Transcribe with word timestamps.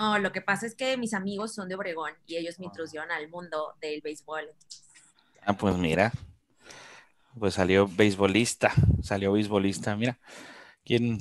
No, 0.00 0.18
lo 0.18 0.32
que 0.32 0.40
pasa 0.40 0.64
es 0.64 0.74
que 0.74 0.96
mis 0.96 1.12
amigos 1.12 1.54
son 1.54 1.68
de 1.68 1.74
Obregón 1.74 2.12
y 2.26 2.36
ellos 2.36 2.58
me 2.58 2.64
introdujeron 2.64 3.10
al 3.10 3.28
mundo 3.28 3.74
del 3.82 4.00
béisbol. 4.00 4.50
Ah, 5.44 5.52
pues 5.52 5.76
mira, 5.76 6.10
pues 7.38 7.52
salió 7.52 7.86
beisbolista, 7.86 8.72
salió 9.02 9.32
beisbolista, 9.32 9.94
mira, 9.96 10.18
quién... 10.86 11.18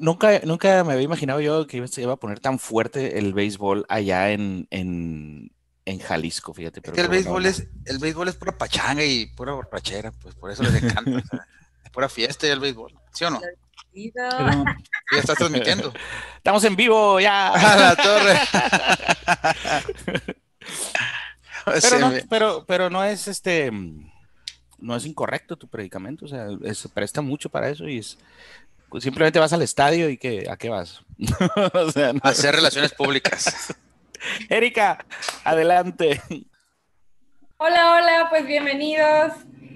Nunca, 0.00 0.40
nunca 0.40 0.84
me 0.84 0.92
había 0.92 1.04
imaginado 1.04 1.40
yo 1.40 1.66
que 1.66 1.86
se 1.88 2.02
iba 2.02 2.12
a 2.12 2.16
poner 2.16 2.38
tan 2.38 2.58
fuerte 2.58 3.18
el 3.18 3.32
béisbol 3.32 3.86
allá 3.88 4.32
en, 4.32 4.66
en, 4.70 5.50
en 5.86 5.98
Jalisco, 6.00 6.52
fíjate. 6.52 6.82
Pero 6.82 7.00
el 7.00 7.08
béisbol, 7.08 7.46
es, 7.46 7.66
el 7.86 7.98
béisbol 7.98 8.28
es 8.28 8.34
pura 8.34 8.58
pachanga 8.58 9.04
y 9.04 9.24
pura 9.24 9.52
borrachera, 9.54 10.12
pues 10.12 10.34
por 10.34 10.50
eso 10.50 10.64
les 10.64 10.82
encanta. 10.82 11.22
es 11.84 11.90
pura 11.92 12.10
fiesta 12.10 12.46
y 12.46 12.50
el 12.50 12.60
béisbol, 12.60 12.92
¿sí 13.14 13.24
o 13.24 13.30
no? 13.30 13.40
ya 14.14 15.18
estás 15.18 15.36
transmitiendo. 15.36 15.92
Estamos 16.36 16.64
en 16.64 16.76
vivo 16.76 17.20
ya. 17.20 17.48
A 17.48 17.76
la 17.76 17.96
torre. 17.96 18.38
pero, 21.82 21.98
no, 21.98 22.12
pero, 22.28 22.64
pero 22.66 22.90
no 22.90 23.04
es 23.04 23.28
este 23.28 23.70
no 24.80 24.94
es 24.94 25.04
incorrecto 25.06 25.56
tu 25.56 25.68
predicamento, 25.68 26.24
o 26.24 26.28
sea, 26.28 26.46
se 26.72 26.88
presta 26.88 27.20
mucho 27.20 27.50
para 27.50 27.68
eso 27.68 27.88
y 27.88 27.98
es 27.98 28.16
pues, 28.88 29.04
simplemente 29.04 29.38
vas 29.38 29.52
al 29.52 29.62
estadio 29.62 30.08
y 30.08 30.16
que 30.16 30.48
a 30.48 30.56
qué 30.56 30.68
vas. 30.68 31.02
o 31.74 31.90
sea, 31.90 32.12
Hacer 32.22 32.54
relaciones 32.54 32.92
públicas. 32.94 33.74
Erika, 34.48 35.04
adelante. 35.44 36.22
Hola, 37.56 37.94
hola, 37.94 38.26
pues 38.30 38.46
bienvenidos. 38.46 39.32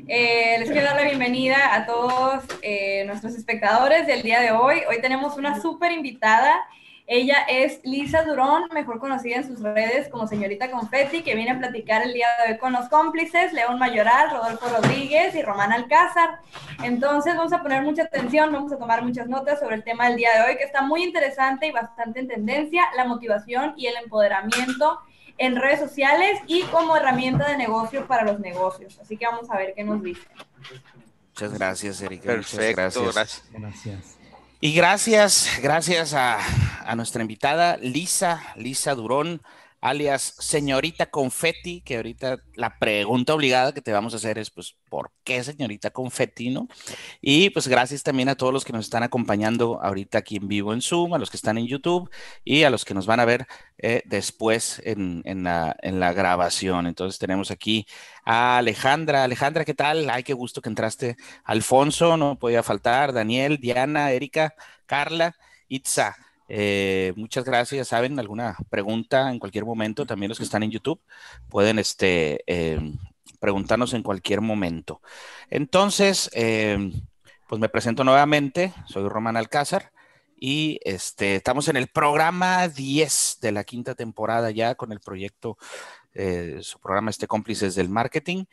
Eh, 0.09 0.57
les 0.59 0.71
quiero 0.71 0.87
dar 0.87 0.97
la 0.97 1.05
bienvenida 1.05 1.75
a 1.75 1.87
todos 1.87 2.43
eh, 2.63 3.05
nuestros 3.07 3.35
espectadores 3.35 4.07
del 4.07 4.23
día 4.23 4.41
de 4.41 4.51
hoy. 4.51 4.81
Hoy 4.89 5.01
tenemos 5.01 5.37
una 5.37 5.61
súper 5.61 5.93
invitada. 5.93 6.65
Ella 7.07 7.37
es 7.49 7.81
Lisa 7.85 8.25
Durón, 8.25 8.65
mejor 8.75 8.99
conocida 8.99 9.37
en 9.37 9.47
sus 9.47 9.61
redes 9.61 10.09
como 10.09 10.27
señorita 10.27 10.73
Confetti, 10.73 11.23
que 11.23 11.37
viene 11.37 11.53
a 11.53 11.59
platicar 11.59 12.03
el 12.03 12.15
día 12.15 12.27
de 12.45 12.53
hoy 12.53 12.59
con 12.59 12.73
los 12.73 12.89
cómplices, 12.89 13.53
León 13.53 13.79
Mayoral, 13.79 14.31
Rodolfo 14.31 14.67
Rodríguez 14.69 15.37
y 15.37 15.43
Román 15.43 15.73
Alcázar. 15.73 16.41
Entonces 16.83 17.37
vamos 17.37 17.53
a 17.53 17.63
poner 17.63 17.83
mucha 17.83 18.03
atención, 18.03 18.53
vamos 18.53 18.73
a 18.73 18.79
tomar 18.79 19.05
muchas 19.05 19.29
notas 19.29 19.61
sobre 19.61 19.77
el 19.77 19.85
tema 19.85 20.09
del 20.09 20.17
día 20.17 20.31
de 20.35 20.51
hoy, 20.51 20.57
que 20.57 20.65
está 20.65 20.83
muy 20.83 21.05
interesante 21.05 21.67
y 21.67 21.71
bastante 21.71 22.19
en 22.19 22.29
tendencia, 22.29 22.85
la 22.97 23.05
motivación 23.05 23.75
y 23.77 23.87
el 23.87 23.97
empoderamiento 24.03 24.99
en 25.43 25.57
redes 25.57 25.81
sociales 25.81 26.39
y 26.47 26.63
como 26.63 26.97
herramienta 26.97 27.51
de 27.51 27.57
negocio 27.57 28.07
para 28.07 28.25
los 28.25 28.39
negocios. 28.39 28.97
Así 29.01 29.17
que 29.17 29.27
vamos 29.27 29.51
a 29.51 29.57
ver 29.57 29.75
qué 29.75 29.83
nos 29.83 30.01
dice. 30.01 30.23
Muchas 31.31 31.53
gracias, 31.55 32.01
Erika. 32.01 32.27
Perfecto, 32.27 33.03
gracias. 33.13 33.43
gracias. 33.51 34.19
Y 34.61 34.73
gracias, 34.73 35.59
gracias 35.61 36.15
a, 36.15 36.39
a, 36.87 36.95
nuestra 36.95 37.23
invitada 37.23 37.77
Lisa, 37.79 38.41
Lisa 38.55 38.95
Durón, 38.95 39.43
alias 39.83 40.37
señorita 40.39 41.11
Confetti, 41.11 41.83
que 41.83 41.97
ahorita 41.97 42.39
la 42.55 42.79
pregunta 42.79 43.35
obligada 43.35 43.75
que 43.75 43.83
te 43.83 43.93
vamos 43.93 44.15
a 44.15 44.17
hacer 44.17 44.39
es, 44.39 44.49
pues, 44.51 44.77
¿por 44.89 45.11
qué 45.25 45.43
señorita 45.43 45.91
Confetti, 45.91 46.51
no? 46.51 46.69
Y 47.21 47.51
pues 47.51 47.67
gracias 47.67 48.05
también 48.05 48.29
a 48.29 48.37
todos 48.37 48.53
los 48.53 48.65
que 48.65 48.73
nos 48.73 48.85
están 48.85 49.03
acompañando 49.03 49.83
ahorita 49.83 50.19
aquí 50.19 50.37
en 50.37 50.47
vivo 50.47 50.73
en 50.73 50.83
Zoom, 50.83 51.15
a 51.15 51.19
los 51.19 51.31
que 51.31 51.37
están 51.37 51.59
en 51.59 51.67
YouTube 51.67 52.09
y 52.45 52.63
a 52.63 52.71
los 52.71 52.85
que 52.85 52.95
nos 52.95 53.07
van 53.07 53.19
a 53.19 53.25
ver 53.25 53.47
eh, 53.79 54.03
después 54.07 54.81
en, 54.85 55.21
en, 55.25 55.43
la, 55.43 55.77
en 55.83 55.99
la 55.99 56.13
grabación. 56.13 56.87
Entonces 56.87 57.19
tenemos 57.19 57.51
aquí 57.51 57.87
a 58.25 58.59
Alejandra. 58.59 59.25
Alejandra, 59.25 59.65
¿qué 59.65 59.75
tal? 59.75 60.09
Ay, 60.09 60.23
qué 60.23 60.33
gusto 60.33 60.63
que 60.63 60.69
entraste. 60.69 61.17
Alfonso, 61.43 62.17
no 62.17 62.39
podía 62.39 62.63
faltar. 62.63 63.13
Daniel, 63.13 63.59
Diana, 63.59 64.13
Erika, 64.13 64.55
Carla, 64.87 65.35
Itza. 65.67 66.17
Eh, 66.49 67.13
muchas 67.17 67.45
gracias. 67.45 67.89
¿Saben 67.89 68.19
alguna 68.19 68.57
pregunta 68.71 69.31
en 69.31 69.39
cualquier 69.39 69.65
momento? 69.65 70.07
También 70.07 70.29
los 70.29 70.39
que 70.39 70.45
están 70.45 70.63
en 70.63 70.71
YouTube 70.71 71.01
pueden 71.49 71.79
este, 71.79 72.43
eh, 72.47 72.81
preguntarnos 73.41 73.95
en 73.95 74.03
cualquier 74.03 74.41
momento. 74.41 75.01
Entonces, 75.51 76.31
eh, 76.35 76.93
pues 77.49 77.61
me 77.61 77.69
presento 77.69 78.05
nuevamente. 78.05 78.73
Soy 78.87 79.09
Román 79.09 79.37
Alcázar 79.37 79.93
y 80.37 80.81
este, 80.85 81.37
estamos 81.37 81.69
en 81.69 81.77
el 81.77 81.89
programa 81.89 82.69
10 82.69 83.39
de 83.41 83.53
la 83.53 83.65
quinta 83.65 83.95
temporada 83.95 84.51
ya 84.51 84.75
con 84.75 84.93
el 84.93 85.01
proyecto, 85.01 85.57
su 86.61 86.79
programa 86.79 87.11
este 87.11 87.27
Cómplices 87.27 87.75
del 87.75 87.89
Marketing, 87.89 88.45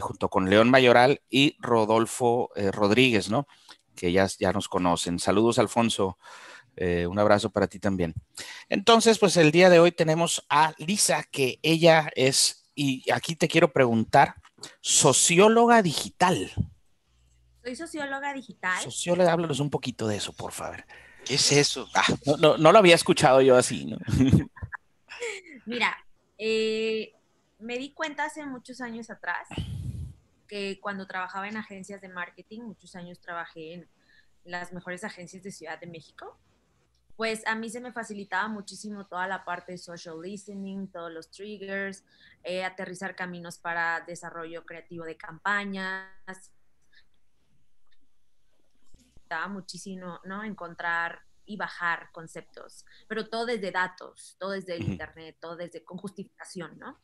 junto 0.00 0.28
con 0.28 0.50
León 0.50 0.68
Mayoral 0.68 1.22
y 1.30 1.56
Rodolfo 1.60 2.50
Rodríguez, 2.72 3.30
¿no? 3.30 3.46
Que 3.94 4.12
ya, 4.12 4.26
ya 4.38 4.52
nos 4.52 4.68
conocen. 4.68 5.18
Saludos, 5.18 5.58
Alfonso. 5.58 6.18
Eh, 6.76 7.06
un 7.06 7.18
abrazo 7.18 7.50
para 7.50 7.66
ti 7.66 7.78
también. 7.78 8.14
Entonces, 8.68 9.18
pues 9.18 9.36
el 9.36 9.52
día 9.52 9.68
de 9.70 9.78
hoy 9.78 9.92
tenemos 9.92 10.44
a 10.48 10.74
Lisa, 10.78 11.22
que 11.24 11.58
ella 11.62 12.10
es, 12.14 12.70
y 12.74 13.10
aquí 13.10 13.36
te 13.36 13.48
quiero 13.48 13.72
preguntar, 13.72 14.36
socióloga 14.80 15.82
digital. 15.82 16.50
Soy 17.62 17.76
socióloga 17.76 18.32
digital. 18.32 18.82
Socióloga, 18.82 19.32
háblanos 19.32 19.60
un 19.60 19.70
poquito 19.70 20.06
de 20.06 20.16
eso, 20.16 20.32
por 20.32 20.52
favor. 20.52 20.84
¿Qué 21.24 21.34
es 21.34 21.52
eso? 21.52 21.88
Ah, 21.94 22.06
no, 22.40 22.56
lo 22.56 22.78
había 22.78 22.94
escuchado 22.94 23.40
yo 23.40 23.56
así, 23.56 23.86
¿no? 23.86 23.98
Mira, 25.66 25.96
eh, 26.38 27.12
me 27.60 27.78
di 27.78 27.92
cuenta 27.92 28.24
hace 28.24 28.44
muchos 28.44 28.80
años 28.80 29.10
atrás 29.10 29.46
que 30.48 30.80
cuando 30.80 31.06
trabajaba 31.06 31.48
en 31.48 31.56
agencias 31.56 32.00
de 32.00 32.08
marketing, 32.08 32.62
muchos 32.62 32.96
años 32.96 33.20
trabajé 33.20 33.74
en 33.74 33.88
las 34.44 34.72
mejores 34.72 35.04
agencias 35.04 35.42
de 35.44 35.52
Ciudad 35.52 35.78
de 35.78 35.86
México, 35.86 36.36
pues 37.16 37.46
a 37.46 37.54
mí 37.54 37.68
se 37.68 37.80
me 37.80 37.92
facilitaba 37.92 38.48
muchísimo 38.48 39.06
toda 39.06 39.26
la 39.26 39.44
parte 39.44 39.72
de 39.72 39.78
social 39.78 40.20
listening, 40.20 40.88
todos 40.88 41.12
los 41.12 41.30
triggers, 41.30 42.04
eh, 42.42 42.64
aterrizar 42.64 43.14
caminos 43.14 43.58
para 43.58 44.00
desarrollo 44.00 44.64
creativo 44.64 45.04
de 45.04 45.16
campañas. 45.16 46.52
Estaba 49.22 49.48
muchísimo, 49.48 50.20
¿no? 50.24 50.42
Encontrar 50.42 51.22
y 51.44 51.56
bajar 51.56 52.10
conceptos, 52.12 52.84
pero 53.08 53.28
todo 53.28 53.46
desde 53.46 53.70
datos, 53.70 54.36
todo 54.38 54.50
desde 54.50 54.76
el 54.76 54.84
Internet, 54.84 55.36
todo 55.40 55.56
desde 55.56 55.84
con 55.84 55.98
justificación, 55.98 56.78
¿no? 56.78 56.98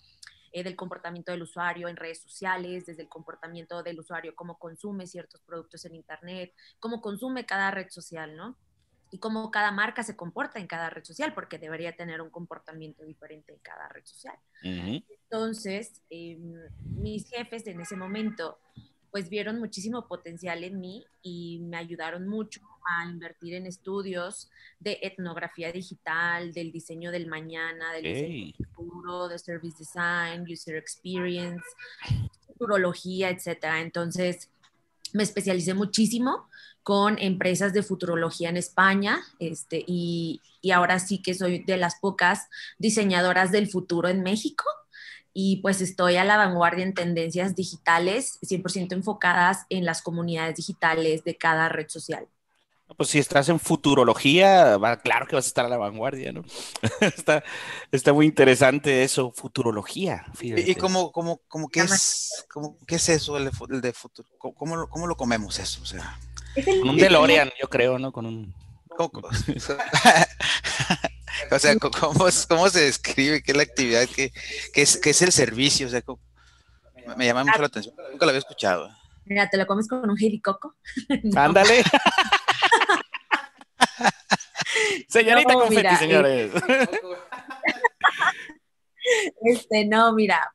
Eh, 0.53 0.63
del 0.63 0.77
comportamiento 0.77 1.33
del 1.33 1.43
usuario 1.43 1.89
en 1.89 1.97
redes 1.97 2.23
sociales, 2.23 2.87
desde 2.87 3.03
el 3.03 3.09
comportamiento 3.09 3.83
del 3.83 4.01
usuario, 4.01 4.35
cómo 4.35 4.59
consume 4.59 5.07
ciertos 5.07 5.43
productos 5.43 5.85
en 5.85 5.95
Internet, 5.95 6.55
cómo 6.81 7.03
consume 7.03 7.45
cada 7.45 7.71
red 7.71 7.91
social, 7.91 8.35
¿no? 8.35 8.57
Y 9.11 9.19
cómo 9.19 9.51
cada 9.51 9.71
marca 9.71 10.03
se 10.03 10.17
comporta 10.17 10.59
en 10.59 10.67
cada 10.67 10.91
red 10.91 11.05
social, 11.05 11.35
porque 11.35 11.59
debería 11.59 11.97
tener 11.97 12.21
un 12.21 12.31
comportamiento 12.31 13.05
diferente 13.05 13.53
en 13.53 13.59
cada 13.61 13.89
red 13.89 14.05
social. 14.05 14.37
Entonces, 14.63 16.03
em, 16.11 16.55
mis 16.83 17.29
jefes 17.29 17.67
en 17.67 17.81
ese 17.81 17.97
momento, 17.97 18.59
pues 19.11 19.29
vieron 19.29 19.59
muchísimo 19.59 20.07
potencial 20.07 20.63
en 20.65 20.81
mí 20.81 21.07
y 21.23 21.61
me 21.61 21.79
ayudaron 21.79 22.29
mucho 22.29 22.61
a 22.85 23.07
invertir 23.07 23.55
en 23.55 23.67
estudios 23.67 24.51
de 24.79 24.99
etnografía 25.03 25.73
digital, 25.73 26.53
del 26.53 26.73
diseño 26.73 27.11
del 27.11 27.27
mañana, 27.27 27.93
del 27.93 28.03
diseño 28.03 28.53
futuro, 28.75 29.29
de 29.29 29.39
service 29.39 29.79
design, 29.79 30.45
user 30.51 30.77
experience, 30.77 31.65
futurología, 32.47 33.31
etcétera. 33.31 33.81
Entonces, 33.81 34.51
me 35.13 35.23
especialicé 35.23 35.75
muchísimo 35.75 36.49
con 36.83 37.19
empresas 37.19 37.73
de 37.73 37.83
futurología 37.83 38.49
en 38.49 38.57
España 38.57 39.21
este, 39.39 39.85
y, 39.87 40.41
y, 40.63 40.71
ahora 40.71 40.99
sí 40.99 41.21
que 41.23 41.35
soy 41.35 41.65
de 41.65 41.77
las 41.77 41.97
pocas 41.97 42.49
diseñadoras 42.79 43.53
del 43.53 43.69
futuro 43.69 44.09
en 44.09 44.23
México 44.23 44.65
y 45.33 45.57
pues 45.57 45.81
estoy 45.81 46.17
a 46.17 46.25
la 46.25 46.37
vanguardia 46.37 46.85
en 46.85 46.95
tendencias 46.95 47.55
digitales 47.55 48.39
100% 48.43 48.93
enfocadas 48.93 49.67
en 49.69 49.85
las 49.85 50.03
comunidades 50.03 50.57
digitales 50.57 51.25
de 51.25 51.37
cada 51.37 51.69
red 51.69 51.89
social. 51.89 52.27
Pues 52.97 53.11
si 53.11 53.19
estás 53.19 53.49
en 53.51 53.61
futurología, 53.61 54.79
claro 55.05 55.27
que 55.27 55.37
vas 55.37 55.45
a 55.45 55.49
estar 55.49 55.67
a 55.67 55.69
la 55.69 55.77
vanguardia, 55.77 56.33
¿no? 56.33 56.43
está, 57.01 57.45
está 57.93 58.13
muy 58.15 58.25
interesante 58.25 59.05
eso, 59.05 59.31
futurología. 59.31 60.25
¿Y 60.41 60.75
cómo, 60.75 61.13
cómo, 61.13 61.43
cómo 61.49 61.69
qué, 61.69 61.81
es, 61.81 62.47
cómo, 62.51 62.79
qué 62.87 62.97
es 62.97 63.09
eso 63.11 63.37
el 63.37 63.45
de, 63.45 63.93
futuro? 63.93 64.29
¿Cómo, 64.39 64.89
¿Cómo, 64.89 65.07
lo 65.07 65.17
comemos 65.17 65.59
eso? 65.59 65.83
O 65.83 65.87
sea, 65.87 66.19
con 66.55 66.89
un 66.89 66.97
DeLorean, 66.97 67.51
yo 67.61 67.69
creo, 67.69 67.99
¿no? 67.99 68.13
Con 68.13 68.27
un... 68.27 68.55
o 71.51 71.59
sea, 71.59 71.77
¿cómo, 71.79 72.27
¿cómo, 72.49 72.69
se 72.69 72.81
describe? 72.81 73.43
¿Qué 73.43 73.53
es 73.53 73.57
la 73.57 73.63
actividad? 73.63 74.09
¿Qué, 74.15 74.33
qué, 74.73 74.83
es, 74.83 74.97
qué 74.97 75.11
es, 75.11 75.23
el 75.23 75.31
servicio? 75.31 75.87
O 75.87 75.91
sea, 75.91 76.03
me 77.17 77.27
llama 77.27 77.45
mucho 77.45 77.61
la 77.61 77.67
atención. 77.67 77.95
Nunca 78.11 78.27
lo 78.27 78.31
había 78.31 78.41
escuchado. 78.41 78.91
Mira, 79.25 79.49
te 79.49 79.57
lo 79.57 79.67
comes 79.67 79.87
con 79.87 80.09
un 80.09 80.17
helicoco. 80.19 80.75
Ándale. 81.37 81.85
Señorita 85.09 85.53
no, 85.53 85.61
confeti, 85.61 85.97
señores. 85.97 86.51
este, 89.43 89.87
no, 89.87 90.13
mira, 90.13 90.53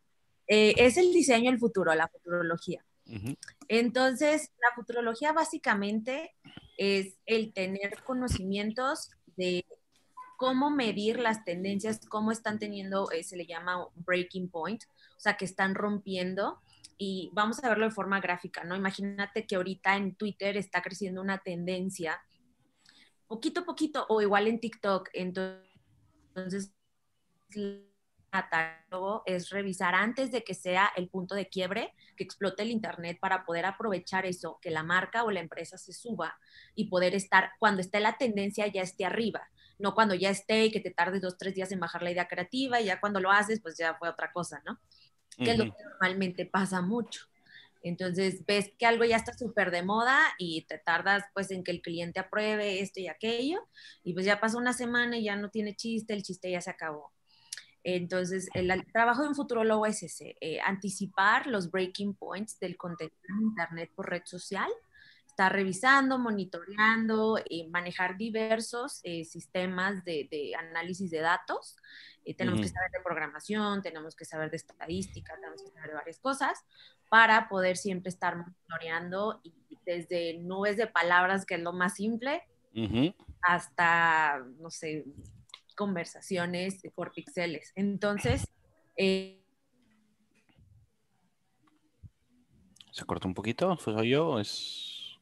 eh, 0.48 0.74
es 0.78 0.98
el 0.98 1.14
diseño 1.14 1.50
del 1.50 1.60
futuro, 1.60 1.96
la 1.96 2.08
futurología. 2.08 2.84
Entonces, 3.68 4.52
la 4.62 4.76
futurología 4.76 5.34
básicamente 5.34 6.36
es 6.78 7.18
el 7.26 7.54
tener 7.54 8.04
conocimientos 8.04 9.12
de 9.36 9.66
cómo 10.38 10.70
medir 10.70 11.20
las 11.20 11.46
tendencias, 11.46 12.00
cómo 12.08 12.32
están 12.32 12.60
teniendo, 12.60 13.12
eh, 13.12 13.24
se 13.24 13.38
le 13.38 13.46
llama 13.46 13.88
breaking 13.96 14.50
point, 14.50 14.84
o 15.16 15.20
sea, 15.20 15.38
que 15.38 15.46
están 15.46 15.76
rompiendo 15.76 16.60
y 16.98 17.30
vamos 17.34 17.64
a 17.64 17.70
verlo 17.70 17.86
de 17.86 17.92
forma 17.92 18.20
gráfica, 18.20 18.64
¿no? 18.64 18.76
Imagínate 18.76 19.46
que 19.46 19.56
ahorita 19.56 19.96
en 19.96 20.16
Twitter 20.16 20.58
está 20.58 20.82
creciendo 20.82 21.22
una 21.22 21.38
tendencia, 21.38 22.22
poquito 23.28 23.62
a 23.62 23.66
poquito, 23.66 24.06
o 24.10 24.22
igual 24.22 24.48
en 24.48 24.60
TikTok, 24.60 25.10
entonces 25.14 26.74
es 29.26 29.50
revisar 29.50 29.96
antes 29.96 30.32
de 30.32 30.44
que 30.44 30.54
sea 30.54 30.92
el 30.96 31.08
punto 31.08 31.36
de 31.36 31.48
quiebre, 31.48 31.94
que 32.16 32.24
explote 32.24 32.64
el 32.64 32.72
Internet 32.72 33.18
para 33.20 33.46
poder 33.46 33.66
aprovechar 33.66 34.26
eso, 34.26 34.60
que 34.62 34.72
la 34.72 34.84
marca 34.84 35.24
o 35.24 35.32
la 35.32 35.40
empresa 35.40 35.78
se 35.78 35.94
suba 35.94 36.38
y 36.76 36.90
poder 36.90 37.16
estar, 37.16 37.52
cuando 37.60 37.82
esté 37.82 38.00
la 38.00 38.18
tendencia, 38.18 38.68
ya 38.68 38.82
esté 38.82 39.06
arriba, 39.06 39.50
no 39.80 39.94
cuando 39.94 40.16
ya 40.16 40.30
esté 40.30 40.66
y 40.66 40.72
que 40.72 40.80
te 40.80 40.92
tardes 40.92 41.22
dos, 41.22 41.38
tres 41.38 41.56
días 41.56 41.72
en 41.72 41.80
bajar 41.80 42.04
la 42.04 42.12
idea 42.12 42.28
creativa 42.28 42.82
y 42.82 42.86
ya 42.86 43.00
cuando 43.00 43.20
lo 43.20 43.32
haces, 43.32 43.60
pues 43.62 43.78
ya 43.78 43.96
fue 43.96 44.10
otra 44.10 44.32
cosa, 44.32 44.62
¿no? 44.66 44.80
Que 45.38 45.52
es 45.52 45.58
lo 45.58 45.66
que 45.66 45.84
normalmente 45.84 46.46
pasa 46.46 46.82
mucho. 46.82 47.28
Entonces 47.82 48.46
ves 48.46 48.72
que 48.78 48.86
algo 48.86 49.04
ya 49.04 49.18
está 49.18 49.34
súper 49.34 49.70
de 49.70 49.84
moda 49.84 50.18
y 50.38 50.62
te 50.62 50.78
tardas 50.78 51.26
pues 51.34 51.52
en 51.52 51.64
que 51.64 51.72
el 51.72 51.82
cliente 51.82 52.20
apruebe 52.20 52.80
esto 52.80 53.02
y 53.02 53.08
aquello 53.08 53.68
y 54.04 54.14
pues 54.14 54.26
ya 54.26 54.40
pasó 54.40 54.58
una 54.58 54.72
semana 54.72 55.18
y 55.18 55.26
ya 55.26 55.36
no 55.36 55.50
tiene 55.50 55.76
chiste, 55.76 56.14
el 56.14 56.24
chiste 56.24 56.50
ya 56.50 56.62
se 56.62 56.70
acabó. 56.70 57.12
Entonces, 57.84 58.50
el, 58.54 58.86
trabajo 58.92 59.24
de 59.24 59.30
un 59.30 59.36
futurólogo 59.36 59.86
es 59.86 60.04
ese, 60.04 60.38
eh, 60.40 60.60
anticipar 60.62 61.48
los 61.48 61.70
breaking 61.70 62.16
points 62.16 62.58
del 62.60 62.78
contenido 62.78 63.18
en 63.30 63.42
Internet 63.48 63.92
por 63.94 64.10
red 64.10 64.24
social, 64.26 64.70
estar 65.28 65.52
revisando, 65.52 66.18
monitoreando, 66.18 67.40
y 67.50 67.68
manejar 67.70 68.18
diversos 68.18 69.02
eh, 69.04 69.26
sistemas 69.26 70.04
de, 70.06 70.54
análisis 70.58 71.12
de 71.12 71.20
datos. 71.20 71.76
Eh, 72.24 72.34
tenemos 72.34 72.62
que 72.62 72.70
saber 72.70 72.90
de 72.92 73.02
programación, 73.04 73.82
tenemos 73.82 74.16
que 74.16 74.24
saber 74.24 74.50
de 74.50 74.58
estadística, 74.58 75.36
tenemos 75.36 75.62
que 75.62 75.72
saber 75.72 75.90
de 75.90 75.96
varias 75.96 76.20
cosas 76.20 76.64
para 77.10 77.50
poder 77.50 77.76
siempre 77.76 78.10
estar 78.10 78.38
monitoreando 78.38 79.42
y 79.44 79.54
desde 79.86 80.38
nubes 80.40 80.78
de 80.78 80.88
palabras, 80.88 81.46
que 81.46 81.56
es 81.56 81.62
lo 81.62 81.74
más 81.74 81.96
simple, 81.96 82.44
hasta, 83.42 84.40
no 84.60 84.70
sé, 84.70 85.06
conversaciones 85.74 86.82
por 86.96 87.14
píxeles. 87.14 87.72
Entonces, 87.76 88.48
eh, 88.98 89.44
¿Se 92.94 93.06
cortó 93.06 93.28
un 93.28 93.34
poquito? 93.34 93.76
¿Fue 93.78 94.08
yo? 94.08 94.40
¿Es... 94.40 95.18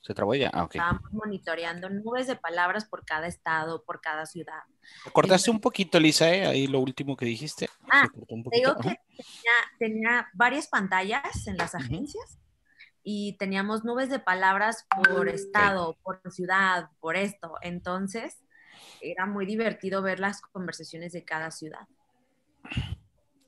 ¿Se 0.00 0.14
trabó 0.14 0.34
ya? 0.34 0.50
Ah, 0.54 0.66
Estamos 0.72 1.12
monitoreando 1.12 1.90
nubes 1.90 2.26
de 2.26 2.36
palabras 2.36 2.86
por 2.86 3.04
cada 3.04 3.26
estado, 3.26 3.84
por 3.84 4.00
cada 4.00 4.24
ciudad. 4.24 4.62
Cortaste 5.12 5.50
un 5.50 5.60
poquito, 5.60 6.00
Lisa, 6.00 6.32
¿eh? 6.32 6.46
ahí 6.46 6.66
lo 6.66 6.80
último 6.80 7.14
que 7.14 7.26
dijiste. 7.26 7.68
Ah, 7.90 8.08
digo 8.50 8.76
que 8.80 8.96
tenía, 9.78 10.26
varias 10.32 10.68
pantallas 10.68 11.46
en 11.46 11.58
las 11.58 11.74
agencias 11.74 12.38
y 13.02 13.36
teníamos 13.38 13.84
nubes 13.84 14.10
de 14.10 14.18
palabras 14.18 14.86
por 15.04 15.28
estado, 15.28 15.96
por 16.02 16.20
ciudad, 16.30 16.90
por 17.00 17.16
esto. 17.16 17.54
Entonces, 17.62 18.38
era 19.00 19.26
muy 19.26 19.46
divertido 19.46 20.02
ver 20.02 20.20
las 20.20 20.40
conversaciones 20.40 21.12
de 21.12 21.24
cada 21.24 21.50
ciudad. 21.50 21.86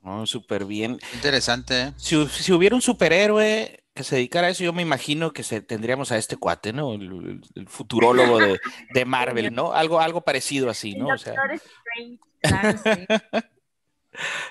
Oh, 0.02 0.24
súper 0.26 0.64
bien. 0.64 0.98
Interesante. 1.14 1.82
¿eh? 1.82 1.92
Si, 1.96 2.16
hubiera 2.52 2.74
un 2.74 2.82
superhéroe 2.82 3.84
que 3.94 4.04
se 4.04 4.16
dedicara 4.16 4.46
a 4.46 4.50
eso, 4.50 4.64
yo 4.64 4.72
me 4.72 4.82
imagino 4.82 5.32
que 5.32 5.42
se, 5.42 5.60
tendríamos 5.60 6.10
a 6.10 6.16
este 6.16 6.36
cuate, 6.36 6.72
¿no? 6.72 6.94
El, 6.94 7.42
futurólogo 7.66 8.38
de, 8.38 8.58
de, 8.94 9.04
Marvel, 9.04 9.54
¿no? 9.54 9.72
Algo, 9.72 10.00
algo 10.00 10.22
parecido 10.22 10.70
así, 10.70 10.94
¿no? 10.94 11.08
O 11.08 11.18
sea... 11.18 11.34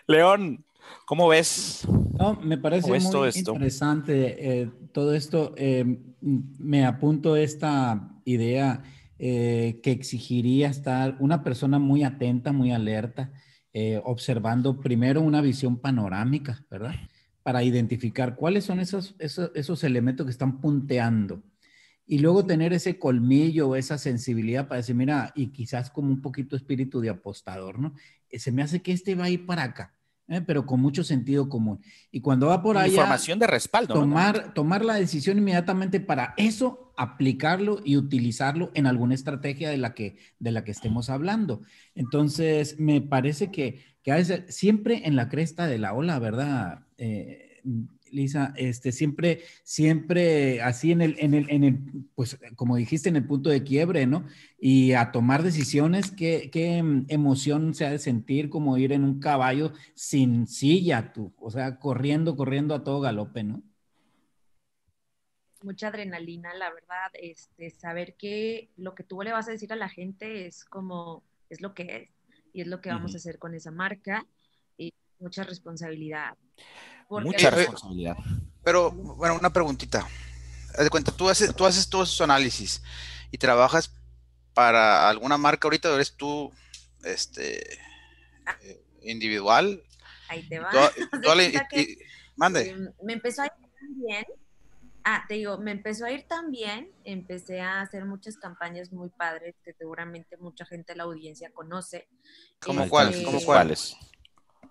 León, 0.07 0.65
¿cómo 1.05 1.27
ves? 1.27 1.87
No, 2.19 2.35
me 2.41 2.57
parece 2.57 2.89
muy 2.89 3.31
interesante 3.33 4.61
eh, 4.61 4.69
todo 4.91 5.15
esto. 5.15 5.53
Eh, 5.55 5.85
me 6.21 6.85
apunto 6.85 7.37
esta 7.37 8.11
idea 8.25 8.83
eh, 9.17 9.79
que 9.81 9.91
exigiría 9.91 10.67
estar 10.67 11.15
una 11.21 11.43
persona 11.43 11.79
muy 11.79 12.03
atenta, 12.03 12.51
muy 12.51 12.71
alerta, 12.71 13.31
observando 14.03 14.81
primero 14.81 15.21
una 15.21 15.39
visión 15.39 15.77
panorámica, 15.77 16.65
¿verdad? 16.69 16.95
Para 17.43 17.63
identificar 17.63 18.35
cuáles 18.35 18.65
son 18.65 18.81
esos, 18.81 19.15
esos, 19.19 19.83
elementos 19.85 20.25
que 20.25 20.31
están 20.31 20.59
punteando. 20.59 21.41
Y 22.05 22.19
luego 22.19 22.45
tener 22.45 22.73
ese 22.73 22.99
colmillo 22.99 23.77
esa 23.77 23.97
sensibilidad 23.97 24.67
para 24.67 24.77
decir, 24.77 24.95
mira, 24.95 25.31
y 25.33 25.53
quizás 25.53 25.89
como 25.89 26.09
un 26.09 26.21
poquito 26.21 26.57
espíritu 26.57 26.99
de 26.99 27.09
apostador, 27.09 27.79
¿no? 27.79 27.93
Se 28.33 28.51
me 28.51 28.63
hace 28.63 28.81
que 28.81 28.91
este 28.91 29.15
va 29.15 29.25
a 29.25 29.29
ir 29.29 29.45
para 29.45 29.63
acá. 29.63 29.98
Pero 30.45 30.65
con 30.65 30.79
mucho 30.79 31.03
sentido 31.03 31.49
común. 31.49 31.81
Y 32.11 32.21
cuando 32.21 32.47
va 32.47 32.61
por 32.61 32.77
ahí. 32.77 32.91
Información 32.91 33.39
de 33.39 33.47
respaldo. 33.47 33.93
Tomar, 33.93 34.53
tomar 34.53 34.85
la 34.85 34.95
decisión 34.95 35.37
inmediatamente 35.37 35.99
para 35.99 36.33
eso 36.37 36.93
aplicarlo 36.97 37.79
y 37.83 37.95
utilizarlo 37.95 38.71
en 38.73 38.85
alguna 38.85 39.15
estrategia 39.15 39.69
de 39.69 39.77
la 39.77 39.93
que, 39.93 40.17
de 40.37 40.51
la 40.51 40.63
que 40.63 40.71
estemos 40.71 41.09
hablando. 41.09 41.61
Entonces, 41.95 42.77
me 42.77 43.01
parece 43.01 43.51
que, 43.51 43.81
que 44.03 44.45
siempre 44.49 45.07
en 45.07 45.15
la 45.15 45.29
cresta 45.29 45.65
de 45.65 45.79
la 45.79 45.93
ola, 45.93 46.19
¿verdad? 46.19 46.85
Eh, 46.97 47.61
Lisa, 48.11 48.53
este, 48.55 48.91
siempre, 48.91 49.41
siempre 49.63 50.61
así 50.61 50.91
en 50.91 51.01
el, 51.01 51.15
en 51.19 51.33
el, 51.33 51.49
en 51.49 51.63
el, 51.63 51.79
pues 52.15 52.39
como 52.55 52.75
dijiste, 52.75 53.09
en 53.09 53.15
el 53.15 53.25
punto 53.25 53.49
de 53.49 53.63
quiebre, 53.63 54.05
¿no? 54.07 54.25
Y 54.59 54.93
a 54.93 55.11
tomar 55.11 55.43
decisiones, 55.43 56.11
qué, 56.11 56.49
qué 56.51 56.77
emoción 57.07 57.73
se 57.73 57.85
ha 57.85 57.91
de 57.91 57.99
sentir 57.99 58.49
como 58.49 58.77
ir 58.77 58.91
en 58.91 59.03
un 59.03 59.19
caballo 59.19 59.73
sin 59.95 60.47
silla, 60.47 61.13
tú, 61.13 61.33
o 61.39 61.51
sea, 61.51 61.79
corriendo, 61.79 62.35
corriendo 62.35 62.75
a 62.75 62.83
todo 62.83 63.01
galope, 63.01 63.43
¿no? 63.43 63.63
mucha 65.63 65.87
adrenalina, 65.87 66.53
la 66.53 66.71
verdad, 66.71 67.11
este, 67.13 67.69
saber 67.69 68.15
que 68.15 68.69
lo 68.77 68.95
que 68.95 69.03
tú 69.03 69.21
le 69.21 69.31
vas 69.31 69.47
a 69.47 69.51
decir 69.51 69.71
a 69.73 69.75
la 69.75 69.89
gente 69.89 70.45
es 70.45 70.65
como, 70.65 71.23
es 71.49 71.61
lo 71.61 71.73
que 71.73 71.83
es, 71.83 72.09
y 72.53 72.61
es 72.61 72.67
lo 72.67 72.81
que 72.81 72.89
vamos 72.89 73.13
a 73.13 73.17
hacer 73.17 73.39
con 73.39 73.53
esa 73.53 73.71
marca, 73.71 74.25
y 74.77 74.93
mucha 75.19 75.43
responsabilidad. 75.43 76.37
Mucha 77.09 77.49
responsabilidad. 77.49 78.17
Pero, 78.63 78.91
bueno, 78.91 79.35
una 79.35 79.51
preguntita. 79.51 80.07
de 80.77 80.89
cuenta, 80.89 81.11
tú 81.11 81.29
haces, 81.29 81.55
tú 81.55 81.65
haces 81.65 81.89
todos 81.89 82.09
esos 82.09 82.21
análisis 82.21 82.81
y 83.31 83.37
trabajas 83.37 83.93
para 84.53 85.09
alguna 85.09 85.37
marca 85.37 85.67
ahorita, 85.67 85.93
eres 85.93 86.13
tú, 86.15 86.51
este, 87.03 87.79
ah. 88.45 88.55
eh, 88.61 88.81
individual. 89.03 89.81
Ahí 90.27 90.47
te 90.47 90.59
va. 90.59 90.71
mande. 92.35 92.69
Em, 92.69 92.91
me 93.03 93.13
empezó 93.13 93.41
a 93.41 93.45
ir 93.45 93.51
bien 93.95 94.25
Ah, 95.03 95.25
te 95.27 95.35
digo, 95.35 95.57
me 95.57 95.71
empezó 95.71 96.05
a 96.05 96.11
ir 96.11 96.27
tan 96.27 96.51
bien, 96.51 96.91
empecé 97.03 97.61
a 97.61 97.81
hacer 97.81 98.05
muchas 98.05 98.37
campañas 98.37 98.91
muy 98.91 99.09
padres 99.09 99.55
que 99.63 99.73
seguramente 99.73 100.37
mucha 100.37 100.65
gente 100.65 100.93
de 100.93 100.97
la 100.97 101.03
audiencia 101.05 101.51
conoce. 101.51 102.07
¿Cómo 102.59 102.81
este, 102.81 102.89
cuáles? 102.89 103.25
¿Cómo 103.25 103.41
cuáles? 103.41 103.95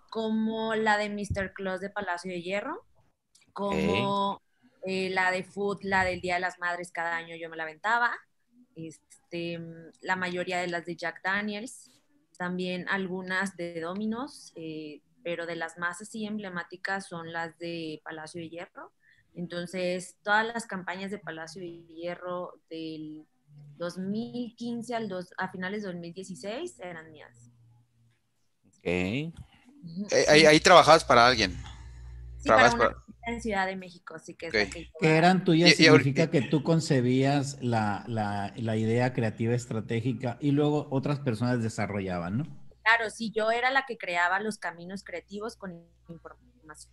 Como 0.08 0.74
la 0.74 0.96
de 0.96 1.10
Mr. 1.10 1.52
Claus 1.52 1.80
de 1.80 1.90
Palacio 1.90 2.32
de 2.32 2.42
Hierro, 2.42 2.84
como 3.52 4.40
eh, 4.84 5.10
la 5.10 5.30
de 5.30 5.44
Food, 5.44 5.80
la 5.82 6.04
del 6.04 6.20
Día 6.20 6.34
de 6.34 6.40
las 6.40 6.58
Madres, 6.58 6.92
cada 6.92 7.16
año 7.16 7.36
yo 7.36 7.50
me 7.50 7.56
la 7.56 7.64
aventaba. 7.64 8.12
Este, 8.74 9.60
la 10.00 10.16
mayoría 10.16 10.58
de 10.58 10.68
las 10.68 10.86
de 10.86 10.96
Jack 10.96 11.22
Daniels, 11.22 11.90
también 12.36 12.88
algunas 12.88 13.56
de 13.56 13.80
Dominos, 13.80 14.52
eh, 14.54 15.02
pero 15.22 15.46
de 15.46 15.56
las 15.56 15.78
más 15.78 16.00
así 16.00 16.24
emblemáticas 16.24 17.08
son 17.08 17.32
las 17.32 17.58
de 17.58 18.00
Palacio 18.04 18.40
de 18.40 18.48
Hierro 18.48 18.92
entonces, 19.38 20.18
todas 20.24 20.44
las 20.46 20.66
campañas 20.66 21.12
de 21.12 21.18
Palacio 21.18 21.62
de 21.62 21.84
Hierro 21.86 22.60
del 22.68 23.24
2015 23.76 24.96
al 24.96 25.08
dos, 25.08 25.32
a 25.38 25.48
finales 25.48 25.82
de 25.82 25.88
2016 25.92 26.80
eran 26.80 27.12
mías. 27.12 27.52
Ok. 28.66 29.32
Eh, 30.10 30.46
ahí, 30.46 30.60
trabajabas 30.60 31.04
para 31.04 31.26
alguien. 31.26 31.52
Sí, 32.38 32.48
para 32.48 32.72
una 32.72 32.96
en 33.28 33.42
Ciudad 33.42 33.66
de 33.66 33.76
México, 33.76 34.14
así 34.14 34.34
que, 34.34 34.48
que, 34.50 34.90
eran 35.02 35.44
tuyas 35.44 35.74
significa 35.74 36.30
que 36.30 36.40
tú 36.40 36.62
concebías 36.62 37.58
la, 37.60 38.04
la, 38.06 38.54
la, 38.56 38.76
idea 38.76 39.12
creativa 39.12 39.54
estratégica 39.54 40.38
y 40.40 40.52
luego 40.52 40.88
otras 40.90 41.20
personas 41.20 41.62
desarrollaban, 41.62 42.38
¿no? 42.38 42.44
Claro, 42.82 43.10
sí, 43.10 43.30
yo 43.30 43.50
era 43.50 43.70
la 43.70 43.84
que 43.84 43.98
creaba 43.98 44.40
los 44.40 44.56
caminos 44.56 45.04
creativos 45.04 45.56
con 45.56 45.84
información. 46.08 46.90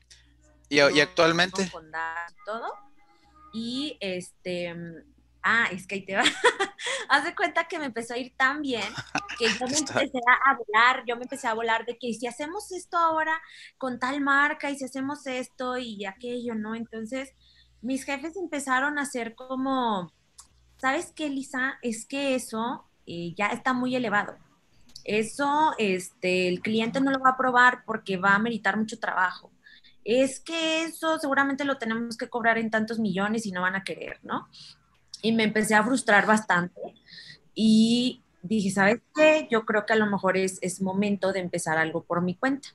¿Y, 0.68 0.80
actualmente? 0.80 1.70
Con 1.72 1.90
todo. 2.46 2.74
Y 3.54 3.98
este, 4.02 4.76
ah, 5.46 5.68
es 5.72 5.88
que 5.88 5.96
ahí 5.96 6.06
te 6.06 6.16
va. 6.16 6.24
Haz 7.10 7.24
de 7.24 7.36
cuenta 7.36 7.68
que 7.68 7.80
me 7.80 7.86
empezó 7.86 8.16
a 8.16 8.18
ir 8.18 8.34
tan 8.36 8.62
bien 8.62 8.84
que 9.40 9.46
yo 9.46 9.68
me 9.68 9.78
empecé 9.78 10.20
a 10.46 10.58
volar, 10.58 11.04
yo 11.08 11.16
me 11.16 11.24
empecé 11.24 11.48
a 11.48 11.54
volar 11.54 11.86
de 11.86 11.98
que 11.98 12.14
si 12.14 12.28
hacemos 12.28 12.72
esto 12.72 12.98
ahora 12.98 13.40
con 13.78 14.00
tal 14.00 14.20
marca 14.22 14.70
y 14.70 14.78
si 14.78 14.86
hacemos 14.86 15.26
esto 15.28 15.78
y 15.78 16.06
aquello, 16.06 16.56
¿no? 16.56 16.76
Entonces, 16.76 17.32
mis 17.82 18.04
jefes 18.04 18.36
empezaron 18.36 18.98
a 18.98 19.04
hacer 19.04 19.36
como, 19.36 20.12
¿sabes 20.78 21.14
qué, 21.16 21.30
Lisa? 21.30 21.78
Es 21.84 22.06
que 22.06 22.36
eso 22.36 22.90
eh, 23.06 23.34
ya 23.38 23.48
está 23.48 23.74
muy 23.74 23.96
elevado. 23.96 24.36
Eso 25.04 25.74
este, 25.78 26.48
el 26.48 26.62
cliente 26.62 27.00
no 27.00 27.12
lo 27.12 27.20
va 27.20 27.30
a 27.30 27.34
aprobar 27.34 27.84
porque 27.86 28.18
va 28.18 28.34
a 28.34 28.40
meritar 28.40 28.76
mucho 28.76 29.00
trabajo. 29.00 29.52
Es 30.04 30.40
que 30.40 30.84
eso 30.84 31.20
seguramente 31.20 31.66
lo 31.66 31.78
tenemos 31.78 32.18
que 32.18 32.30
cobrar 32.30 32.58
en 32.58 32.72
tantos 32.72 32.98
millones 33.00 33.46
y 33.46 33.52
no 33.52 33.62
van 33.62 33.76
a 33.76 33.84
querer, 33.84 34.20
¿no? 34.24 34.48
Y 35.26 35.32
me 35.32 35.44
empecé 35.44 35.74
a 35.74 35.84
frustrar 35.84 36.28
bastante 36.28 36.80
y 37.56 38.22
dije, 38.44 38.70
¿sabes 38.70 39.02
qué? 39.16 39.48
Yo 39.50 39.66
creo 39.66 39.84
que 39.88 39.94
a 39.94 39.96
lo 39.96 40.06
mejor 40.06 40.38
es, 40.38 40.60
es 40.62 40.82
momento 40.82 41.34
de 41.34 41.40
empezar 41.40 41.80
algo 41.80 42.04
por 42.04 42.22
mi 42.22 42.36
cuenta. 42.36 42.70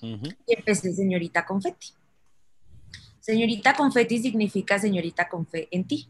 Y 0.00 0.34
empecé 0.48 0.92
señorita 0.92 1.46
confetti. 1.46 1.90
Señorita 3.20 3.76
confetti 3.76 4.18
significa 4.18 4.80
señorita 4.80 5.28
con 5.28 5.46
fe 5.46 5.68
en 5.70 5.86
ti. 5.86 6.08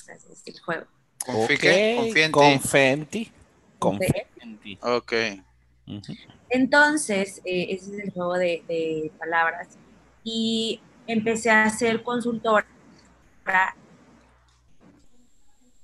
Ese 0.00 0.32
es 0.32 0.42
el 0.46 0.58
juego. 0.60 0.86
Okay. 1.26 2.30
Confetti. 2.30 3.30
Confetti. 3.78 4.78
Ok. 4.80 5.12
Entonces, 6.48 7.42
eh, 7.44 7.66
ese 7.68 7.96
es 7.96 8.04
el 8.04 8.12
juego 8.12 8.38
de, 8.38 9.12
palabras. 9.18 9.76
Y 10.24 10.80
empecé 11.06 11.50
a 11.50 11.68
ser 11.68 12.02
consultora 12.02 12.66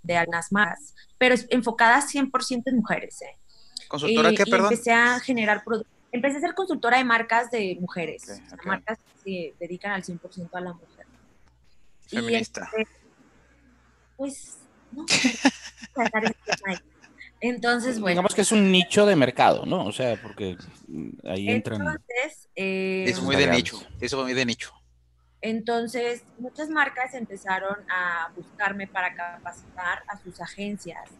de 0.04 0.16
algunas 0.16 0.52
más, 0.52 0.94
pero 1.18 1.34
enfocada 1.50 2.00
100% 2.00 2.62
en 2.66 2.76
mujeres. 2.76 3.22
¿eh? 3.22 3.36
¿Consultora 3.88 4.30
qué, 4.30 4.46
perdón? 4.46 4.72
Empecé 4.72 4.92
a 4.92 5.18
generar 5.18 5.64
productos 5.64 5.94
empecé 6.14 6.36
a 6.38 6.40
ser 6.40 6.54
consultora 6.54 6.98
de 6.98 7.04
marcas 7.04 7.50
de 7.50 7.76
mujeres, 7.80 8.40
marcas 8.64 8.98
que 9.24 9.52
se 9.58 9.64
dedican 9.64 9.92
al 9.92 10.04
100% 10.04 10.48
a 10.52 10.60
la 10.60 10.72
mujer. 10.72 11.06
Feminista. 12.06 12.70
pues, 14.16 14.58
no. 14.92 15.04
Entonces, 17.40 17.98
bueno. 17.98 18.12
Digamos 18.12 18.34
que 18.34 18.42
es 18.42 18.52
un 18.52 18.70
nicho 18.70 19.06
de 19.06 19.16
mercado, 19.16 19.66
¿no? 19.66 19.84
O 19.84 19.92
sea, 19.92 20.20
porque 20.22 20.56
ahí 21.24 21.50
entran. 21.50 21.80
Entonces, 21.80 22.48
eh, 22.54 23.04
es 23.08 23.20
muy 23.20 23.34
de 23.36 23.48
nicho, 23.48 23.82
eso 24.00 24.22
muy 24.22 24.34
de 24.34 24.46
nicho. 24.46 24.72
Entonces, 25.46 26.24
muchas 26.38 26.70
marcas 26.70 27.12
empezaron 27.12 27.84
a 27.90 28.32
buscarme 28.34 28.86
para 28.86 29.14
capacitar 29.14 30.02
a 30.08 30.16
sus 30.16 30.40
agencias 30.40 31.10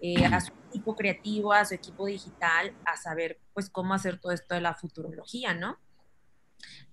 eh, 0.00 0.24
a 0.26 0.40
su 0.40 0.52
equipo 0.68 0.94
creativo, 0.94 1.52
a 1.52 1.64
su 1.64 1.74
equipo 1.74 2.06
digital, 2.06 2.72
a 2.84 2.96
saber 2.96 3.40
pues 3.52 3.68
cómo 3.70 3.94
hacer 3.94 4.20
todo 4.20 4.30
esto 4.30 4.54
de 4.54 4.60
la 4.60 4.74
futurología, 4.74 5.54
¿no? 5.54 5.78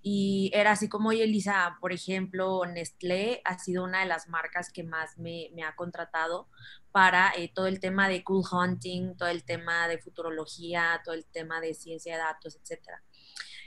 Y 0.02 0.50
era 0.56 0.72
así 0.72 0.90
como, 0.90 1.10
oye, 1.10 1.26
Elisa, 1.26 1.78
por 1.82 1.94
ejemplo, 1.94 2.66
Nestlé 2.66 3.42
ha 3.46 3.60
sido 3.60 3.84
una 3.84 4.00
de 4.00 4.08
las 4.08 4.28
marcas 4.28 4.72
que 4.72 4.84
más 4.84 5.20
me, 5.20 5.52
ha 5.64 5.76
contratado 5.76 6.48
para 6.92 7.32
eh, 7.38 7.52
todo 7.54 7.68
el 7.68 7.80
tema 7.80 8.10
de 8.10 8.24
cool 8.24 8.44
hunting, 8.52 9.16
todo 9.18 9.30
el 9.30 9.44
tema 9.44 9.88
de 9.88 10.00
futurología, 10.00 11.00
todo 11.06 11.14
el 11.14 11.26
tema 11.26 11.62
de 11.62 11.76
ciencia 11.76 12.14
de 12.14 12.24
datos, 12.24 12.56
etcétera. 12.56 13.04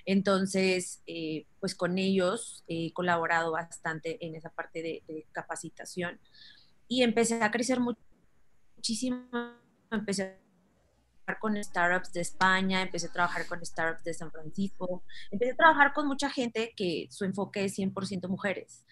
Entonces, 0.07 1.03
eh, 1.07 1.47
pues 1.61 1.75
con 1.75 1.99
ellos 1.99 2.63
he 2.67 2.93
colaborado 2.93 3.53
bastante 3.53 4.25
en 4.25 4.35
esa 4.35 4.51
parte 4.51 4.83
de, 4.83 5.03
de 5.07 5.27
capacitación 5.33 6.21
y 6.89 7.03
empecé 7.03 7.43
a 7.43 7.51
crecer 7.51 7.81
muchísimo, 7.81 9.27
empecé 9.91 10.23
a 10.23 10.39
trabajar 11.25 11.41
con 11.41 11.65
startups 11.65 12.13
de 12.13 12.21
España, 12.21 12.83
empecé 12.83 13.07
a 13.07 13.13
trabajar 13.13 13.47
con 13.47 13.65
startups 13.65 14.05
de 14.05 14.15
San 14.15 14.31
Francisco, 14.31 15.03
empecé 15.31 15.53
a 15.53 15.57
trabajar 15.57 15.93
con 15.93 16.07
mucha 16.07 16.29
gente 16.29 16.73
que 16.77 17.09
su 17.11 17.25
enfoque 17.25 17.65
es 17.65 17.79
100% 17.79 18.29
mujeres. 18.29 18.85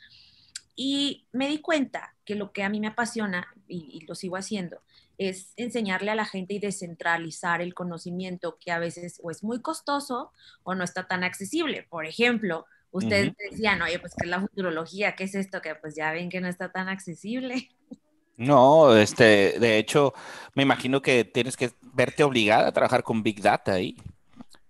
Y 0.74 1.28
me 1.32 1.48
di 1.48 1.60
cuenta 1.60 2.14
que 2.24 2.34
lo 2.34 2.52
que 2.52 2.62
a 2.62 2.70
mí 2.70 2.80
me 2.80 2.86
apasiona, 2.88 3.46
y, 3.68 3.90
y, 3.92 4.06
lo 4.06 4.14
sigo 4.14 4.36
haciendo, 4.36 4.80
es 5.28 5.52
enseñarle 5.56 6.10
a 6.10 6.14
la 6.14 6.24
gente 6.24 6.54
y 6.54 6.58
descentralizar 6.58 7.60
el 7.60 7.74
conocimiento 7.74 8.58
que 8.58 8.70
a 8.70 8.78
veces 8.78 9.20
o 9.22 9.30
es 9.30 9.42
muy 9.42 9.60
costoso 9.60 10.32
o 10.62 10.74
no 10.74 10.84
está 10.84 11.06
tan 11.06 11.24
accesible. 11.24 11.86
Por 11.88 12.06
ejemplo, 12.06 12.66
ustedes 12.90 13.32
decían, 13.50 13.82
oye, 13.82 13.98
pues, 13.98 14.14
¿qué 14.14 14.26
es 14.26 14.30
la 14.30 14.40
futurología? 14.40 15.16
¿Qué 15.16 15.24
es 15.24 15.34
esto? 15.34 15.60
Que 15.60 15.74
pues 15.74 15.94
ya 15.94 16.12
ven 16.12 16.28
que 16.28 16.40
no 16.40 16.48
está 16.48 16.70
tan 16.70 16.88
accesible. 16.88 17.70
No, 18.36 18.96
este, 18.96 19.58
de 19.60 19.78
hecho, 19.78 20.14
me 20.54 20.62
imagino 20.62 21.02
que 21.02 21.24
tienes 21.24 21.56
que 21.56 21.70
verte 21.80 22.24
obligada 22.24 22.68
a 22.68 22.72
trabajar 22.72 23.02
con 23.02 23.22
Big 23.22 23.42
Data 23.42 23.74
ahí, 23.74 23.96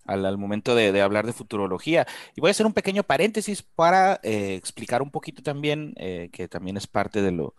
al, 0.04 0.36
momento 0.36 0.74
de, 0.74 1.00
hablar 1.00 1.26
de 1.26 1.32
futurología. 1.32 2.06
Y 2.34 2.40
voy 2.40 2.48
a 2.48 2.50
hacer 2.50 2.66
un 2.66 2.72
pequeño 2.72 3.02
paréntesis 3.02 3.62
para 3.62 4.20
eh, 4.22 4.56
explicar 4.56 5.00
un 5.00 5.10
poquito 5.10 5.42
también, 5.42 5.94
eh, 5.96 6.28
que 6.32 6.48
también 6.48 6.76
es 6.76 6.86
parte 6.86 7.22
de 7.22 7.32
lo, 7.32 7.54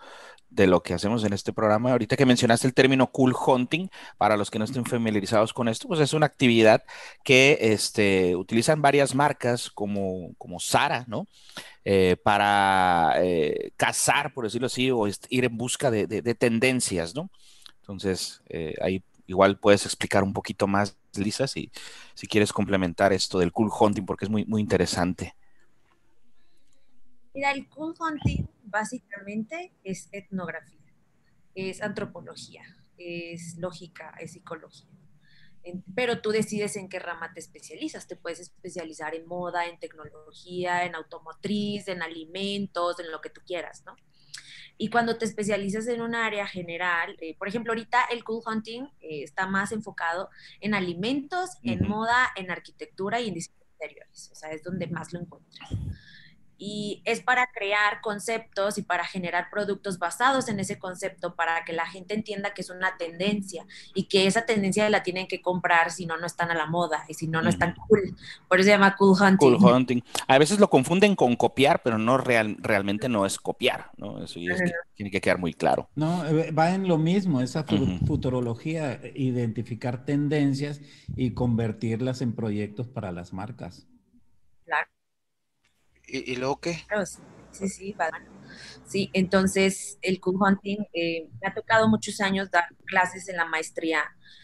de 0.53 0.67
lo 0.67 0.83
que 0.83 0.93
hacemos 0.93 1.23
en 1.23 1.33
este 1.33 1.51
programa. 1.51 1.91
Ahorita 1.91 2.15
que 2.15 2.25
mencionaste 2.25 2.67
el 2.67 2.73
término 2.73 3.07
cool 3.07 3.35
hunting, 3.35 3.87
para 4.17 4.37
los 4.37 4.51
que 4.51 4.59
no 4.59 4.65
estén 4.65 4.85
familiarizados 4.85 5.53
con 5.53 5.67
esto, 5.67 5.87
pues 5.87 5.99
es 5.99 6.13
una 6.13 6.27
actividad 6.27 6.83
que 7.23 7.57
este, 7.59 8.35
utilizan 8.35 8.81
varias 8.81 9.15
marcas 9.15 9.71
como, 9.71 10.33
como 10.37 10.59
Sara, 10.59 11.05
¿no? 11.07 11.27
Eh, 11.85 12.17
para 12.23 13.15
eh, 13.17 13.71
cazar, 13.75 14.33
por 14.33 14.45
decirlo 14.45 14.67
así, 14.67 14.91
o 14.91 15.07
ir 15.07 15.45
en 15.45 15.57
busca 15.57 15.89
de, 15.89 16.35
tendencias, 16.35 17.15
¿no? 17.15 17.29
Entonces, 17.81 18.41
eh, 18.47 18.75
ahí 18.81 19.03
igual 19.25 19.57
puedes 19.57 19.85
explicar 19.85 20.23
un 20.23 20.33
poquito 20.33 20.67
más, 20.67 20.95
Lisa, 21.15 21.47
si, 21.47 21.71
si 22.13 22.27
quieres 22.27 22.53
complementar 22.53 23.11
esto 23.11 23.39
del 23.39 23.51
cool 23.51 23.71
hunting, 23.77 24.05
porque 24.05 24.25
es 24.25 24.31
muy, 24.31 24.45
muy 24.45 24.61
interesante. 24.61 25.35
Mira, 27.33 27.51
el 27.51 27.67
cool 27.67 27.95
hunting 27.99 28.45
básicamente 28.73 29.71
es 29.83 30.09
etnografía, 30.11 30.81
es 31.53 31.81
antropología, 31.81 32.63
es 32.97 33.55
lógica, 33.57 34.15
es 34.19 34.33
psicología. 34.33 34.89
Pero 35.95 36.19
tú 36.19 36.31
decides 36.31 36.75
en 36.75 36.89
qué 36.89 36.99
rama 36.99 37.31
te 37.33 37.39
especializas. 37.39 38.05
Te 38.05 38.17
puedes 38.17 38.41
especializar 38.41 39.15
en 39.15 39.25
moda, 39.25 39.65
en 39.65 39.79
tecnología, 39.79 40.83
en 40.83 40.95
automotriz, 40.95 41.87
en 41.87 42.01
alimentos, 42.01 42.99
en 42.99 43.09
lo 43.11 43.21
que 43.21 43.29
tú 43.29 43.39
quieras, 43.45 43.83
¿no? 43.85 43.95
Y 44.77 44.89
cuando 44.89 45.17
te 45.17 45.23
especializas 45.23 45.87
en 45.87 46.01
un 46.01 46.15
área 46.15 46.47
general, 46.47 47.15
eh, 47.21 47.37
por 47.37 47.47
ejemplo, 47.47 47.71
ahorita 47.71 48.05
el 48.11 48.25
cool 48.25 48.41
hunting 48.45 48.81
eh, 48.99 49.23
está 49.23 49.47
más 49.47 49.71
enfocado 49.71 50.29
en 50.59 50.73
alimentos, 50.73 51.51
en 51.61 51.87
moda, 51.87 52.29
en 52.35 52.51
arquitectura 52.51 53.21
y 53.21 53.29
en 53.29 53.35
diseño 53.35 53.63
interiores. 53.73 54.29
O 54.33 54.35
sea, 54.35 54.49
es 54.49 54.63
donde 54.63 54.87
más 54.87 55.13
lo 55.13 55.21
encuentras 55.21 55.69
y 56.57 57.01
es 57.05 57.21
para 57.21 57.47
crear 57.53 58.01
conceptos 58.01 58.77
y 58.77 58.83
para 58.83 59.05
generar 59.05 59.49
productos 59.51 59.99
basados 59.99 60.47
en 60.49 60.59
ese 60.59 60.79
concepto 60.79 61.35
para 61.35 61.63
que 61.65 61.73
la 61.73 61.85
gente 61.85 62.13
entienda 62.13 62.53
que 62.53 62.61
es 62.61 62.69
una 62.69 62.97
tendencia 62.97 63.65
y 63.93 64.05
que 64.05 64.27
esa 64.27 64.45
tendencia 64.45 64.89
la 64.89 65.03
tienen 65.03 65.27
que 65.27 65.41
comprar 65.41 65.91
si 65.91 66.05
no 66.05 66.17
no 66.17 66.25
están 66.25 66.51
a 66.51 66.55
la 66.55 66.65
moda 66.65 67.05
y 67.07 67.13
si 67.13 67.27
no 67.27 67.41
no 67.41 67.49
están 67.49 67.75
cool. 67.87 68.15
Por 68.47 68.59
eso 68.59 68.65
se 68.65 68.71
llama 68.71 68.95
cool 68.95 69.15
hunting. 69.19 69.57
Cool 69.57 69.73
hunting. 69.73 70.01
A 70.27 70.37
veces 70.37 70.59
lo 70.59 70.69
confunden 70.69 71.15
con 71.15 71.35
copiar, 71.35 71.81
pero 71.83 71.97
no 71.97 72.17
real, 72.17 72.57
realmente 72.59 73.09
no 73.09 73.25
es 73.25 73.37
copiar, 73.37 73.91
¿no? 73.97 74.23
Eso 74.23 74.39
tiene 74.95 75.11
que 75.11 75.21
quedar 75.21 75.39
muy 75.39 75.53
claro. 75.53 75.89
No, 75.95 76.25
eh, 76.25 76.51
va 76.51 76.73
en 76.73 76.87
lo 76.87 76.97
mismo, 76.97 77.41
esa 77.41 77.63
futurología, 77.63 79.01
identificar 79.15 80.05
tendencias 80.05 80.81
y 81.15 81.31
convertirlas 81.31 82.21
en 82.21 82.33
proyectos 82.33 82.87
para 82.87 83.11
las 83.11 83.33
marcas. 83.33 83.87
¿Y, 86.07 86.35
luego 86.35 86.59
qué? 86.59 86.85
Sí, 87.51 87.69
sí, 87.69 87.95
Sí, 88.85 89.09
entonces 89.13 89.97
el 90.01 90.19
cool 90.19 90.37
hunting 90.39 90.85
eh, 90.93 91.29
me 91.41 91.47
ha 91.47 91.53
tocado 91.53 91.87
muchos 91.87 92.19
años 92.19 92.51
dar 92.51 92.65
clases 92.85 93.27
en 93.29 93.37
la 93.37 93.45
maestría 93.45 94.03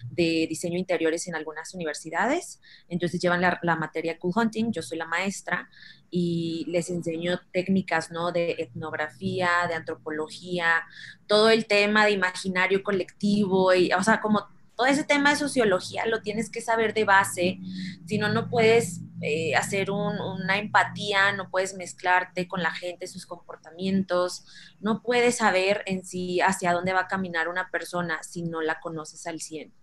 de 0.10 0.48
diseño 0.50 0.78
interiores 0.78 1.28
en 1.28 1.36
algunas 1.36 1.74
universidades. 1.74 2.60
Entonces 2.88 3.20
llevan 3.22 3.42
la, 3.42 3.60
la, 3.62 3.75
materia 3.75 4.18
cool 4.18 4.34
hunting, 4.36 4.72
yo 4.72 4.82
soy 4.82 4.98
la 4.98 5.06
maestra 5.06 5.70
y 6.10 6.66
les 6.68 6.89
enseño 6.89 7.42
técnicas, 7.51 8.12
¿no? 8.12 8.32
De 8.32 8.56
etnografía, 8.58 9.50
de 9.68 9.75
antropología, 9.75 10.84
todo 11.28 11.50
el 11.50 11.66
tema 11.68 12.06
de 12.06 12.12
imaginario 12.12 12.82
colectivo, 12.82 13.74
y, 13.74 13.92
o 13.94 14.04
sea, 14.04 14.22
como 14.22 14.48
todo 14.79 14.88
ese 14.88 15.03
tema 15.03 15.31
de 15.31 15.36
sociología 15.36 16.05
lo 16.05 16.21
tienes 16.21 16.50
que 16.50 16.62
saber 16.62 16.93
de 16.93 17.03
base, 17.03 17.59
si 18.05 18.17
no, 18.17 18.29
no 18.29 18.50
puedes 18.50 19.01
eh, 19.21 19.53
hacer 19.53 19.91
una 19.91 20.57
empatía, 20.57 21.33
no 21.33 21.50
puedes 21.50 21.75
mezclarte 21.75 22.48
con 22.48 22.63
la 22.63 22.71
gente, 22.71 23.05
sus 23.07 23.25
comportamientos, 23.25 24.45
no 24.79 25.03
puedes 25.03 25.36
saber 25.36 25.83
en 25.86 26.05
sí 26.05 26.39
hacia 26.39 26.71
dónde 26.71 26.93
va 26.93 27.01
a 27.01 27.07
caminar 27.09 27.50
una 27.50 27.69
persona 27.69 28.24
si 28.24 28.43
no 28.43 28.62
la 28.62 28.79
conoces 28.79 29.27
al 29.27 29.41
100. 29.41 29.74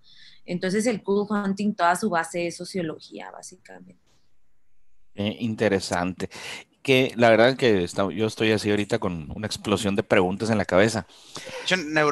Entonces 0.47 0.87
el 0.87 1.03
cool 1.03 1.27
hunting, 1.29 1.75
toda 1.75 1.95
su 1.97 2.09
base 2.09 2.47
es 2.47 2.57
sociología, 2.57 3.31
básicamente. 3.31 4.01
interesante. 5.15 6.31
Que 6.81 7.13
la 7.17 7.29
verdad 7.29 7.59
que 7.59 7.87
yo 7.87 8.27
estoy 8.27 8.53
así 8.53 8.71
ahorita 8.71 8.99
con 8.99 9.31
una 9.35 9.47
explosión 9.47 9.95
de 9.95 10.05
preguntas 10.05 10.49
en 10.49 10.57
la 10.57 10.65
cabeza. 10.65 11.07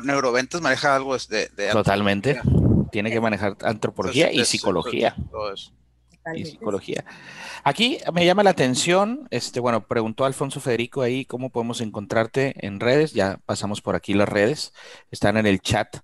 Neuroventas 0.02 0.60
maneja 0.60 0.94
algo 0.94 1.16
de... 1.16 1.48
de 1.48 1.70
Totalmente 1.70 2.42
tiene 2.94 3.10
que 3.10 3.20
manejar 3.20 3.56
antropología 3.62 4.30
y 4.30 4.44
psicología. 4.44 5.16
Y 6.32 6.44
psicología. 6.44 7.04
Aquí 7.64 7.98
me 8.12 8.24
llama 8.24 8.44
la 8.44 8.50
atención, 8.50 9.26
este, 9.32 9.58
bueno, 9.58 9.84
preguntó 9.88 10.24
Alfonso 10.24 10.60
Federico 10.60 11.02
ahí 11.02 11.24
cómo 11.24 11.50
podemos 11.50 11.80
encontrarte 11.80 12.54
en 12.64 12.78
redes. 12.78 13.12
Ya 13.12 13.40
pasamos 13.46 13.82
por 13.82 13.96
aquí 13.96 14.14
las 14.14 14.28
redes, 14.28 14.72
están 15.10 15.36
en 15.36 15.46
el 15.46 15.60
chat 15.60 15.96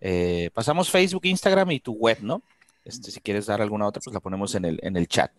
Eh, 0.00 0.48
pasamos 0.54 0.88
Facebook, 0.88 1.26
Instagram 1.26 1.72
y 1.72 1.80
tu 1.80 1.92
web, 1.92 2.16
¿no? 2.22 2.42
Este, 2.86 3.10
si 3.10 3.20
quieres 3.20 3.44
dar 3.44 3.60
alguna 3.60 3.86
otra, 3.86 4.00
pues 4.02 4.14
la 4.14 4.20
ponemos 4.20 4.54
en 4.54 4.64
el, 4.64 4.80
en 4.82 4.96
el 4.96 5.08
chat. 5.08 5.30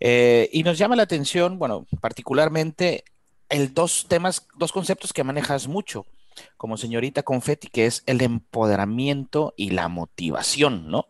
Eh, 0.00 0.50
y 0.52 0.64
nos 0.64 0.76
llama 0.76 0.96
la 0.96 1.04
atención, 1.04 1.58
bueno, 1.58 1.86
particularmente 2.02 3.04
el 3.48 3.72
dos 3.72 4.04
temas, 4.06 4.46
dos 4.58 4.70
conceptos 4.70 5.14
que 5.14 5.24
manejas 5.24 5.66
mucho 5.66 6.04
como 6.56 6.76
señorita 6.76 7.22
Confetti, 7.22 7.68
que 7.68 7.86
es 7.86 8.02
el 8.06 8.22
empoderamiento 8.22 9.54
y 9.56 9.70
la 9.70 9.88
motivación, 9.88 10.90
¿no? 10.90 11.06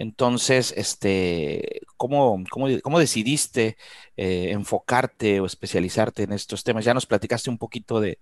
Entonces, 0.00 0.72
este, 0.78 1.82
¿cómo, 1.98 2.42
cómo, 2.50 2.98
decidiste 2.98 3.76
eh, 4.16 4.52
enfocarte 4.52 5.40
o 5.40 5.46
especializarte 5.46 6.22
en 6.22 6.32
estos 6.32 6.64
temas? 6.64 6.86
Ya 6.86 6.94
nos 6.94 7.04
platicaste 7.04 7.50
un 7.50 7.58
poquito 7.58 8.00
de, 8.00 8.18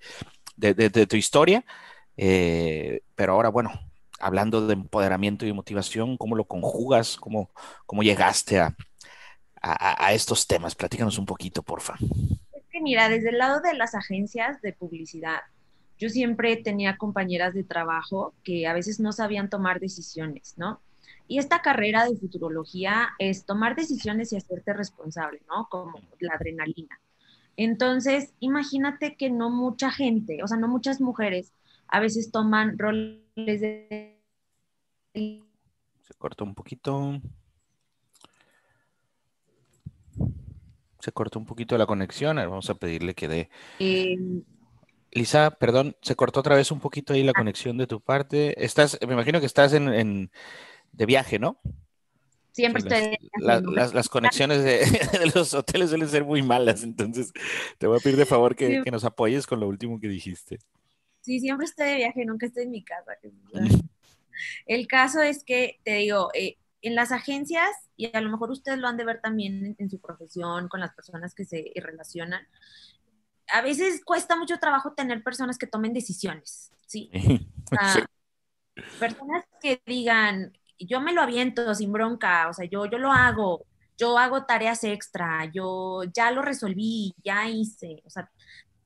tu 1.08 1.16
historia, 1.16 1.64
eh, 2.16 3.02
pero 3.14 3.34
ahora, 3.34 3.50
bueno, 3.50 3.70
hablando 4.18 4.66
de 4.66 4.74
empoderamiento 4.74 5.46
y 5.46 5.52
motivación, 5.52 6.16
¿cómo 6.16 6.34
lo 6.34 6.48
conjugas? 6.48 7.16
¿Cómo, 7.16 7.52
cómo 7.86 8.02
llegaste 8.02 8.58
a, 8.58 8.74
a, 9.62 10.12
estos 10.12 10.48
temas? 10.48 10.74
Platícanos 10.74 11.16
un 11.16 11.26
poquito, 11.26 11.62
porfa. 11.62 11.94
Es 12.54 12.64
que 12.72 12.80
mira, 12.80 13.08
desde 13.08 13.28
el 13.28 13.38
lado 13.38 13.60
de 13.60 13.74
las 13.74 13.94
agencias 13.94 14.60
de 14.62 14.72
publicidad, 14.72 15.42
yo 15.98 16.08
siempre 16.08 16.56
tenía 16.56 16.96
compañeras 16.96 17.54
de 17.54 17.64
trabajo 17.64 18.34
que 18.44 18.66
a 18.66 18.72
veces 18.72 19.00
no 19.00 19.12
sabían 19.12 19.50
tomar 19.50 19.80
decisiones, 19.80 20.54
¿no? 20.56 20.80
Y 21.26 21.38
esta 21.38 21.60
carrera 21.60 22.06
de 22.06 22.16
futurología 22.16 23.10
es 23.18 23.44
tomar 23.44 23.76
decisiones 23.76 24.32
y 24.32 24.36
hacerte 24.36 24.72
responsable, 24.72 25.42
¿no? 25.48 25.68
Como 25.68 26.00
la 26.20 26.34
adrenalina. 26.34 27.00
Entonces, 27.56 28.32
imagínate 28.40 29.16
que 29.16 29.28
no 29.28 29.50
mucha 29.50 29.90
gente, 29.90 30.42
o 30.42 30.46
sea, 30.46 30.56
no 30.56 30.68
muchas 30.68 31.00
mujeres 31.00 31.52
a 31.88 32.00
veces 32.00 32.30
toman 32.30 32.78
roles 32.78 33.20
de... 33.34 34.22
Se 35.14 36.14
cortó 36.16 36.44
un 36.44 36.54
poquito. 36.54 37.20
Se 41.00 41.12
cortó 41.12 41.38
un 41.38 41.46
poquito 41.46 41.76
la 41.76 41.86
conexión. 41.86 42.36
Vamos 42.36 42.70
a 42.70 42.74
pedirle 42.74 43.14
que 43.14 43.28
dé... 43.28 43.50
Eh, 43.78 44.16
Lisa, 45.12 45.50
perdón, 45.50 45.96
se 46.02 46.16
cortó 46.16 46.40
otra 46.40 46.56
vez 46.56 46.70
un 46.70 46.80
poquito 46.80 47.12
ahí 47.12 47.22
la 47.22 47.32
ah. 47.34 47.38
conexión 47.38 47.78
de 47.78 47.86
tu 47.86 48.00
parte. 48.00 48.62
Estás, 48.62 48.98
me 49.06 49.14
imagino 49.14 49.40
que 49.40 49.46
estás 49.46 49.72
en, 49.72 50.30
de 50.92 51.06
viaje, 51.06 51.38
¿no? 51.38 51.58
Siempre 52.52 52.82
estoy. 52.82 53.16
Las, 53.40 53.94
las, 53.94 54.08
conexiones 54.08 54.64
de, 54.64 55.32
los 55.34 55.54
hoteles 55.54 55.90
suelen 55.90 56.08
ser 56.08 56.24
muy 56.24 56.42
malas, 56.42 56.82
entonces 56.82 57.32
te 57.78 57.86
voy 57.86 57.98
a 57.98 58.00
pedir 58.00 58.16
de 58.16 58.26
favor 58.26 58.56
que, 58.56 58.82
nos 58.90 59.04
apoyes 59.04 59.46
con 59.46 59.60
lo 59.60 59.68
último 59.68 60.00
que 60.00 60.08
dijiste. 60.08 60.58
Sí, 61.20 61.40
siempre 61.40 61.66
estoy 61.66 61.86
de 61.86 61.96
viaje, 61.96 62.24
nunca 62.24 62.46
estoy 62.46 62.64
en 62.64 62.70
mi 62.70 62.82
casa. 62.82 63.12
El 64.66 64.86
caso 64.86 65.20
es 65.20 65.44
que, 65.44 65.78
te 65.84 65.94
digo, 65.94 66.30
eh, 66.34 66.56
en 66.82 66.94
las 66.94 67.12
agencias, 67.12 67.70
y 67.96 68.14
a 68.14 68.20
lo 68.20 68.30
mejor 68.30 68.50
ustedes 68.50 68.78
lo 68.78 68.88
han 68.88 68.96
de 68.96 69.04
ver 69.04 69.20
también 69.20 69.74
en 69.78 69.90
su 69.90 70.00
profesión, 70.00 70.68
con 70.68 70.80
las 70.80 70.94
personas 70.94 71.34
que 71.34 71.44
se 71.44 71.72
relacionan, 71.76 72.46
a 73.52 73.62
veces 73.62 74.04
cuesta 74.04 74.36
mucho 74.36 74.58
trabajo 74.58 74.92
tener 74.92 75.22
personas 75.22 75.58
que 75.58 75.66
tomen 75.66 75.92
decisiones, 75.92 76.70
¿sí? 76.86 77.10
Personas 78.98 79.44
que 79.60 79.82
digan, 79.86 80.52
yo 80.78 81.00
me 81.00 81.12
lo 81.12 81.22
aviento 81.22 81.74
sin 81.74 81.92
bronca, 81.92 82.48
o 82.48 82.54
sea, 82.54 82.66
yo, 82.66 82.86
yo 82.86 82.98
lo 82.98 83.12
hago, 83.12 83.66
yo 83.96 84.18
hago 84.18 84.44
tareas 84.44 84.84
extra, 84.84 85.50
yo 85.52 86.04
ya 86.14 86.30
lo 86.30 86.42
resolví, 86.42 87.14
ya 87.24 87.48
hice, 87.48 88.02
o 88.04 88.10
sea, 88.10 88.30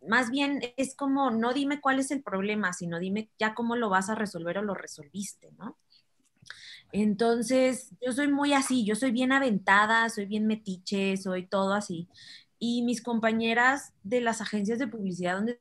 más 0.09 0.31
bien 0.31 0.61
es 0.77 0.97
como, 0.97 1.31
no 1.31 1.53
dime 1.53 1.81
cuál 1.81 2.01
es 2.01 2.11
el 2.11 2.23
problema, 2.23 2.73
sino 2.73 2.99
dime 2.99 3.31
ya 3.39 3.55
cómo 3.55 3.77
lo 3.77 3.89
vas 3.89 4.09
a 4.09 4.15
resolver 4.15 4.59
o 4.59 4.63
lo 4.63 4.75
resolviste, 4.75 5.53
¿no? 5.59 5.79
Entonces, 6.91 7.91
yo 8.05 8.13
soy 8.13 8.29
muy 8.29 8.53
así, 8.53 8.85
yo 8.85 8.95
soy 8.97 9.13
bien 9.13 9.33
aventada, 9.33 10.09
soy 10.11 10.27
bien 10.27 10.47
metiche, 10.47 11.17
soy 11.17 11.47
todo 11.47 11.73
así 11.73 12.09
y 12.65 12.83
mis 12.83 13.03
compañeras 13.03 13.93
de 14.05 14.21
las 14.21 14.41
agencias 14.41 14.79
de 14.79 14.87
publicidad 14.87 15.35
donde 15.35 15.61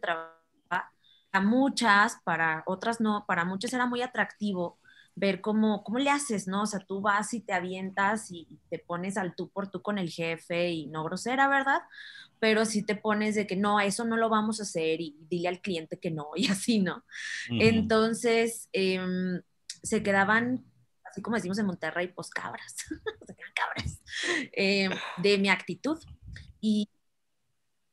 trabaja, 0.00 0.94
a 1.30 1.40
muchas, 1.42 2.16
para 2.24 2.62
otras 2.64 3.02
no, 3.02 3.26
para 3.26 3.44
muchas 3.44 3.74
era 3.74 3.84
muy 3.84 4.00
atractivo 4.00 4.78
ver 5.14 5.42
cómo, 5.42 5.84
cómo 5.84 5.98
le 5.98 6.08
haces, 6.08 6.48
¿no? 6.48 6.62
O 6.62 6.66
sea, 6.66 6.80
tú 6.80 7.02
vas 7.02 7.34
y 7.34 7.40
te 7.40 7.52
avientas 7.52 8.30
y 8.30 8.48
te 8.70 8.78
pones 8.78 9.18
al 9.18 9.34
tú 9.34 9.50
por 9.50 9.70
tú 9.70 9.82
con 9.82 9.98
el 9.98 10.08
jefe 10.08 10.70
y 10.70 10.86
no 10.86 11.04
grosera, 11.04 11.48
¿verdad? 11.48 11.82
Pero 12.38 12.64
si 12.64 12.82
te 12.82 12.96
pones 12.96 13.34
de 13.34 13.46
que 13.46 13.56
no, 13.56 13.78
eso 13.78 14.06
no 14.06 14.16
lo 14.16 14.30
vamos 14.30 14.58
a 14.58 14.62
hacer 14.62 15.02
y 15.02 15.18
dile 15.28 15.48
al 15.48 15.60
cliente 15.60 15.98
que 15.98 16.10
no 16.10 16.30
y 16.34 16.46
así, 16.46 16.78
¿no? 16.78 17.04
Entonces, 17.50 18.70
em, 18.72 19.42
se 19.82 20.02
quedaban 20.02 20.64
así 21.10 21.22
como 21.22 21.36
decimos 21.36 21.58
en 21.58 21.66
Monterrey, 21.66 22.08
pues 22.08 22.30
cabras, 22.30 22.76
cabras, 23.54 24.00
eh, 24.52 24.88
de 25.18 25.38
mi 25.38 25.48
actitud. 25.48 25.98
Y, 26.60 26.88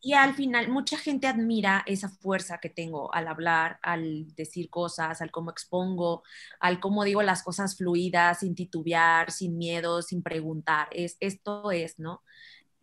y 0.02 0.14
al 0.14 0.36
final, 0.36 0.70
mucha 0.70 0.98
gente 0.98 1.28
admira 1.28 1.84
esa 1.88 2.10
fuerza 2.10 2.60
que 2.60 2.70
tengo 2.70 3.14
al 3.14 3.28
hablar, 3.28 3.80
al 3.82 4.34
decir 4.36 4.70
cosas, 4.70 5.22
al 5.22 5.32
cómo 5.32 5.52
expongo, 5.52 6.24
al 6.60 6.80
cómo 6.80 7.04
digo 7.04 7.24
las 7.24 7.44
cosas 7.44 7.76
fluidas, 7.78 8.40
sin 8.40 8.56
titubear, 8.56 9.32
sin 9.32 9.58
miedo, 9.58 10.02
sin 10.02 10.24
preguntar. 10.24 10.88
Es, 10.92 11.18
esto 11.20 11.72
es, 11.72 12.00
¿no? 12.00 12.24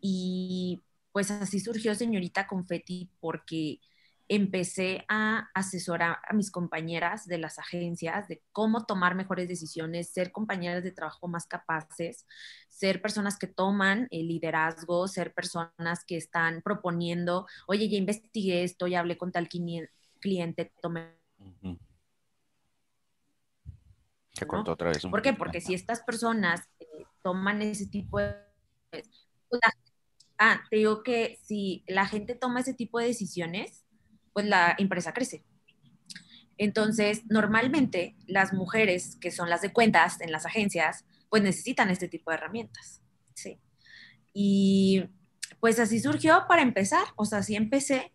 Y 0.01 0.83
pues 1.13 1.31
así 1.31 1.61
surgió 1.61 1.95
Señorita 1.95 2.47
Confetti 2.47 3.11
porque 3.21 3.81
empecé 4.29 5.05
a 5.09 5.51
asesorar 5.55 6.19
a 6.27 6.35
mis 6.35 6.51
compañeras 6.51 7.27
de 7.27 7.39
las 7.39 7.59
agencias 7.59 8.27
de 8.29 8.43
cómo 8.53 8.87
tomar 8.87 9.15
mejores 9.15 9.49
decisiones, 9.49 10.11
ser 10.11 10.33
compañeras 10.33 10.83
de 10.83 10.93
trabajo 10.93 11.29
más 11.29 11.47
capaces, 11.47 12.27
ser 12.69 13.03
personas 13.03 13.39
que 13.39 13.47
toman 13.47 14.09
el 14.11 14.29
liderazgo, 14.29 15.09
ser 15.09 15.35
personas 15.35 16.05
que 16.07 16.17
están 16.17 16.63
proponiendo, 16.63 17.47
oye, 17.67 17.89
ya 17.89 17.99
investigué 17.99 18.65
esto, 18.65 18.87
ya 18.87 19.01
hablé 19.01 19.19
con 19.19 19.31
tal 19.31 19.49
cliente, 19.49 20.73
tomé... 20.81 21.15
Se 24.33 24.47
cortó 24.47 24.73
otra 24.73 24.89
vez. 24.91 25.03
¿Por 25.03 25.23
qué? 25.23 25.33
Porque 25.33 25.61
si 25.61 25.75
estas 25.75 26.03
personas 26.03 26.69
eh, 26.81 27.07
toman 27.23 27.63
ese 27.63 27.87
tipo 27.87 28.19
de... 28.19 28.35
Pues, 28.91 29.61
ah, 30.39 30.61
te 30.71 30.77
digo 30.77 31.03
que 31.05 31.39
si 31.43 31.85
la 31.87 32.07
gente 32.07 32.35
toma 32.35 32.61
ese 32.61 32.75
tipo 32.75 32.99
de 32.99 33.07
decisiones, 33.07 33.84
pues 34.35 34.45
la 34.47 34.75
empresa 34.77 35.15
crece. 35.15 35.43
Entonces, 36.59 37.23
normalmente 37.31 38.17
las 38.27 38.53
mujeres 38.53 39.17
que 39.21 39.31
son 39.31 39.49
las 39.49 39.63
de 39.63 39.73
cuentas 39.73 40.21
en 40.21 40.31
las 40.31 40.45
agencias, 40.45 41.07
pues 41.31 41.43
necesitan 41.43 41.89
este 41.89 42.09
tipo 42.09 42.31
de 42.31 42.37
herramientas. 42.37 43.01
Sí. 43.35 43.59
Y 44.35 45.05
pues 45.61 45.81
así 45.81 45.99
surgió 45.99 46.45
para 46.47 46.63
empezar, 46.63 47.05
o 47.17 47.25
sea, 47.25 47.39
así 47.39 47.57
empecé 47.57 48.13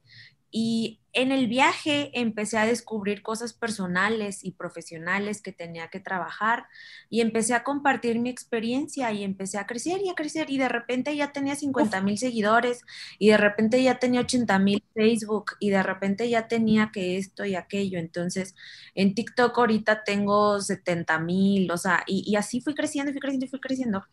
y 0.51 0.98
en 1.13 1.31
el 1.31 1.47
viaje 1.47 2.11
empecé 2.13 2.57
a 2.57 2.65
descubrir 2.65 3.21
cosas 3.21 3.53
personales 3.53 4.43
y 4.43 4.51
profesionales 4.51 5.41
que 5.41 5.51
tenía 5.51 5.89
que 5.89 5.99
trabajar 5.99 6.67
y 7.09 7.21
empecé 7.21 7.53
a 7.55 7.63
compartir 7.63 8.19
mi 8.19 8.29
experiencia 8.29 9.11
y 9.11 9.23
empecé 9.23 9.57
a 9.57 9.65
crecer 9.65 10.01
y 10.03 10.09
a 10.09 10.13
crecer 10.13 10.49
y 10.49 10.57
de 10.57 10.69
repente 10.69 11.15
ya 11.15 11.31
tenía 11.31 11.55
50 11.55 12.01
mil 12.01 12.17
seguidores 12.17 12.81
y 13.17 13.29
de 13.29 13.37
repente 13.37 13.81
ya 13.81 13.97
tenía 13.97 14.21
80 14.21 14.59
mil 14.59 14.83
Facebook 14.93 15.53
y 15.59 15.71
de 15.71 15.81
repente 15.81 16.29
ya 16.29 16.47
tenía 16.47 16.91
que 16.93 17.17
esto 17.17 17.45
y 17.45 17.55
aquello. 17.55 17.97
Entonces 17.97 18.55
en 18.93 19.15
TikTok 19.15 19.57
ahorita 19.57 20.03
tengo 20.03 20.61
70 20.61 21.19
mil, 21.19 21.71
o 21.71 21.77
sea, 21.77 22.03
y, 22.05 22.23
y 22.25 22.35
así 22.35 22.61
fui 22.61 22.75
creciendo, 22.75 23.11
fui 23.11 23.19
creciendo, 23.19 23.47
fui 23.47 23.59
creciendo. 23.59 24.05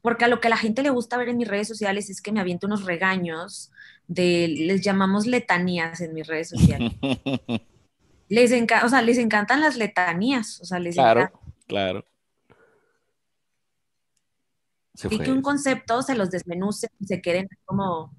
Porque 0.00 0.24
a 0.24 0.28
lo 0.28 0.40
que 0.40 0.46
a 0.46 0.50
la 0.50 0.56
gente 0.56 0.82
le 0.82 0.90
gusta 0.90 1.16
ver 1.16 1.28
en 1.28 1.38
mis 1.38 1.48
redes 1.48 1.66
sociales 1.66 2.08
es 2.08 2.22
que 2.22 2.30
me 2.30 2.40
aviento 2.40 2.68
unos 2.68 2.84
regaños 2.84 3.72
de, 4.08 4.48
les 4.48 4.82
llamamos 4.82 5.26
letanías 5.26 6.00
en 6.00 6.14
mis 6.14 6.26
redes 6.26 6.48
sociales. 6.48 6.92
les, 8.28 8.52
o 8.82 8.88
sea, 8.88 9.02
les 9.02 9.18
encantan 9.18 9.60
las 9.60 9.76
letanías, 9.76 10.60
o 10.60 10.64
sea, 10.64 10.80
les 10.80 10.96
claro, 10.96 11.30
Claro, 11.66 12.04
y 15.10 15.18
que 15.18 15.30
un 15.30 15.42
concepto 15.42 16.02
se 16.02 16.14
los 16.14 16.30
desmenuce 16.30 16.88
y 16.98 17.06
se 17.06 17.20
queden 17.20 17.48
como, 17.64 18.12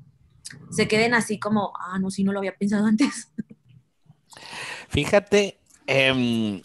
se 0.71 0.87
queden 0.87 1.13
así 1.13 1.39
como, 1.39 1.73
ah, 1.77 1.99
no, 1.99 2.09
sí, 2.09 2.23
no 2.23 2.31
lo 2.31 2.39
había 2.39 2.55
pensado 2.55 2.85
antes. 2.85 3.31
Fíjate, 4.87 5.57
em, 5.87 6.61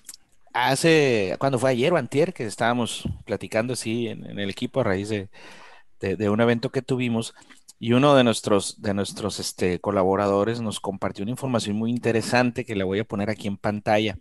hace, 0.53 1.37
cuando 1.39 1.59
fue 1.59 1.71
ayer 1.71 1.93
o 1.93 1.97
antier, 1.97 2.33
que 2.33 2.45
estábamos 2.45 3.09
platicando 3.25 3.73
así 3.73 4.09
en, 4.09 4.39
el 4.39 4.51
equipo 4.51 4.81
a 4.81 4.85
raíz 4.85 5.09
de, 5.09 5.29
de, 6.01 6.31
un 6.31 6.41
evento 6.41 6.71
que 6.71 6.83
tuvimos, 6.83 7.35
y 7.85 7.93
uno 7.93 8.15
de 8.15 8.25
nuestros, 8.25 8.81
de 8.81 8.95
nuestros 8.95 9.39
este, 9.41 9.79
colaboradores 9.79 10.63
nos 10.63 10.81
compartió 10.81 11.23
una 11.23 11.33
información 11.33 11.77
muy 11.77 11.91
interesante 11.91 12.65
que 12.65 12.77
la 12.77 12.87
voy 12.87 13.01
a 13.01 13.05
poner 13.05 13.29
aquí 13.29 13.47
en 13.47 13.59
pantalla. 13.59 14.19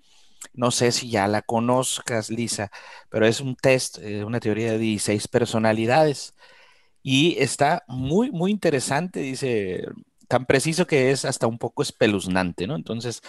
No 0.53 0.69
sé 0.69 0.91
si 0.91 1.09
ya 1.09 1.29
la 1.29 1.43
conozcas, 1.43 2.29
Lisa, 2.29 2.71
pero 3.09 3.25
es 3.25 3.39
un 3.39 3.55
test, 3.55 3.99
eh, 3.99 4.25
una 4.25 4.41
teoría 4.41 4.73
de 4.73 4.79
16 4.79 5.29
personalidades. 5.29 6.35
Y 7.03 7.37
está 7.39 7.85
muy, 7.87 8.31
muy 8.31 8.51
interesante. 8.51 9.21
Dice, 9.21 9.85
tan 10.27 10.45
preciso 10.45 10.85
que 10.85 11.11
es 11.11 11.23
hasta 11.23 11.47
un 11.47 11.57
poco 11.57 11.83
espeluznante, 11.83 12.67
¿no? 12.67 12.75
Entonces, 12.75 13.21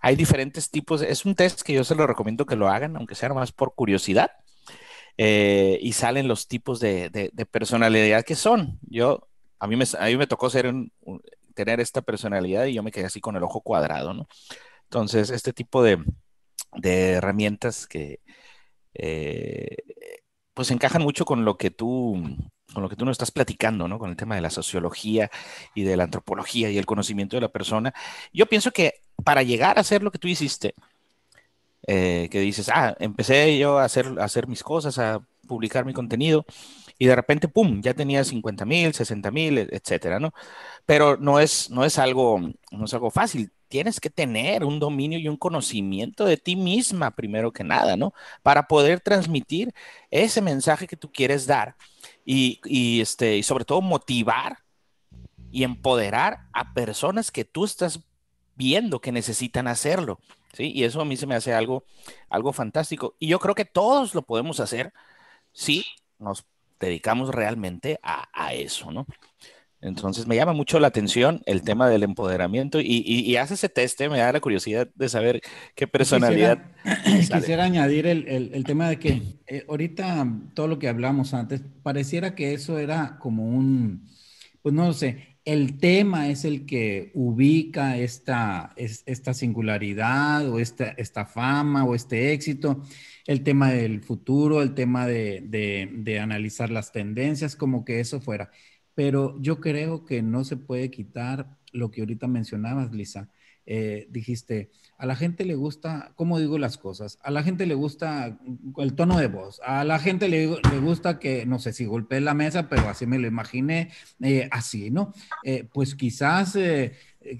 hay 0.00 0.14
diferentes 0.14 0.70
tipos, 0.70 1.02
es 1.02 1.24
un 1.24 1.34
test 1.34 1.62
que 1.62 1.72
yo 1.72 1.82
se 1.82 1.96
lo 1.96 2.06
recomiendo 2.06 2.46
que 2.46 2.54
lo 2.54 2.68
hagan, 2.68 2.96
aunque 2.96 3.16
sea 3.16 3.34
más 3.34 3.50
por 3.50 3.74
curiosidad, 3.74 4.30
eh, 5.18 5.80
y 5.82 5.94
salen 5.94 6.28
los 6.28 6.46
tipos 6.46 6.78
de, 6.78 7.32
personalidad 7.50 8.24
que 8.24 8.36
son. 8.36 8.78
Yo, 8.82 9.28
a 9.64 9.66
mí 9.66 9.76
me, 9.76 9.84
a 9.98 10.04
mí 10.06 10.16
me 10.18 10.26
tocó 10.26 10.50
ser 10.50 10.72
tener 11.54 11.80
esta 11.80 12.02
personalidad 12.02 12.66
y 12.66 12.74
yo 12.74 12.82
me 12.82 12.92
quedé 12.92 13.06
así 13.06 13.20
con 13.20 13.34
el 13.36 13.42
ojo 13.42 13.62
cuadrado, 13.62 14.12
¿no? 14.12 14.28
Entonces, 14.84 15.30
este 15.30 15.54
tipo 15.54 15.82
de, 15.82 16.04
herramientas 16.82 17.86
que, 17.86 18.20
eh, 18.92 19.76
pues 20.52 20.70
encajan 20.70 21.02
mucho 21.02 21.24
con 21.24 21.44
lo 21.44 21.56
que 21.56 21.70
tú 21.70 22.22
con 22.74 22.82
lo 22.82 22.88
que 22.88 22.96
tú 22.96 23.04
nos 23.04 23.12
estás 23.14 23.30
platicando, 23.30 23.88
¿no? 23.88 23.98
Con 23.98 24.10
el 24.10 24.16
tema 24.16 24.34
de 24.34 24.40
la 24.40 24.50
sociología 24.50 25.30
y 25.74 25.84
de 25.84 25.96
la 25.96 26.04
antropología 26.04 26.70
y 26.70 26.78
el 26.78 26.86
conocimiento 26.86 27.36
de 27.36 27.42
la 27.42 27.48
persona. 27.48 27.94
Yo 28.32 28.46
pienso 28.46 28.72
que 28.72 28.94
para 29.24 29.42
llegar 29.42 29.78
a 29.78 29.82
hacer 29.82 30.02
lo 30.02 30.10
que 30.10 30.18
tú 30.18 30.28
hiciste, 30.28 30.74
eh, 31.86 32.28
que 32.30 32.40
dices, 32.40 32.68
ah, 32.74 32.96
empecé 32.98 33.56
yo 33.58 33.78
a 33.78 33.84
hacer, 33.84 34.18
a 34.18 34.24
hacer 34.24 34.48
mis 34.48 34.62
cosas, 34.62 34.98
a 34.98 35.20
publicar 35.46 35.84
mi 35.84 35.92
contenido, 35.92 36.44
y 36.98 37.06
de 37.06 37.16
repente, 37.16 37.48
¡pum!, 37.48 37.80
ya 37.82 37.94
tenía 37.94 38.22
50 38.24 38.64
mil, 38.64 38.94
60 38.94 39.30
mil, 39.30 39.58
etcétera, 39.58 40.20
¿no? 40.20 40.32
Pero 40.86 41.16
no 41.16 41.40
es, 41.40 41.70
no 41.70 41.84
es 41.84 41.98
algo, 41.98 42.40
no 42.70 42.84
es 42.84 42.94
algo 42.94 43.10
fácil. 43.10 43.52
Tienes 43.68 43.98
que 44.00 44.10
tener 44.10 44.64
un 44.64 44.78
dominio 44.78 45.18
y 45.18 45.28
un 45.28 45.36
conocimiento 45.36 46.24
de 46.24 46.36
ti 46.36 46.54
misma, 46.56 47.10
primero 47.10 47.52
que 47.52 47.64
nada, 47.64 47.96
¿no? 47.96 48.14
Para 48.42 48.68
poder 48.68 49.00
transmitir 49.00 49.74
ese 50.10 50.40
mensaje 50.40 50.86
que 50.86 50.96
tú 50.96 51.10
quieres 51.10 51.46
dar 51.46 51.76
y, 52.24 53.00
este, 53.00 53.36
y 53.36 53.42
sobre 53.42 53.64
todo 53.64 53.80
motivar 53.80 54.58
y 55.50 55.64
empoderar 55.64 56.48
a 56.52 56.74
personas 56.74 57.30
que 57.30 57.44
tú 57.44 57.64
estás 57.64 58.00
viendo 58.56 59.00
que 59.00 59.12
necesitan 59.12 59.66
hacerlo. 59.66 60.20
¿sí? 60.52 60.72
Y 60.72 60.84
eso 60.84 61.00
a 61.00 61.04
mí 61.04 61.16
se 61.16 61.26
me 61.26 61.34
hace 61.34 61.52
algo, 61.54 61.84
algo 62.28 62.52
fantástico. 62.52 63.16
Y 63.18 63.28
yo 63.28 63.40
creo 63.40 63.54
que 63.54 63.64
todos 63.64 64.14
lo 64.14 64.22
podemos 64.22 64.60
hacer 64.60 64.92
si 65.52 65.84
nos 66.18 66.44
dedicamos 66.80 67.34
realmente 67.34 67.98
a, 68.02 68.28
a 68.32 68.54
eso, 68.54 68.90
¿no? 68.90 69.06
Entonces 69.84 70.26
me 70.26 70.34
llama 70.34 70.54
mucho 70.54 70.80
la 70.80 70.86
atención 70.86 71.42
el 71.44 71.60
tema 71.60 71.90
del 71.90 72.04
empoderamiento 72.04 72.80
y, 72.80 73.04
y, 73.06 73.36
hace 73.36 73.52
ese 73.52 73.68
test, 73.68 74.00
me 74.00 74.18
da 74.18 74.32
la 74.32 74.40
curiosidad 74.40 74.88
de 74.94 75.10
saber 75.10 75.42
qué 75.74 75.86
personalidad. 75.86 76.72
Quisiera, 77.04 77.64
añadir 77.64 78.06
el, 78.06 78.26
el, 78.26 78.64
tema 78.64 78.88
de 78.88 78.98
que 78.98 79.22
eh, 79.46 79.66
ahorita 79.68 80.26
todo 80.54 80.68
lo 80.68 80.78
que 80.78 80.88
hablamos 80.88 81.34
antes, 81.34 81.60
pareciera 81.82 82.34
que 82.34 82.54
eso 82.54 82.78
era 82.78 83.18
como 83.18 83.44
un, 83.44 84.08
pues 84.62 84.74
no 84.74 84.90
sé, 84.94 85.33
el 85.44 85.78
tema 85.78 86.28
es 86.28 86.44
el 86.44 86.66
que 86.66 87.10
ubica 87.14 87.98
esta, 87.98 88.72
esta 88.76 89.34
singularidad 89.34 90.48
o 90.48 90.58
esta, 90.58 90.90
esta 90.90 91.26
fama 91.26 91.84
o 91.84 91.94
este 91.94 92.32
éxito, 92.32 92.82
el 93.26 93.42
tema 93.42 93.70
del 93.70 94.02
futuro, 94.02 94.62
el 94.62 94.74
tema 94.74 95.06
de, 95.06 95.42
de, 95.46 95.90
de 95.92 96.20
analizar 96.20 96.70
las 96.70 96.92
tendencias, 96.92 97.56
como 97.56 97.84
que 97.84 98.00
eso 98.00 98.20
fuera 98.20 98.50
pero 98.94 99.36
yo 99.40 99.60
creo 99.60 100.04
que 100.04 100.22
no 100.22 100.44
se 100.44 100.56
puede 100.56 100.90
quitar 100.90 101.58
lo 101.72 101.90
que 101.90 102.00
ahorita 102.02 102.28
mencionabas, 102.28 102.92
Lisa. 102.92 103.30
Eh, 103.66 104.06
dijiste, 104.10 104.70
a 104.98 105.06
la 105.06 105.16
gente 105.16 105.44
le 105.44 105.54
gusta, 105.54 106.12
¿cómo 106.16 106.38
digo 106.38 106.58
las 106.58 106.76
cosas? 106.76 107.18
A 107.22 107.30
la 107.30 107.42
gente 107.42 107.64
le 107.66 107.74
gusta 107.74 108.38
el 108.76 108.94
tono 108.94 109.18
de 109.18 109.28
voz, 109.28 109.60
a 109.64 109.84
la 109.84 109.98
gente 109.98 110.28
le, 110.28 110.46
gusta 110.80 111.18
que, 111.18 111.46
no 111.46 111.58
sé 111.58 111.72
si 111.72 111.86
golpee 111.86 112.20
la 112.20 112.34
mesa, 112.34 112.68
pero 112.68 112.88
así 112.88 113.06
me 113.06 113.18
lo 113.18 113.26
imaginé, 113.26 113.90
eh, 114.20 114.48
así, 114.50 114.90
¿no? 114.90 115.14
Eh, 115.44 115.68
pues 115.72 115.94
quizás 115.94 116.58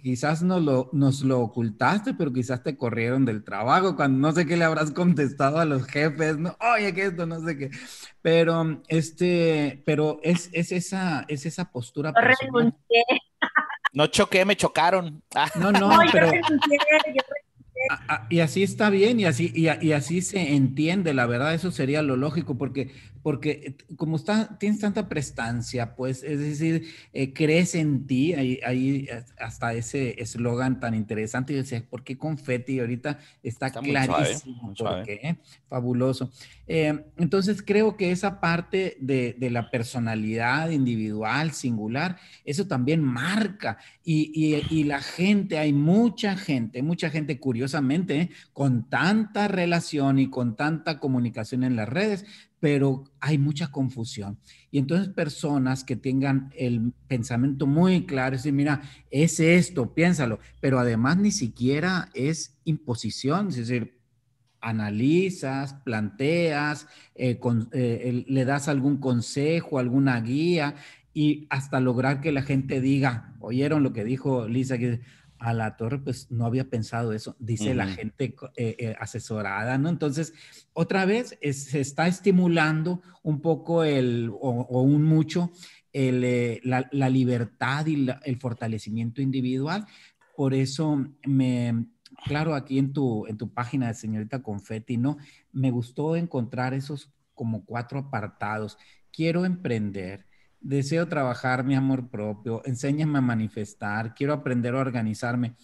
quizás 0.03 0.43
nos 0.43 0.63
lo, 0.63 0.89
nos 0.93 1.23
lo 1.23 1.41
ocultaste, 1.41 2.15
pero 2.15 2.33
quizás 2.33 2.63
te 2.63 2.77
corrieron 2.77 3.25
del 3.25 3.45
trabajo, 3.45 3.97
cuando 3.97 4.19
no 4.19 4.35
sé 4.35 4.47
qué 4.47 4.57
le 4.57 4.65
habrás 4.65 4.91
contestado 4.91 5.59
a 5.59 5.65
los 5.65 5.85
jefes, 5.87 6.39
no, 6.39 6.57
oye, 6.75 6.95
que 6.95 7.07
esto, 7.07 7.27
no 7.27 7.41
sé 7.45 7.59
qué. 7.59 7.71
Pero, 8.23 8.83
este, 8.89 9.83
pero 9.85 10.21
es, 10.23 10.49
es 10.53 10.73
esa, 10.73 11.25
es 11.29 11.45
esa 11.47 11.71
postura. 11.71 12.13
No 12.13 12.21
choqué, 14.07 14.44
me 14.44 14.57
chocaron. 14.57 15.22
No, 15.59 15.72
no, 15.72 15.98
pero... 16.12 16.30
y 18.28 18.40
así 18.40 18.62
está 18.62 18.90
bien 18.90 19.20
y 19.20 19.24
así, 19.24 19.52
y, 19.54 19.92
así 19.92 20.22
se 20.22 20.54
entiende, 20.54 21.14
la 21.14 21.26
verdad, 21.26 21.54
eso 21.54 21.70
sería 21.70 22.02
lo 22.02 22.16
lógico, 22.16 22.57
porque, 22.57 22.92
porque 23.25 23.51
eh, 23.51 23.95
como 23.97 24.17
está, 24.17 24.59
tienes 24.59 24.81
tanta 24.81 25.09
prestancia, 25.09 25.97
pues, 25.97 26.23
es 26.23 26.39
decir, 26.39 26.89
eh, 27.15 27.33
crees 27.33 27.75
en 27.75 28.07
ti, 28.07 28.35
ahí, 28.35 28.61
ahí 28.67 29.09
hasta 29.39 29.73
ese 29.73 30.21
eslogan 30.23 30.79
tan 30.79 30.95
interesante, 30.95 31.55
y 31.55 31.57
decía, 31.57 31.83
¿por 31.89 32.05
qué 32.05 32.19
confeti? 32.19 32.81
Ahorita 32.81 33.19
está, 33.43 33.71
clarísimo, 33.71 34.75
¿por 34.75 35.05
qué? 35.05 35.39
Fabuloso. 35.71 36.31
Eh, 36.67 37.03
entonces, 37.17 37.63
creo 37.63 37.97
que 37.97 38.11
esa 38.11 38.43
parte 38.43 38.99
de, 39.01 39.35
de, 39.39 39.51
la 39.51 39.71
personalidad 39.71 40.69
individual, 40.69 41.53
singular, 41.53 42.19
eso 42.45 42.67
también 42.67 43.03
marca, 43.03 43.79
y, 44.05 44.33
y, 44.35 44.67
y 44.69 44.85
la 44.85 45.01
gente, 45.01 45.57
hay 45.57 45.73
mucha 45.73 46.37
gente, 46.37 46.83
mucha 46.83 47.09
gente 47.09 47.41
curiosa, 47.41 47.81
con 48.53 48.91
tanta 48.91 49.49
relación 49.49 50.19
y 50.19 50.29
con 50.29 50.57
tanta 50.57 50.99
comunicación 50.99 51.65
en 51.65 51.77
las 51.77 51.89
redes, 51.89 52.27
pero 52.64 53.05
hay 53.20 53.37
mucha 53.37 53.70
confusión. 53.70 54.38
Y 54.70 54.79
entonces 54.79 55.12
personas 55.12 55.85
que 55.85 55.96
tengan 55.96 56.50
el 56.57 56.94
pensamiento 57.09 57.66
muy 57.66 58.07
claro, 58.07 58.37
decir, 58.37 58.55
mira, 58.55 58.81
es 59.11 59.38
esto, 59.38 59.92
piénsalo, 59.92 60.38
pero 60.62 60.79
además 60.79 61.18
ni 61.18 61.31
siquiera 61.31 62.09
es 62.14 62.57
imposición, 62.64 63.48
es 63.48 63.57
decir, 63.57 64.00
analizas, 64.62 65.74
planteas, 65.85 66.87
eh, 67.14 67.38
eh, 67.72 68.24
le 68.27 68.44
das 68.46 68.68
algún 68.68 68.96
consejo, 68.96 69.79
alguna 69.79 70.18
guía 70.22 70.74
y 71.12 71.46
hasta 71.50 71.81
lograr 71.81 72.22
que 72.22 72.33
la 72.33 72.40
gente 72.40 72.81
diga, 72.81 73.35
oyeron 73.40 73.83
lo 73.83 73.92
que 73.92 74.05
dijo 74.05 74.48
Lisa, 74.48 74.79
que 74.79 75.03
a 75.44 75.52
la 75.52 75.76
torre, 75.76 75.98
pues 75.98 76.30
no 76.30 76.46
había 76.46 76.70
pensado 76.70 77.12
eso, 77.12 77.37
dice 77.38 77.74
la 77.74 77.87
gente 77.87 78.35
eh, 78.57 78.76
eh, 78.78 78.94
asesorada, 78.98 79.76
¿no? 79.76 79.90
Entonces, 79.90 80.33
otra 80.72 81.04
vez 81.04 81.38
se 81.42 81.80
está 81.80 82.07
estimulando 82.09 83.02
un 83.22 83.42
poco 83.42 83.85
el, 83.85 84.30
o, 84.33 84.80
un 84.80 85.04
mucho 85.04 85.52
eh, 85.92 86.61
la, 86.64 87.09
libertad 87.11 87.85
y 87.87 88.09
el 88.24 88.40
fortalecimiento 88.40 89.20
individual. 89.20 89.85
Por 90.35 90.54
eso 90.54 91.04
me, 91.26 91.88
claro, 92.24 92.54
aquí 92.54 92.78
en 92.78 92.94
tu, 92.94 93.26
en 93.26 93.37
tu 93.37 93.52
página 93.52 93.88
de 93.88 93.94
señorita 93.94 94.42
Confetti, 94.42 94.96
¿no? 94.96 95.18
Me 95.52 95.70
gustó 95.70 96.16
encontrar 96.16 96.72
esos 96.72 97.12
como 97.35 97.66
cuatro 97.66 97.98
apartados. 97.98 98.78
Quiero 99.12 99.44
emprender, 99.44 100.24
deseo 100.64 101.07
trabajar 101.07 101.62
mi 101.62 101.77
amor 101.77 102.09
propio, 102.09 102.62
enséñame 102.64 103.18
a 103.18 103.22
manifestar, 103.22 104.14
quiero 104.14 104.33
aprender 104.33 104.74
a 104.74 104.81
organizarme. 104.81 105.55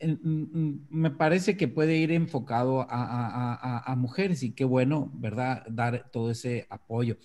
Mm, 0.00 0.58
mm, 0.58 0.86
me 0.90 1.10
parece 1.10 1.56
que 1.56 1.68
puede 1.68 1.96
ir 1.96 2.12
enfocado 2.12 2.86
a, 2.88 3.94
mujeres 3.96 4.42
y 4.42 4.52
qué 4.52 4.64
bueno, 4.64 5.10
¿verdad? 5.14 5.64
Dar 5.68 6.10
todo 6.10 6.30
ese 6.30 6.66
apoyo. 6.70 7.16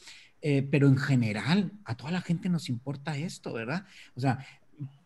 Eh, 0.41 0.61
pero 0.61 0.87
en 0.87 0.97
general, 0.97 1.71
a 1.85 1.95
toda 1.95 2.11
la 2.11 2.21
gente 2.21 2.49
nos 2.49 2.69
importa 2.69 3.17
esto, 3.17 3.53
¿verdad? 3.53 3.85
O 4.15 4.19
sea, 4.19 4.45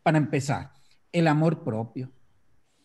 para 0.03 0.17
empezar, 0.17 0.71
el 1.11 1.27
amor 1.27 1.63
propio. 1.63 2.11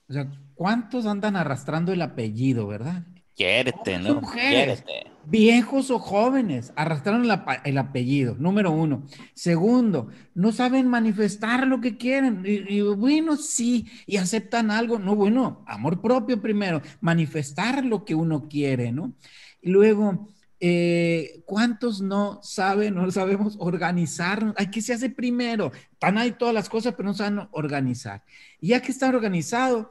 O 0.08 0.12
sea, 0.12 0.30
¿cuántos 0.54 1.06
andan 1.06 1.36
arrastrando 1.36 1.92
el 1.92 2.02
apellido, 2.02 2.66
verdad? 2.66 3.04
Quiérete, 3.34 3.98
¿no? 3.98 4.20
Mujeres, 4.20 4.84
viejos 5.26 5.90
o 5.90 5.98
jóvenes, 5.98 6.72
arrastraron 6.76 7.24
el 7.64 7.78
apellido, 7.78 8.36
número 8.38 8.70
uno. 8.70 9.06
Segundo, 9.34 10.08
no 10.34 10.52
saben 10.52 10.88
manifestar 10.88 11.66
lo 11.66 11.80
que 11.80 11.96
quieren. 11.96 12.42
Y, 12.44 12.80
bueno, 12.80 13.36
sí, 13.36 13.86
y 14.06 14.16
aceptan 14.16 14.70
algo. 14.70 14.98
No, 14.98 15.14
bueno, 15.16 15.64
amor 15.66 16.00
propio 16.00 16.40
primero, 16.40 16.82
manifestar 17.00 17.84
lo 17.84 18.04
que 18.04 18.14
uno 18.14 18.48
quiere, 18.48 18.92
¿no? 18.92 19.14
Y 19.60 19.70
luego, 19.70 20.28
eh, 20.60 21.42
¿cuántos 21.46 22.00
no 22.00 22.40
saben, 22.42 22.94
no 22.94 23.10
sabemos 23.10 23.56
organizar? 23.58 24.54
Hay 24.56 24.70
que 24.70 24.82
se 24.82 24.92
hace 24.92 25.10
primero. 25.10 25.72
Están 25.92 26.18
ahí 26.18 26.32
todas 26.32 26.54
las 26.54 26.68
cosas, 26.68 26.94
pero 26.94 27.08
no 27.08 27.14
saben 27.14 27.48
organizar. 27.52 28.22
Y 28.60 28.68
ya 28.68 28.80
que 28.80 28.92
está 28.92 29.08
organizado, 29.08 29.90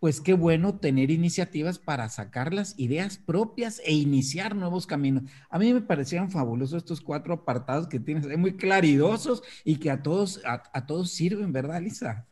pues 0.00 0.20
qué 0.20 0.34
bueno 0.34 0.78
tener 0.78 1.10
iniciativas 1.10 1.78
para 1.78 2.08
sacar 2.08 2.54
las 2.54 2.78
ideas 2.78 3.18
propias 3.18 3.80
e 3.84 3.92
iniciar 3.92 4.54
nuevos 4.54 4.86
caminos. 4.86 5.24
A 5.50 5.58
mí 5.58 5.72
me 5.72 5.80
parecieron 5.80 6.30
fabulosos 6.30 6.78
estos 6.78 7.00
cuatro 7.00 7.34
apartados 7.34 7.88
que 7.88 7.98
tienes, 7.98 8.26
muy 8.38 8.56
claridosos 8.56 9.42
y 9.64 9.78
que 9.78 9.90
a 9.90 10.02
todos, 10.02 10.40
a, 10.44 10.86
todos 10.86 11.10
sirven, 11.10 11.52
¿verdad, 11.52 11.80
Lisa? 11.80 12.26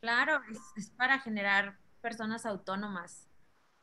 Claro, 0.00 0.40
es, 0.76 0.90
para 0.90 1.20
generar 1.20 1.78
personas 2.00 2.44
autónomas, 2.44 3.28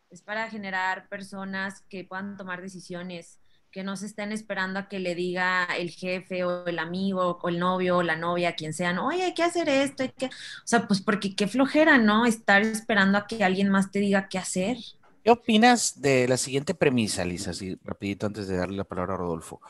es 0.10 0.22
para 0.22 0.50
generar 0.50 1.08
personas 1.08 1.82
que 1.90 2.04
puedan 2.04 2.36
tomar 2.36 2.62
decisiones, 2.62 3.40
que 3.72 3.84
no 3.84 3.96
se 3.98 4.08
estén 4.08 4.32
esperando 4.32 4.80
a 4.80 4.88
que 4.88 5.00
le 5.00 5.16
diga 5.16 5.66
el 5.78 5.92
jefe 5.92 6.44
o 6.44 6.66
el 6.66 6.80
amigo 6.80 7.40
o 7.42 7.50
el 7.50 7.60
novio 7.60 7.98
o 7.98 8.04
la 8.04 8.16
novia, 8.16 8.56
quien 8.56 8.74
sean, 8.74 8.98
oye, 8.98 9.24
hay 9.24 9.34
que 9.34 9.44
hacer 9.44 9.70
esto, 9.70 10.04
hay 10.04 10.10
que... 10.10 10.26
O 10.26 10.66
sea, 10.66 10.88
pues 10.88 11.02
porque 11.02 11.36
qué 11.36 11.48
flojera, 11.48 11.98
¿no? 11.98 12.26
Estar 12.26 12.62
esperando 12.64 13.18
a 13.18 13.28
que 13.28 13.44
alguien 13.44 13.70
más 13.70 13.92
te 13.92 14.00
diga 14.00 14.28
qué 14.28 14.40
hacer. 14.40 14.78
¿Qué 15.24 15.32
opinas 15.32 16.02
de 16.02 16.28
la 16.28 16.38
siguiente 16.38 16.74
premisa, 16.74 17.26
Lisa? 17.26 17.52
Así 17.52 17.78
rapidito 17.84 18.26
antes 18.26 18.48
de 18.48 18.58
darle 18.58 18.78
la 18.78 18.86
palabra 18.86 19.14
a 19.14 19.18
Rodolfo. 19.18 19.62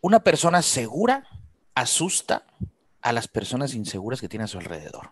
Una 0.00 0.20
persona 0.20 0.62
segura 0.62 1.26
asusta 1.74 2.44
a 3.00 3.12
las 3.12 3.28
personas 3.28 3.74
inseguras 3.74 4.20
que 4.20 4.28
tiene 4.28 4.44
a 4.44 4.48
su 4.48 4.58
alrededor. 4.58 5.10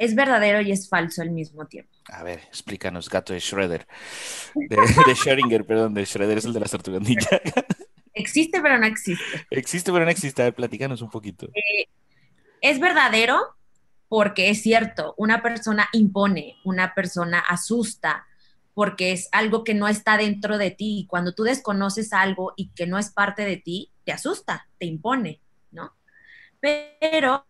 Es 0.00 0.14
verdadero 0.14 0.62
y 0.62 0.72
es 0.72 0.88
falso 0.88 1.20
al 1.20 1.30
mismo 1.30 1.66
tiempo. 1.66 1.92
A 2.06 2.22
ver, 2.22 2.40
explícanos, 2.48 3.10
gato 3.10 3.34
de 3.34 3.38
Schroeder. 3.38 3.86
De, 4.54 4.74
de 4.74 5.14
Schrödinger, 5.14 5.66
perdón, 5.66 5.92
de 5.92 6.06
Schroeder 6.06 6.38
es 6.38 6.46
el 6.46 6.54
de 6.54 6.60
la 6.60 6.66
tortugas 6.66 7.02
Existe, 8.14 8.62
pero 8.62 8.78
no 8.78 8.86
existe. 8.86 9.46
Existe, 9.50 9.92
pero 9.92 10.06
no 10.06 10.10
existe. 10.10 10.40
A 10.40 10.46
ver, 10.46 10.54
platícanos 10.54 11.02
un 11.02 11.10
poquito. 11.10 11.48
Eh, 11.48 11.84
es 12.62 12.80
verdadero 12.80 13.40
porque 14.08 14.48
es 14.48 14.62
cierto, 14.62 15.14
una 15.18 15.42
persona 15.42 15.90
impone, 15.92 16.56
una 16.64 16.94
persona 16.94 17.38
asusta, 17.38 18.26
porque 18.72 19.12
es 19.12 19.28
algo 19.32 19.64
que 19.64 19.74
no 19.74 19.86
está 19.86 20.16
dentro 20.16 20.56
de 20.56 20.70
ti. 20.70 21.06
Cuando 21.10 21.34
tú 21.34 21.42
desconoces 21.42 22.14
algo 22.14 22.54
y 22.56 22.70
que 22.70 22.86
no 22.86 22.98
es 22.98 23.10
parte 23.10 23.44
de 23.44 23.58
ti, 23.58 23.92
te 24.04 24.12
asusta, 24.12 24.66
te 24.78 24.86
impone, 24.86 25.42
¿no? 25.72 25.92
Pero 26.58 27.44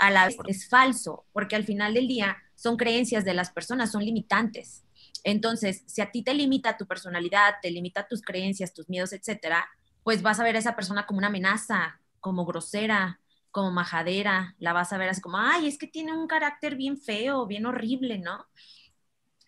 a 0.00 0.10
la 0.10 0.26
vez 0.26 0.36
es 0.46 0.68
falso, 0.68 1.26
porque 1.32 1.54
al 1.56 1.64
final 1.64 1.94
del 1.94 2.08
día 2.08 2.36
son 2.56 2.76
creencias 2.76 3.24
de 3.24 3.34
las 3.34 3.50
personas, 3.50 3.92
son 3.92 4.04
limitantes. 4.04 4.84
Entonces, 5.24 5.84
si 5.86 6.00
a 6.00 6.10
ti 6.10 6.22
te 6.22 6.34
limita 6.34 6.76
tu 6.76 6.86
personalidad, 6.86 7.56
te 7.62 7.70
limita 7.70 8.08
tus 8.08 8.22
creencias, 8.22 8.72
tus 8.72 8.88
miedos, 8.88 9.12
etcétera, 9.12 9.68
pues 10.02 10.22
vas 10.22 10.40
a 10.40 10.44
ver 10.44 10.56
a 10.56 10.58
esa 10.58 10.74
persona 10.74 11.06
como 11.06 11.18
una 11.18 11.28
amenaza, 11.28 12.00
como 12.20 12.46
grosera, 12.46 13.20
como 13.50 13.70
majadera, 13.70 14.54
la 14.58 14.72
vas 14.72 14.92
a 14.92 14.98
ver 14.98 15.10
así 15.10 15.20
como, 15.20 15.38
ay, 15.38 15.66
es 15.66 15.76
que 15.78 15.86
tiene 15.86 16.12
un 16.12 16.26
carácter 16.26 16.76
bien 16.76 16.96
feo, 16.96 17.46
bien 17.46 17.66
horrible, 17.66 18.18
¿no? 18.18 18.46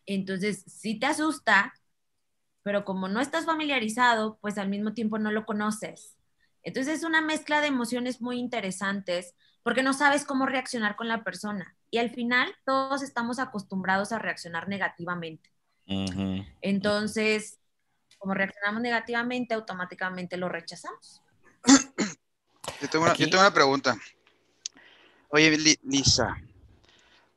Entonces, 0.06 0.64
sí 0.66 0.98
te 0.98 1.06
asusta, 1.06 1.72
pero 2.62 2.84
como 2.84 3.08
no 3.08 3.20
estás 3.20 3.46
familiarizado, 3.46 4.38
pues 4.40 4.58
al 4.58 4.68
mismo 4.68 4.92
tiempo 4.94 5.18
no 5.18 5.32
lo 5.32 5.46
conoces. 5.46 6.16
Entonces 6.62 6.98
es 6.98 7.04
una 7.04 7.20
mezcla 7.20 7.60
de 7.60 7.68
emociones 7.68 8.20
muy 8.20 8.38
interesantes 8.38 9.34
porque 9.62 9.82
no 9.82 9.92
sabes 9.92 10.24
cómo 10.24 10.46
reaccionar 10.46 10.96
con 10.96 11.08
la 11.08 11.22
persona. 11.22 11.76
Y 11.90 11.98
al 11.98 12.10
final 12.10 12.54
todos 12.64 13.02
estamos 13.02 13.38
acostumbrados 13.38 14.12
a 14.12 14.18
reaccionar 14.18 14.68
negativamente. 14.68 15.50
Entonces, 16.60 17.58
como 18.18 18.34
reaccionamos 18.34 18.82
negativamente, 18.82 19.54
automáticamente 19.54 20.36
lo 20.36 20.48
rechazamos. 20.48 21.22
Yo 22.80 22.88
tengo 22.88 23.04
una, 23.04 23.52
pregunta. 23.52 23.96
Oye, 25.28 25.78
Lisa, 25.82 26.36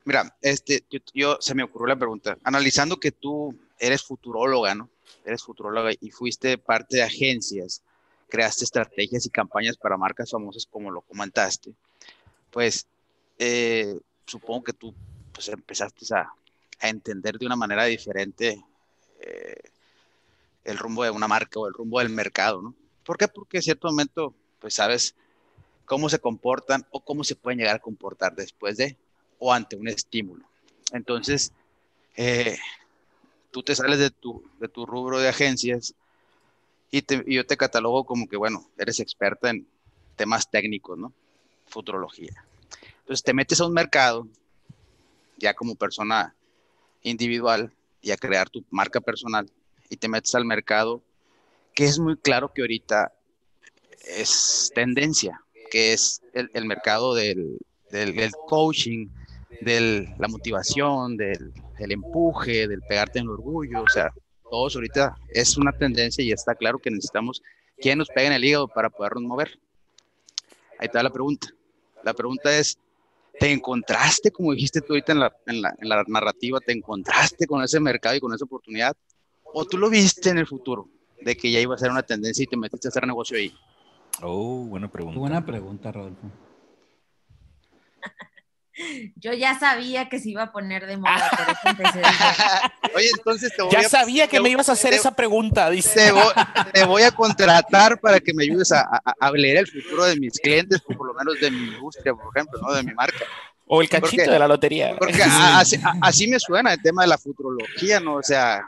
mira, 0.04 0.36
este, 0.40 0.84
yo, 1.14 1.38
se 1.40 1.54
me 1.54 1.62
ocurrió 1.62 1.88
la 1.88 1.96
pregunta. 1.96 2.36
Analizando 2.44 2.98
que 2.98 3.12
tú 3.12 3.56
eres 3.78 4.02
futuróloga, 4.02 4.74
¿no? 4.74 4.90
Eres 5.24 5.42
futuróloga 5.42 5.90
y 6.00 6.10
fuiste 6.10 6.58
parte 6.58 6.96
de 6.96 7.02
agencias, 7.02 7.82
creaste 8.28 8.64
estrategias 8.64 9.26
y 9.26 9.30
campañas 9.30 9.76
para 9.76 9.96
marcas 9.96 10.30
famosas 10.30 10.66
como 10.66 10.90
lo 10.90 11.02
comentaste. 11.02 11.74
Pues 12.56 12.86
eh, 13.38 14.00
supongo 14.24 14.64
que 14.64 14.72
tú 14.72 14.94
pues, 15.30 15.46
empezaste 15.48 16.06
a, 16.14 16.32
entender 16.80 17.38
de 17.38 17.44
una 17.44 17.54
manera 17.54 17.84
diferente 17.84 18.64
eh, 19.20 19.60
el 20.64 20.78
rumbo 20.78 21.04
de 21.04 21.10
una 21.10 21.28
marca 21.28 21.60
o 21.60 21.66
el 21.66 21.74
rumbo 21.74 21.98
del 21.98 22.08
mercado, 22.08 22.62
¿no? 22.62 22.74
¿Por 23.04 23.18
qué? 23.18 23.28
Porque 23.28 23.58
en 23.58 23.62
cierto 23.62 23.88
momento, 23.88 24.32
pues 24.58 24.72
sabes 24.72 25.14
cómo 25.84 26.08
se 26.08 26.18
comportan 26.18 26.86
o 26.92 27.00
cómo 27.00 27.24
se 27.24 27.36
pueden 27.36 27.58
llegar 27.58 27.76
a 27.76 27.80
comportar 27.80 28.34
después 28.34 28.78
de 28.78 28.96
o 29.38 29.52
ante 29.52 29.76
un 29.76 29.88
estímulo. 29.88 30.46
Entonces, 30.92 31.52
eh, 32.16 32.56
tú 33.50 33.62
te 33.62 33.74
sales 33.74 33.98
de 33.98 34.08
tu, 34.08 34.42
de 34.60 34.68
tu 34.68 34.86
rubro 34.86 35.18
de 35.18 35.28
agencias 35.28 35.94
y, 36.90 37.04
yo 37.34 37.44
te 37.44 37.58
catalogo 37.58 38.04
como 38.04 38.26
que, 38.26 38.38
bueno, 38.38 38.66
eres 38.78 38.98
experta 38.98 39.50
en 39.50 39.66
temas 40.16 40.50
técnicos, 40.50 40.96
¿no? 40.96 41.12
Futurología. 41.66 42.45
Entonces 43.06 43.22
te 43.22 43.32
metes 43.34 43.60
a 43.60 43.66
un 43.66 43.72
mercado, 43.72 44.26
ya 45.38 45.54
como 45.54 45.76
persona 45.76 46.34
individual, 47.02 47.72
y 48.02 48.10
a 48.10 48.16
crear 48.16 48.50
tu 48.50 48.64
marca 48.70 49.00
personal, 49.00 49.50
y 49.88 49.96
te 49.96 50.08
metes 50.08 50.34
al 50.34 50.44
mercado, 50.44 51.02
que 51.74 51.84
es 51.84 51.98
muy 51.98 52.16
claro 52.16 52.52
que 52.52 52.62
ahorita 52.62 53.12
es 54.04 54.70
tendencia 54.74 55.40
que 55.70 55.92
es 55.92 56.22
el, 56.32 56.64
mercado 56.64 57.14
del, 57.14 57.58
coaching, 58.48 59.08
de 59.60 60.08
la 60.18 60.28
motivación, 60.28 61.16
del, 61.16 61.52
empuje, 61.78 62.68
del 62.68 62.82
pegarte 62.82 63.18
en 63.18 63.26
el 63.26 63.32
orgullo, 63.32 63.82
o 63.82 63.88
sea, 63.88 64.12
todos 64.50 64.76
ahorita 64.76 65.16
es 65.28 65.56
una 65.56 65.72
tendencia 65.72 66.22
y 66.24 66.30
está 66.30 66.54
claro 66.54 66.78
que 66.78 66.90
necesitamos 66.90 67.42
quien 67.78 67.98
nos 67.98 68.08
pegue 68.08 68.28
en 68.28 68.32
el 68.32 68.44
hígado 68.44 68.68
para 68.68 68.90
podernos 68.90 69.24
mover. 69.24 69.58
Ahí 70.78 70.86
está 70.86 71.02
la 71.02 71.10
pregunta. 71.10 71.48
La 72.04 72.14
pregunta 72.14 72.56
es, 72.56 72.78
¿te 73.38 73.52
encontraste, 73.52 74.30
como 74.30 74.52
dijiste 74.52 74.80
tú 74.80 74.92
ahorita 74.92 75.12
en 75.12 75.20
la, 75.20 75.36
en 75.46 75.62
la, 75.62 75.74
en 75.78 75.88
la 75.88 76.04
narrativa, 76.06 76.60
te 76.60 76.72
encontraste 76.72 77.46
con 77.46 77.62
ese 77.62 77.80
mercado 77.80 78.16
y 78.16 78.20
con 78.20 78.34
esa 78.34 78.44
oportunidad? 78.44 78.96
¿O 79.44 79.64
tú 79.64 79.78
lo 79.78 79.88
viste 79.88 80.30
en 80.30 80.38
el 80.38 80.46
futuro, 80.46 80.88
de 81.20 81.36
que 81.36 81.50
ya 81.50 81.60
iba 81.60 81.74
a 81.74 81.78
ser 81.78 81.90
una 81.90 82.02
tendencia 82.02 82.42
y 82.42 82.46
te 82.46 82.56
metiste 82.56 82.88
a 82.88 82.90
hacer 82.90 83.06
negocio 83.06 83.36
ahí? 83.36 83.52
Oh, 84.22 84.64
buena 84.66 84.90
pregunta. 84.90 85.18
Buena 85.18 85.44
pregunta, 85.44 85.92
Rodolfo. 85.92 86.30
Yo 89.16 89.32
ya 89.32 89.58
sabía 89.58 90.08
que 90.08 90.18
se 90.18 90.30
iba 90.30 90.42
a 90.42 90.52
poner 90.52 90.86
de 90.86 90.98
moda, 90.98 91.30
Oye, 92.94 93.08
entonces 93.16 93.52
te 93.56 93.62
voy 93.62 93.72
Ya 93.72 93.88
sabía 93.88 94.28
que 94.28 94.40
me 94.40 94.50
ibas 94.50 94.68
a 94.68 94.72
hacer 94.72 94.92
esa 94.92 95.14
pregunta, 95.14 95.70
dice. 95.70 96.12
Te 96.72 96.84
voy, 96.84 97.02
a 97.02 97.10
contratar 97.10 97.98
para 98.00 98.20
que 98.20 98.34
me 98.34 98.44
ayudes 98.44 98.72
a, 98.72 98.82
a, 99.18 99.30
leer 99.30 99.58
el 99.58 99.66
futuro 99.66 100.04
de 100.04 100.16
mis 100.16 100.38
clientes, 100.38 100.82
o 100.86 100.94
por 100.94 101.06
lo 101.06 101.14
menos 101.14 101.40
de 101.40 101.50
mi 101.50 101.68
industria, 101.68 102.14
por 102.14 102.26
ejemplo, 102.34 102.60
¿no? 102.60 102.74
De 102.74 102.82
mi 102.82 102.92
marca. 102.92 103.24
O 103.66 103.80
el 103.80 103.88
cachito 103.88 104.30
de 104.30 104.38
la 104.38 104.46
lotería. 104.46 104.94
Porque 104.96 105.22
así, 105.22 105.80
así, 106.02 106.28
me 106.28 106.38
suena 106.38 106.74
el 106.74 106.82
tema 106.82 107.02
de 107.02 107.08
la 107.08 107.18
futurología, 107.18 107.98
¿no? 107.98 108.16
O 108.16 108.22
sea, 108.22 108.62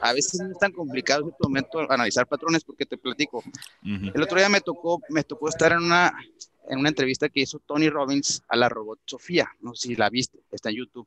a 0.00 0.12
veces 0.12 0.40
no 0.40 0.52
es 0.52 0.58
tan 0.58 0.72
complicado 0.72 1.22
en 1.22 1.28
este 1.30 1.42
momento 1.42 1.80
analizar 1.90 2.26
patrones 2.26 2.62
porque 2.64 2.86
te 2.86 2.96
platico. 2.96 3.42
El 3.82 4.22
otro 4.22 4.38
día 4.38 4.48
me 4.48 4.60
tocó, 4.60 5.00
me 5.08 5.24
tocó 5.24 5.48
estar 5.48 5.72
en 5.72 5.78
una, 5.78 6.14
en 6.68 6.78
una 6.78 6.88
entrevista 6.88 7.28
que 7.28 7.40
hizo 7.40 7.58
Tony 7.58 7.90
Robbins 7.90 8.42
a 8.48 8.56
la 8.56 8.68
robot 8.68 9.00
Sofía, 9.04 9.50
no 9.60 9.74
sé 9.74 9.88
si 9.88 9.96
la 9.96 10.10
viste, 10.10 10.40
está 10.50 10.70
en 10.70 10.76
YouTube. 10.76 11.06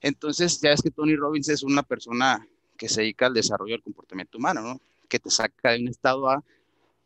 Entonces, 0.00 0.60
ya 0.60 0.72
es 0.72 0.82
que 0.82 0.90
Tony 0.90 1.16
Robbins 1.16 1.48
es 1.48 1.62
una 1.62 1.82
persona 1.82 2.46
que 2.76 2.88
se 2.88 3.02
dedica 3.02 3.26
al 3.26 3.34
desarrollo 3.34 3.74
del 3.74 3.82
comportamiento 3.82 4.38
humano, 4.38 4.62
¿no? 4.62 4.80
Que 5.08 5.18
te 5.18 5.30
saca 5.30 5.72
de 5.72 5.80
un 5.80 5.88
estado 5.88 6.30
A 6.30 6.42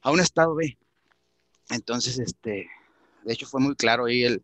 a 0.02 0.10
un 0.10 0.20
estado 0.20 0.54
B. 0.54 0.76
Entonces, 1.70 2.18
este, 2.18 2.68
de 3.24 3.32
hecho 3.32 3.46
fue 3.46 3.60
muy 3.60 3.74
claro 3.74 4.04
ahí 4.04 4.22
el, 4.22 4.42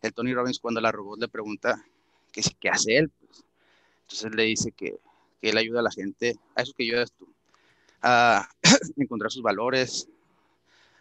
el 0.00 0.12
Tony 0.14 0.32
Robbins 0.32 0.58
cuando 0.58 0.80
la 0.80 0.90
robot 0.90 1.20
le 1.20 1.28
pregunta 1.28 1.84
qué, 2.32 2.42
qué 2.58 2.70
hace 2.70 2.96
él. 2.96 3.10
Pues. 3.10 3.44
Entonces 4.02 4.34
le 4.34 4.44
dice 4.44 4.72
que 4.72 4.98
que 5.42 5.50
él 5.50 5.58
ayuda 5.58 5.80
a 5.80 5.82
la 5.82 5.90
gente, 5.90 6.36
a 6.54 6.62
eso 6.62 6.72
que 6.72 6.84
ayudas 6.84 7.12
tú, 7.18 7.26
a 8.00 8.48
encontrar 8.96 9.32
sus 9.32 9.42
valores, 9.42 10.08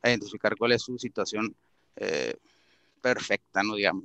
a 0.02 0.10
identificar 0.10 0.56
cuál 0.56 0.72
es 0.72 0.82
su 0.82 0.98
situación 0.98 1.56
eh, 1.96 2.36
perfecta, 3.02 3.64
¿no? 3.64 3.76
Digamos, 3.76 4.04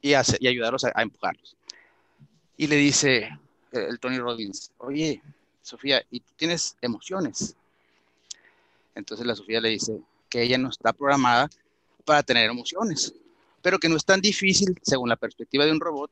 Y, 0.00 0.10
y 0.10 0.48
ayudarlos 0.48 0.84
a, 0.84 1.02
empujarlos. 1.02 1.56
Y 2.56 2.66
le 2.66 2.76
dice 2.76 3.28
el 3.72 3.98
Tony 3.98 4.18
Robbins, 4.18 4.70
oye, 4.78 5.22
Sofía, 5.62 6.02
¿y 6.10 6.20
tú 6.20 6.32
tienes 6.36 6.76
emociones? 6.80 7.56
Entonces 8.94 9.26
la 9.26 9.34
Sofía 9.34 9.60
le 9.60 9.70
dice 9.70 10.00
que 10.28 10.42
ella 10.42 10.58
no 10.58 10.70
está 10.70 10.92
programada 10.92 11.50
para 12.04 12.22
tener 12.22 12.48
emociones, 12.48 13.14
pero 13.62 13.78
que 13.78 13.88
no 13.88 13.96
es 13.96 14.04
tan 14.04 14.20
difícil, 14.20 14.78
según 14.82 15.08
la 15.08 15.16
perspectiva 15.16 15.64
de 15.64 15.72
un 15.72 15.80
robot, 15.80 16.10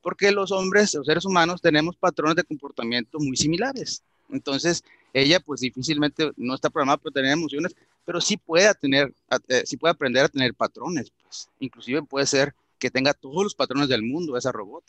porque 0.00 0.30
los 0.30 0.52
hombres, 0.52 0.94
los 0.94 1.06
seres 1.06 1.24
humanos, 1.24 1.60
tenemos 1.60 1.96
patrones 1.96 2.36
de 2.36 2.44
comportamiento 2.44 3.18
muy 3.18 3.36
similares. 3.36 4.02
Entonces, 4.30 4.84
ella 5.12 5.40
pues 5.40 5.60
difícilmente 5.60 6.30
no 6.36 6.54
está 6.54 6.70
programada 6.70 6.98
para 6.98 7.12
tener 7.12 7.32
emociones, 7.32 7.74
pero 8.04 8.20
sí 8.20 8.36
puede 8.36 8.72
tener, 8.74 9.12
eh, 9.48 9.62
sí 9.64 9.76
puede 9.76 9.92
aprender 9.92 10.24
a 10.24 10.28
tener 10.28 10.54
patrones, 10.54 11.10
pues. 11.22 11.48
Inclusive 11.58 12.02
puede 12.02 12.26
ser 12.26 12.54
que 12.78 12.90
tenga 12.90 13.14
todos 13.14 13.42
los 13.44 13.54
patrones 13.54 13.88
del 13.88 14.02
mundo 14.02 14.36
esa 14.36 14.52
robot. 14.52 14.84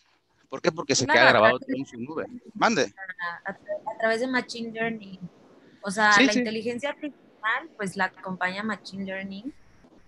¿Por 0.50 0.62
qué? 0.62 0.72
Porque 0.72 0.96
se 0.96 1.08
queda 1.08 1.30
grabado 1.30 1.60
todo 1.60 1.76
en 1.76 1.86
su 1.86 2.00
nube. 2.00 2.26
Mande. 2.54 2.94
A, 3.46 3.98
través 3.98 4.20
de 4.20 4.28
Machine 4.28 4.72
Learning. 4.72 5.20
O 5.82 5.92
sea, 5.92 6.12
la 6.18 6.34
inteligencia 6.34 6.90
artificial, 6.90 7.70
pues 7.78 7.96
la 7.96 8.06
acompaña 8.06 8.64
Machine 8.64 9.06
Learning 9.06 9.54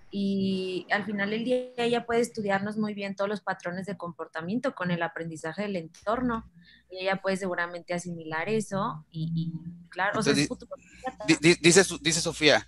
y 0.09 0.87
al 0.89 1.05
final 1.05 1.31
del 1.31 1.43
día 1.43 1.71
ella 1.77 2.05
puede 2.05 2.21
estudiarnos 2.21 2.77
muy 2.77 2.93
bien 2.93 3.15
todos 3.15 3.29
los 3.29 3.41
patrones 3.41 3.85
de 3.85 3.97
comportamiento 3.97 4.73
con 4.73 4.91
el 4.91 5.03
aprendizaje 5.03 5.63
del 5.63 5.75
entorno 5.75 6.49
y 6.89 6.99
ella 6.99 7.21
puede 7.21 7.35
seguramente 7.35 7.93
asimilar 7.93 8.47
eso 8.47 9.05
y, 9.11 9.51
claro, 9.89 10.19
o 10.19 10.23
sea, 10.23 10.33
dice, 10.33 11.83
dice 12.01 12.21
Sofía, 12.21 12.65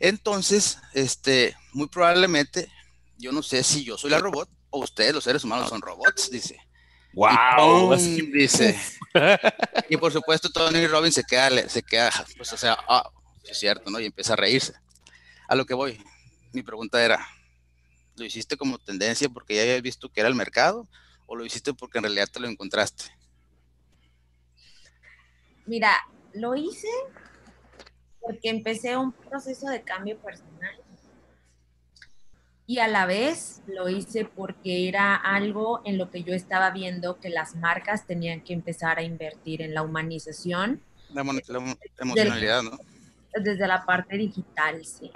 entonces, 0.00 0.78
este, 0.92 1.54
muy 1.72 1.86
probablemente, 1.88 2.68
yo 3.18 3.30
no 3.30 3.42
sé 3.42 3.62
si 3.62 3.84
yo 3.84 3.96
soy 3.96 4.10
la 4.10 4.18
robot 4.18 4.48
o 4.70 4.80
ustedes 4.80 5.14
los 5.14 5.24
seres 5.24 5.44
humanos 5.44 5.68
son 5.68 5.82
robots, 5.82 6.30
dice. 6.30 6.58
Wow, 7.12 7.96
dice. 7.96 8.78
y 9.88 9.96
por 9.96 10.12
supuesto 10.12 10.50
Tony 10.50 10.86
Robbins 10.86 11.14
se 11.14 11.24
queda, 11.24 11.68
se 11.68 11.82
queda, 11.82 12.10
pues 12.36 12.52
o 12.52 12.56
sea, 12.56 12.78
ah, 12.88 13.08
es 13.44 13.58
cierto, 13.58 13.90
¿no? 13.90 14.00
Y 14.00 14.06
empieza 14.06 14.32
a 14.32 14.36
reírse. 14.36 14.74
A 15.48 15.56
lo 15.56 15.66
que 15.66 15.74
voy, 15.74 16.00
mi 16.52 16.62
pregunta 16.62 17.02
era, 17.04 17.26
¿lo 18.16 18.24
hiciste 18.24 18.56
como 18.56 18.78
tendencia 18.78 19.28
porque 19.28 19.56
ya 19.56 19.62
habías 19.62 19.82
visto 19.82 20.08
que 20.08 20.20
era 20.20 20.28
el 20.28 20.34
mercado 20.34 20.88
o 21.26 21.36
lo 21.36 21.44
hiciste 21.44 21.74
porque 21.74 21.98
en 21.98 22.04
realidad 22.04 22.28
te 22.32 22.40
lo 22.40 22.48
encontraste? 22.48 23.04
Mira, 25.66 25.92
lo 26.34 26.56
hice 26.56 26.88
porque 28.20 28.50
empecé 28.50 28.96
un 28.96 29.12
proceso 29.12 29.68
de 29.68 29.82
cambio 29.82 30.18
personal 30.18 30.80
y 32.70 32.78
a 32.78 32.86
la 32.86 33.04
vez 33.04 33.62
lo 33.66 33.88
hice 33.88 34.24
porque 34.24 34.86
era 34.86 35.16
algo 35.16 35.80
en 35.84 35.98
lo 35.98 36.08
que 36.08 36.22
yo 36.22 36.34
estaba 36.34 36.70
viendo 36.70 37.18
que 37.18 37.28
las 37.28 37.56
marcas 37.56 38.06
tenían 38.06 38.42
que 38.42 38.52
empezar 38.52 38.98
a 38.98 39.02
invertir 39.02 39.60
en 39.60 39.74
la 39.74 39.82
humanización. 39.82 40.80
La, 41.12 41.22
emocionalidad, 41.98 42.62
¿no? 42.62 42.78
Desde 43.34 43.66
la 43.66 43.84
parte 43.84 44.16
digital, 44.16 44.84
sí. 44.84 45.10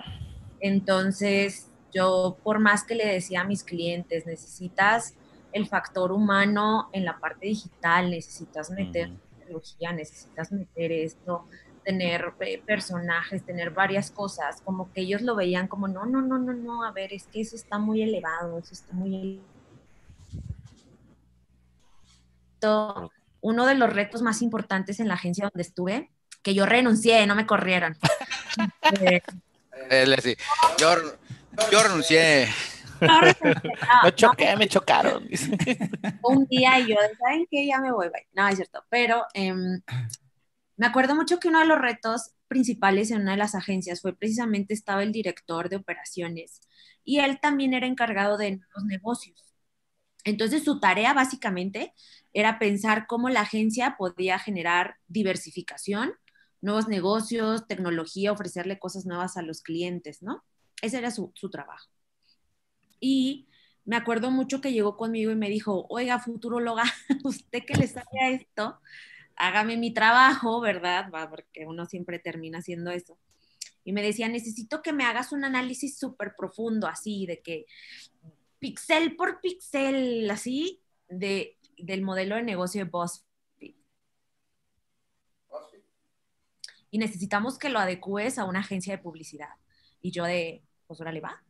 Entonces, 0.65 1.69
yo 1.93 2.39
por 2.43 2.59
más 2.59 2.85
que 2.85 2.95
le 2.95 3.07
decía 3.07 3.43
a 3.43 3.45
mis 3.45 3.63
clientes, 3.63 4.25
necesitas 4.25 5.13
el 5.53 5.67
factor 5.67 6.11
humano 6.11 6.89
en 6.95 7.05
la 7.05 7.19
parte 7.19 7.49
digital, 7.49 8.11
necesitas 8.11 8.71
meter 8.71 9.11
tecnología, 9.39 9.93
necesitas 9.93 10.51
meter 10.53 10.91
esto, 10.91 11.47
tener 11.85 12.33
eh, 12.41 12.63
personajes, 12.65 13.45
tener 13.45 13.73
varias 13.73 14.11
cosas, 14.11 14.63
como 14.63 14.91
que 14.91 15.03
ellos 15.03 15.21
lo 15.21 15.37
veían 15.37 15.69
como, 15.69 15.87
no, 15.87 16.07
no, 16.07 16.23
no, 16.23 16.39
no, 16.39 16.55
no, 16.55 16.83
a 16.83 16.93
ver, 16.93 17.13
es 17.13 17.27
que 17.27 17.43
eso 17.43 17.57
está 17.57 17.77
muy 17.77 18.01
elevado, 18.01 18.59
eso 18.59 18.73
está 18.73 18.95
muy... 18.95 19.43
Uno 23.43 23.67
de 23.67 23.75
los 23.75 23.93
retos 23.93 24.23
más 24.23 24.41
importantes 24.41 24.99
en 24.99 25.09
la 25.09 25.15
agencia 25.15 25.45
donde 25.45 25.61
estuve, 25.61 26.11
que 26.43 26.55
yo 26.55 26.65
renuncié, 26.65 27.27
no 27.27 27.35
me 27.35 27.45
corrieron. 27.45 27.99
Él 29.91 30.15
sí. 30.23 30.37
yo, 30.79 30.95
yo 31.71 31.83
renuncié. 31.83 32.49
No, 33.01 34.11
choqué, 34.15 34.57
me 34.57 34.69
chocaron. 34.69 35.29
Un 36.23 36.47
día 36.47 36.79
y 36.81 36.89
yo, 36.89 36.97
¿saben 37.19 37.47
qué? 37.51 37.67
Ya 37.67 37.81
me 37.81 37.93
voy, 37.93 38.09
No, 38.33 38.49
es 38.49 38.57
cierto. 38.57 38.85
Pero 38.89 39.25
em, 39.35 39.81
me 40.77 40.87
acuerdo 40.87 41.15
mucho 41.15 41.39
que 41.39 41.49
uno 41.49 41.61
de 41.61 41.67
los 41.67 41.79
retos 41.79 42.33
principales 42.49 43.11
en 43.11 43.23
una 43.23 43.33
de 43.33 43.39
las 43.39 43.55
agencias 43.55 44.01
fue 44.01 44.17
precisamente 44.17 44.75
estaba 44.75 45.03
el 45.03 45.13
director 45.13 45.69
de 45.69 45.77
operaciones 45.77 46.61
y 47.05 47.19
él 47.21 47.41
también 47.41 47.75
era 47.75 47.87
encargado 47.87 48.37
de 48.37 48.61
los 48.75 48.85
negocios. 48.85 49.55
Entonces 50.25 50.65
su 50.65 50.81
tarea 50.81 51.13
básicamente 51.13 51.93
era 52.33 52.59
pensar 52.59 53.07
cómo 53.07 53.29
la 53.29 53.43
agencia 53.43 53.97
podía 53.99 54.39
generar 54.39 54.97
diversificación, 55.07 56.15
nuevos 56.65 56.89
negocios, 56.89 57.67
tecnología, 57.69 58.33
ofrecerle 58.33 58.79
cosas 58.79 59.05
nuevas 59.05 59.37
a 59.37 59.43
los 59.43 59.61
clientes, 59.61 60.23
¿no? 60.23 60.43
Ese 60.81 60.97
era 60.97 61.11
su, 61.11 61.31
su 61.35 61.51
trabajo. 61.51 61.91
Y 63.01 63.49
me 63.85 63.97
acuerdo 63.97 64.31
mucho 64.31 64.63
que 64.63 64.73
llegó 64.73 64.97
conmigo 64.97 65.31
y 65.31 65.37
me 65.37 65.51
dijo, 65.51 65.85
oiga, 65.91 66.19
futuróloga, 66.19 66.85
usted 67.25 67.65
que 67.67 67.75
le 67.75 67.87
sabe 67.87 68.19
a 68.23 68.31
esto, 68.31 68.81
hágame 69.37 69.77
mi 69.77 69.93
trabajo, 69.93 70.61
¿verdad? 70.63 71.11
Va, 71.15 71.29
porque 71.29 71.67
uno 71.67 71.85
siempre 71.85 72.19
termina 72.19 72.59
haciendo 72.61 72.91
eso. 72.91 73.19
Y 73.85 73.93
me 73.93 74.03
decía, 74.03 74.29
necesito 74.29 74.81
que 74.81 74.95
me 74.95 75.05
hagas 75.05 75.33
un 75.33 75.45
análisis 75.45 75.99
súper 75.99 76.35
profundo, 76.35 76.87
así, 76.87 77.27
de 77.27 77.43
que 77.43 77.67
pixel 78.59 79.17
por 79.17 79.43
pixel, 79.43 80.31
así, 80.31 80.81
de, 81.11 81.59
del 81.77 82.01
modelo 82.01 82.37
de 82.37 82.43
negocio 82.43 82.87
de 82.87 82.91
BuzzFeed. 82.91 83.34
Y 86.95 86.99
necesitamos 86.99 87.59
que 87.59 87.71
lo 87.71 87.81
adecues 87.81 88.39
a 88.39 88.45
una 88.45 88.61
agencia 88.61 88.97
de 88.97 89.03
publicidad. 89.03 89.49
Y 90.01 90.13
yo 90.13 90.25
de, 90.25 90.63
pues 90.87 91.01
ahora 91.01 91.11
le 91.11 91.21
va. 91.21 91.43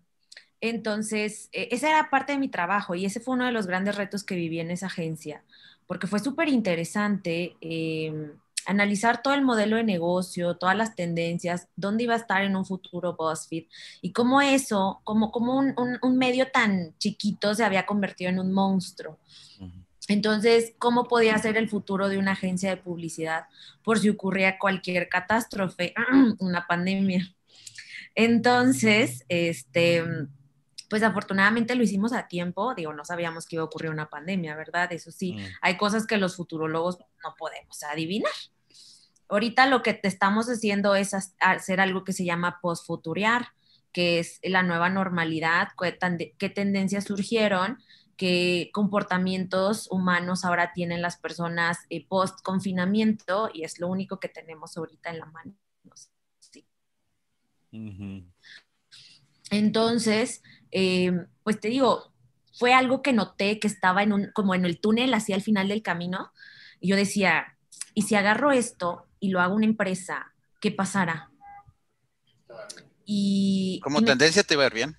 Entonces, 0.61 1.51
e, 1.53 1.69
esa 1.71 1.91
era 1.91 2.09
parte 2.09 2.33
de 2.33 2.39
mi 2.39 2.49
trabajo 2.49 2.95
y 2.95 3.05
ese 3.05 3.21
fue 3.21 3.35
uno 3.35 3.45
de 3.45 3.53
los 3.53 3.67
grandes 3.67 3.97
retos 3.97 4.25
que 4.25 4.37
viví 4.37 4.61
en 4.61 4.71
esa 4.71 4.87
agencia 4.87 5.45
porque 5.87 6.07
fue 6.07 6.19
súper 6.19 6.49
interesante 6.49 7.57
em, 7.61 8.33
analizar 8.67 9.23
todo 9.23 9.35
el 9.35 9.43
modelo 9.43 9.77
de 9.77 9.85
negocio, 9.85 10.57
todas 10.57 10.77
las 10.77 10.95
tendencias, 10.95 11.69
dónde 11.77 12.05
iba 12.05 12.15
a 12.15 12.19
estar 12.19 12.43
en 12.43 12.57
un 12.57 12.65
futuro 12.65 13.15
BuzzFeed 13.15 13.67
y 14.01 14.13
cómo 14.13 14.41
eso, 14.41 15.01
como, 15.05 15.31
como 15.31 15.59
un, 15.59 16.19
medio 16.19 16.51
tan 16.51 16.97
chiquito 16.99 17.55
se 17.55 17.65
había 17.65 17.85
convertido 17.85 18.31
en 18.31 18.39
un 18.39 18.53
monstruo. 18.53 19.19
Entonces, 20.09 20.75
¿cómo 20.79 21.09
podía 21.09 21.39
ser 21.39 21.57
el 21.57 21.69
futuro 21.69 22.09
de 22.09 22.19
una 22.19 22.33
agencia 22.33 22.71
de 22.71 22.77
publicidad 22.77 23.47
por 23.83 23.99
si 23.99 24.11
ocurría 24.11 24.59
cualquier 24.59 25.09
catástrofe, 25.09 25.95
una 26.39 26.67
pandemia? 26.67 27.35
Entonces, 28.15 29.25
este 29.29 30.05
pues 30.95 31.03
afortunadamente 31.03 31.75
lo 31.75 31.83
hicimos 31.83 32.13
a 32.13 32.29
tiempo, 32.29 32.73
digo, 32.75 32.93
no 32.93 33.05
sabíamos 33.05 33.47
que 33.47 33.57
iba 33.57 33.63
a 33.63 33.67
ocurrir 33.67 33.91
una 33.91 34.09
pandemia, 34.09 34.55
¿verdad? 34.55 34.93
Eso 34.93 35.11
sí, 35.11 35.33
mm. 35.33 35.45
hay 35.61 35.77
cosas 35.77 36.07
que 36.07 36.19
los 36.19 36.37
futurólogos 36.37 36.99
no 37.23 37.35
podemos 37.37 37.83
adivinar. 37.83 38.33
Ahorita 39.29 39.67
lo 39.67 39.83
que 39.83 39.95
te 39.95 40.07
estamos 40.07 40.47
haciendo 40.47 40.95
es 40.95 41.13
hacer 41.41 41.81
algo 41.81 42.05
que 42.05 42.13
se 42.13 42.25
llama 42.25 42.61
postfuturiar, 42.61 43.49
que 43.93 44.19
es 44.19 44.39
la 44.43 44.63
nueva 44.63 44.91
normalidad, 44.91 45.69
qué, 46.39 46.49
tendencias 46.49 47.05
surgieron, 47.05 47.79
qué 48.17 48.71
comportamientos 48.73 49.89
humanos 49.91 50.45
ahora 50.45 50.73
tienen 50.73 51.03
las 51.03 51.17
personas 51.17 51.79
eh, 51.91 52.07
post 52.07 52.41
confinamiento 52.43 53.51
y 53.53 53.65
es 53.65 53.79
lo 53.79 53.89
único 53.89 54.21
que 54.21 54.29
tenemos 54.29 54.77
ahorita 54.77 55.11
en 55.11 55.19
la 55.19 55.27
mano. 55.27 55.55
Sí. 56.41 56.67
Entonces, 59.51 60.43
eh, 60.71 61.27
pues 61.43 61.61
te 61.61 61.69
digo, 61.69 62.13
fue 62.53 62.73
algo 62.73 63.03
que 63.03 63.13
noté 63.13 63.59
que 63.59 63.67
estaba 63.67 64.03
en 64.03 64.13
un, 64.13 64.31
como 64.33 64.55
en 64.55 64.65
el 64.65 64.81
túnel 64.81 65.13
hacia 65.15 65.37
el 65.37 65.43
final 65.43 65.69
del 65.69 65.83
camino. 65.83 66.33
Y 66.81 66.89
yo 66.89 66.97
decía, 66.97 67.57
¿y 67.95 68.03
si 68.03 68.15
agarro 68.15 68.53
esto 68.53 69.07
y 69.21 69.31
lo 69.31 69.41
hago 69.41 69.55
una 69.55 69.67
empresa, 69.67 70.33
qué 70.61 70.71
pasará? 70.71 71.31
Y, 73.05 73.81
como 73.83 74.03
tendencia 74.03 74.43
te 74.43 74.57
va 74.57 74.65
a 74.65 74.67
ir 74.69 74.75
bien. 74.75 74.97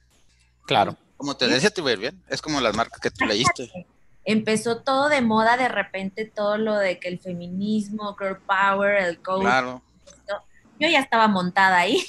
Claro. 0.66 0.98
Como 1.26 1.38
tendencia 1.38 1.72
te 1.72 1.82
va 1.82 1.90
a 1.90 1.94
ir 1.94 1.98
bien. 1.98 2.24
Es 2.30 2.40
como 2.40 2.62
las 2.62 2.76
marcas 2.76 3.00
que 3.00 3.10
tú 3.10 3.26
leíste. 3.26 3.88
Empezó 4.26 4.84
todo 4.84 5.10
de 5.10 5.22
moda, 5.22 5.58
de 5.58 5.68
repente 5.68 6.26
todo 6.26 6.60
lo 6.60 6.76
de 6.76 7.00
que 7.00 7.08
el 7.08 7.18
feminismo, 7.18 8.16
girl 8.16 8.38
power, 8.46 9.02
el 9.02 9.20
coach. 9.24 9.42
Claro. 9.42 9.82
Yo 10.80 10.88
ya 10.88 11.00
estaba 11.00 11.28
montada 11.28 11.80
ahí. 11.80 12.06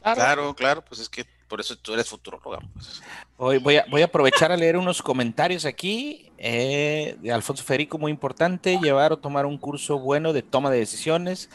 Claro, 0.00 0.54
claro, 0.54 0.84
pues 0.84 1.00
es 1.00 1.08
que 1.08 1.24
por 1.48 1.60
eso 1.60 1.74
tú 1.74 1.94
eres 1.94 2.08
futuróloga. 2.08 2.60
Pues. 2.72 3.02
Hoy 3.36 3.58
voy 3.58 3.78
a, 3.78 3.86
voy 3.90 4.02
a 4.02 4.04
aprovechar 4.04 4.52
a 4.52 4.56
leer 4.56 4.76
unos 4.76 5.02
comentarios 5.02 5.64
aquí 5.64 6.30
eh, 6.38 7.16
de 7.20 7.32
Alfonso 7.32 7.64
Federico, 7.64 7.98
muy 7.98 8.12
importante, 8.12 8.78
llevar 8.80 9.12
o 9.12 9.16
tomar 9.16 9.44
un 9.44 9.58
curso 9.58 9.98
bueno 9.98 10.32
de 10.32 10.42
toma 10.42 10.70
de 10.70 10.78
decisiones. 10.78 11.50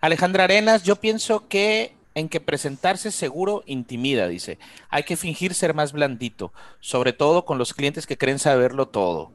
Alejandra 0.00 0.44
Arenas, 0.44 0.84
yo 0.84 0.96
pienso 0.96 1.48
que 1.48 1.99
en 2.14 2.28
que 2.28 2.40
presentarse 2.40 3.10
seguro 3.10 3.62
intimida, 3.66 4.28
dice. 4.28 4.58
Hay 4.88 5.04
que 5.04 5.16
fingir 5.16 5.54
ser 5.54 5.74
más 5.74 5.92
blandito, 5.92 6.52
sobre 6.80 7.12
todo 7.12 7.44
con 7.44 7.58
los 7.58 7.74
clientes 7.74 8.06
que 8.06 8.18
creen 8.18 8.38
saberlo 8.38 8.88
todo. 8.88 9.32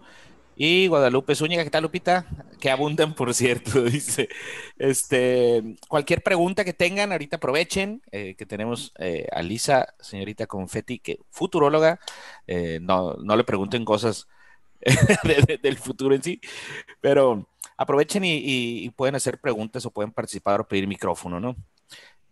Y 0.57 0.87
Guadalupe 0.87 1.35
Zúñiga, 1.35 1.65
¿qué 1.65 1.69
tal, 1.69 1.83
Lupita? 1.83 2.25
Que 2.61 2.69
abundan, 2.69 3.13
por 3.13 3.33
cierto, 3.33 3.83
dice. 3.83 4.29
Este, 4.77 5.75
cualquier 5.89 6.23
pregunta 6.23 6.63
que 6.63 6.73
tengan, 6.73 7.11
ahorita 7.11 7.37
aprovechen, 7.37 8.01
eh, 8.11 8.35
que 8.37 8.45
tenemos 8.45 8.93
eh, 8.97 9.27
a 9.31 9.41
Lisa, 9.41 9.93
señorita 9.99 10.47
Confetti, 10.47 10.99
que 10.99 11.19
futuróloga, 11.29 11.99
eh, 12.47 12.79
no, 12.81 13.15
no 13.15 13.35
le 13.35 13.43
pregunten 13.43 13.83
cosas 13.83 14.27
del 15.61 15.77
futuro 15.77 16.15
en 16.15 16.23
sí, 16.23 16.39
pero 17.01 17.47
aprovechen 17.77 18.23
y, 18.25 18.89
pueden 18.91 19.15
hacer 19.15 19.39
preguntas 19.39 19.85
o 19.85 19.91
pueden 19.91 20.11
participar 20.11 20.61
o 20.61 20.67
pedir 20.67 20.87
micrófono, 20.87 21.39
¿no? 21.39 21.55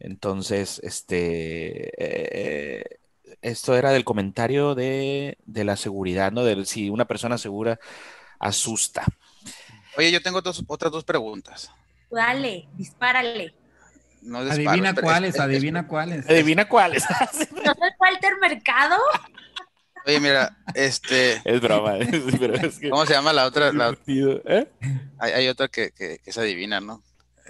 Entonces, 0.03 0.79
este, 0.83 1.89
esto 3.41 3.75
era 3.75 3.91
del 3.91 4.03
comentario 4.03 4.75
de, 4.75 5.37
la 5.45 5.77
seguridad, 5.77 6.31
¿no? 6.31 6.43
De 6.43 6.65
si 6.65 6.89
una 6.89 7.05
persona 7.05 7.37
segura 7.37 7.79
asusta. 8.39 9.05
Oye, 9.97 10.11
yo 10.11 10.21
tengo 10.21 10.41
dos, 10.41 10.63
otras 10.67 10.91
dos 10.91 11.05
preguntas. 11.05 11.71
Dale, 12.11 12.67
dispárale. 12.75 13.53
adivina 14.49 14.93
cuáles, 14.93 15.39
adivina 15.39 15.87
cuáles. 15.87 16.29
Adivina 16.29 16.67
cuáles. 16.67 17.05
¿No 17.09 17.71
es 17.71 17.93
Walter 17.99 18.33
Mercado? 18.41 18.97
Oye, 20.05 20.19
mira, 20.19 20.57
este. 20.75 21.41
Es 21.45 21.61
broma. 21.61 21.93
¿Cómo 22.89 23.05
se 23.05 23.13
llama 23.13 23.31
la 23.31 23.45
otra? 23.45 23.71
¿eh? 24.05 24.67
hay, 25.17 25.47
otra 25.47 25.69
que, 25.69 25.91
que, 25.91 26.19
que, 26.19 26.31
se 26.33 26.41
adivina, 26.41 26.81
¿no? 26.81 27.01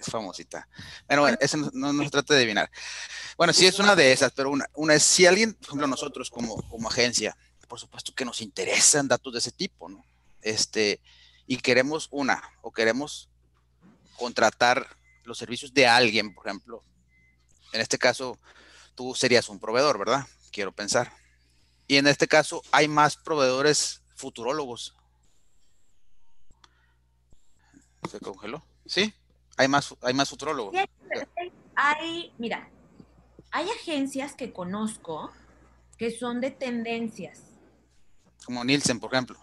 Es 0.04 0.12
famosita. 0.12 0.68
Bueno, 1.08 1.22
bueno, 1.22 1.38
eso 1.40 1.58
no, 1.58 1.94
no, 1.94 2.04
se 2.04 2.10
trata 2.10 2.34
de 2.34 2.42
adivinar. 2.42 2.70
Bueno, 3.38 3.54
sí 3.54 3.66
es 3.66 3.80
una 3.80 3.96
de 3.96 4.12
esas, 4.12 4.34
pero 4.34 4.50
una, 4.50 4.66
una 4.74 4.96
es 4.96 5.04
si 5.04 5.26
alguien, 5.26 5.54
por 5.54 5.68
ejemplo, 5.68 5.88
nosotros 5.88 6.30
como, 6.30 6.62
como 6.70 6.90
agencia, 6.90 7.38
por 7.70 7.80
supuesto 7.80 8.14
que 8.14 8.26
nos 8.26 8.42
interesan 8.42 9.08
datos 9.08 9.32
de 9.32 9.40
ese 9.40 9.52
tipo, 9.52 9.88
¿no? 9.88 10.04
Este, 10.42 11.00
y 11.48 11.58
queremos 11.58 12.10
una, 12.12 12.44
o 12.62 12.72
queremos 12.72 13.30
contratar 14.18 14.88
los 15.24 15.38
servicios 15.38 15.74
de 15.74 15.88
alguien, 15.88 16.34
por 16.34 16.48
ejemplo. 16.48 16.84
En 17.72 17.80
este 17.80 17.98
caso, 17.98 18.38
tú 18.96 19.16
serías 19.16 19.48
un 19.48 19.60
proveedor, 19.60 19.98
¿verdad? 19.98 20.28
Quiero 20.52 20.74
pensar. 20.74 21.14
Y 21.88 21.96
en 21.96 22.08
este 22.08 22.28
caso, 22.28 22.62
hay 22.72 22.90
más 22.90 23.16
proveedores 23.16 24.02
futurólogos. 24.16 24.96
¿Se 28.12 28.20
congeló? 28.20 28.62
Sí, 28.86 29.14
hay 29.58 29.68
más, 29.68 29.96
hay 30.02 30.14
más 30.14 30.30
futurólogos. 30.30 30.76
Hay, 31.76 32.34
mira, 32.38 32.70
hay 33.52 33.70
agencias 33.70 34.34
que 34.34 34.52
conozco 34.52 35.32
que 35.98 36.12
son 36.12 36.42
de 36.42 36.52
tendencias. 36.52 37.42
Como 38.46 38.64
Nielsen, 38.64 39.00
por 39.00 39.14
ejemplo. 39.14 39.40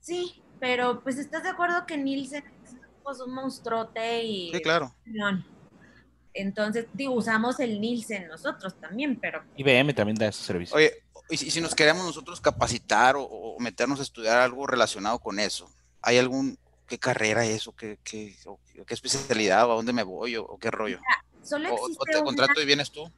Sí, 0.00 0.42
pero 0.60 1.00
pues 1.02 1.18
estás 1.18 1.42
de 1.42 1.50
acuerdo 1.50 1.86
que 1.86 1.96
Nielsen 1.96 2.44
es 2.64 2.76
pues, 3.02 3.20
un 3.20 3.34
monstruote 3.34 4.24
y... 4.24 4.52
Sí, 4.52 4.60
claro. 4.60 4.94
Entonces, 6.34 6.86
digo, 6.92 7.14
usamos 7.14 7.58
el 7.60 7.80
Nielsen 7.80 8.28
nosotros 8.28 8.78
también, 8.80 9.18
pero... 9.18 9.42
IBM 9.56 9.94
también 9.94 10.16
da 10.16 10.28
ese 10.28 10.44
servicio. 10.44 10.76
Oye, 10.76 10.92
y 11.28 11.36
si, 11.36 11.60
nos 11.60 11.74
queremos 11.74 12.04
nosotros 12.04 12.40
capacitar 12.40 13.16
o, 13.18 13.56
meternos 13.58 13.98
a 14.00 14.02
estudiar 14.02 14.38
algo 14.38 14.66
relacionado 14.66 15.18
con 15.18 15.40
eso, 15.40 15.68
¿hay 16.02 16.18
algún, 16.18 16.58
qué 16.86 16.98
carrera 16.98 17.44
es 17.44 17.66
o 17.66 17.72
qué, 17.72 17.98
qué, 18.02 18.36
qué 18.86 18.94
especialidad 18.94 19.68
o 19.68 19.72
a 19.72 19.74
dónde 19.76 19.92
me 19.92 20.02
voy 20.02 20.36
o, 20.36 20.56
qué 20.58 20.70
rollo? 20.70 20.98
solo 21.42 21.74
o, 21.74 22.04
te 22.04 22.22
contrato 22.22 22.60
y 22.60 22.66
vienes 22.66 22.90
tú? 22.90 23.10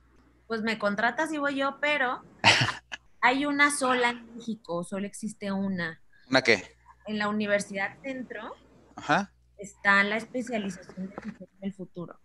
Pues 0.47 0.63
me 0.63 0.79
contratas 0.79 1.33
y 1.33 1.39
voy 1.39 1.57
yo, 1.57 1.79
pero 1.81 2.23
hay 3.21 3.47
una 3.47 3.71
sola 3.71 4.11
en 4.11 4.37
México, 4.37 4.85
solo 4.85 5.07
existe 5.07 5.53
una. 5.53 6.01
¿Una 6.29 6.43
qué? 6.43 6.77
En 7.07 7.19
la 7.19 7.29
Universidad 7.29 7.97
Centro 8.03 8.55
está 9.57 10.03
la 10.05 10.17
especialización 10.17 11.09
del 11.09 11.19
diseño 11.25 11.49
del 11.61 11.73
futuro. 11.73 12.21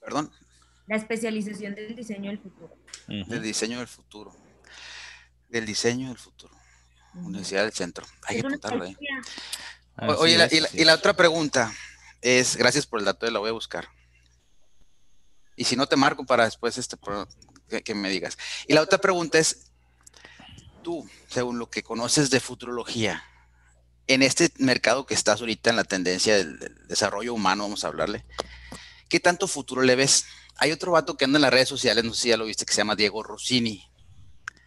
¿Perdón? 0.00 0.32
La 0.86 0.96
especialización 0.96 1.74
del 1.74 1.94
diseño 1.94 2.30
del 2.30 2.38
futuro. 2.38 2.76
Del 3.06 3.42
diseño 3.42 3.78
del 3.78 3.88
futuro 3.88 4.32
del 5.48 5.66
diseño 5.66 6.08
del 6.08 6.18
futuro. 6.18 6.54
Universidad 7.14 7.62
del 7.62 7.72
Centro. 7.72 8.04
Hay 8.26 8.40
que 8.40 8.46
apuntarlo 8.46 8.84
ahí. 8.84 8.96
Oye, 9.98 10.34
y, 10.74 10.84
la, 10.84 10.94
otra 10.94 11.14
pregunta 11.14 11.72
es, 12.20 12.56
gracias 12.56 12.86
por 12.86 12.98
el 12.98 13.06
dato, 13.06 13.30
la 13.30 13.38
voy 13.38 13.48
a 13.48 13.52
buscar. 13.52 13.88
Y 15.56 15.64
si 15.64 15.76
no 15.76 15.86
te 15.86 15.96
marco 15.96 16.26
para 16.26 16.44
después 16.44 16.76
este, 16.76 16.96
que, 17.82 17.94
me 17.94 18.10
digas. 18.10 18.36
Y 18.68 18.74
la 18.74 18.82
otra 18.82 18.98
pregunta 18.98 19.38
es, 19.38 19.70
tú, 20.82 21.08
según 21.28 21.58
lo 21.58 21.70
que 21.70 21.82
conoces 21.82 22.28
de 22.28 22.40
futurología, 22.40 23.24
en 24.06 24.22
este 24.22 24.52
mercado 24.58 25.06
que 25.06 25.14
estás 25.14 25.40
ahorita 25.40 25.70
en 25.70 25.76
la 25.76 25.84
tendencia 25.84 26.36
del, 26.36 26.58
del, 26.58 26.86
desarrollo 26.88 27.32
humano, 27.32 27.64
vamos 27.64 27.84
a 27.84 27.88
hablarle, 27.88 28.26
¿qué 29.08 29.18
tanto 29.18 29.48
futuro 29.48 29.82
le 29.82 29.96
ves? 29.96 30.26
Hay 30.56 30.72
otro 30.72 30.92
vato 30.92 31.16
que 31.16 31.24
anda 31.24 31.38
en 31.38 31.42
las 31.42 31.52
redes 31.52 31.68
sociales, 31.68 32.04
no 32.04 32.12
sé 32.12 32.22
si 32.22 32.28
ya 32.28 32.36
lo 32.36 32.44
viste, 32.44 32.66
que 32.66 32.72
se 32.72 32.78
llama 32.78 32.96
Diego 32.96 33.22
Rossini. 33.22 33.90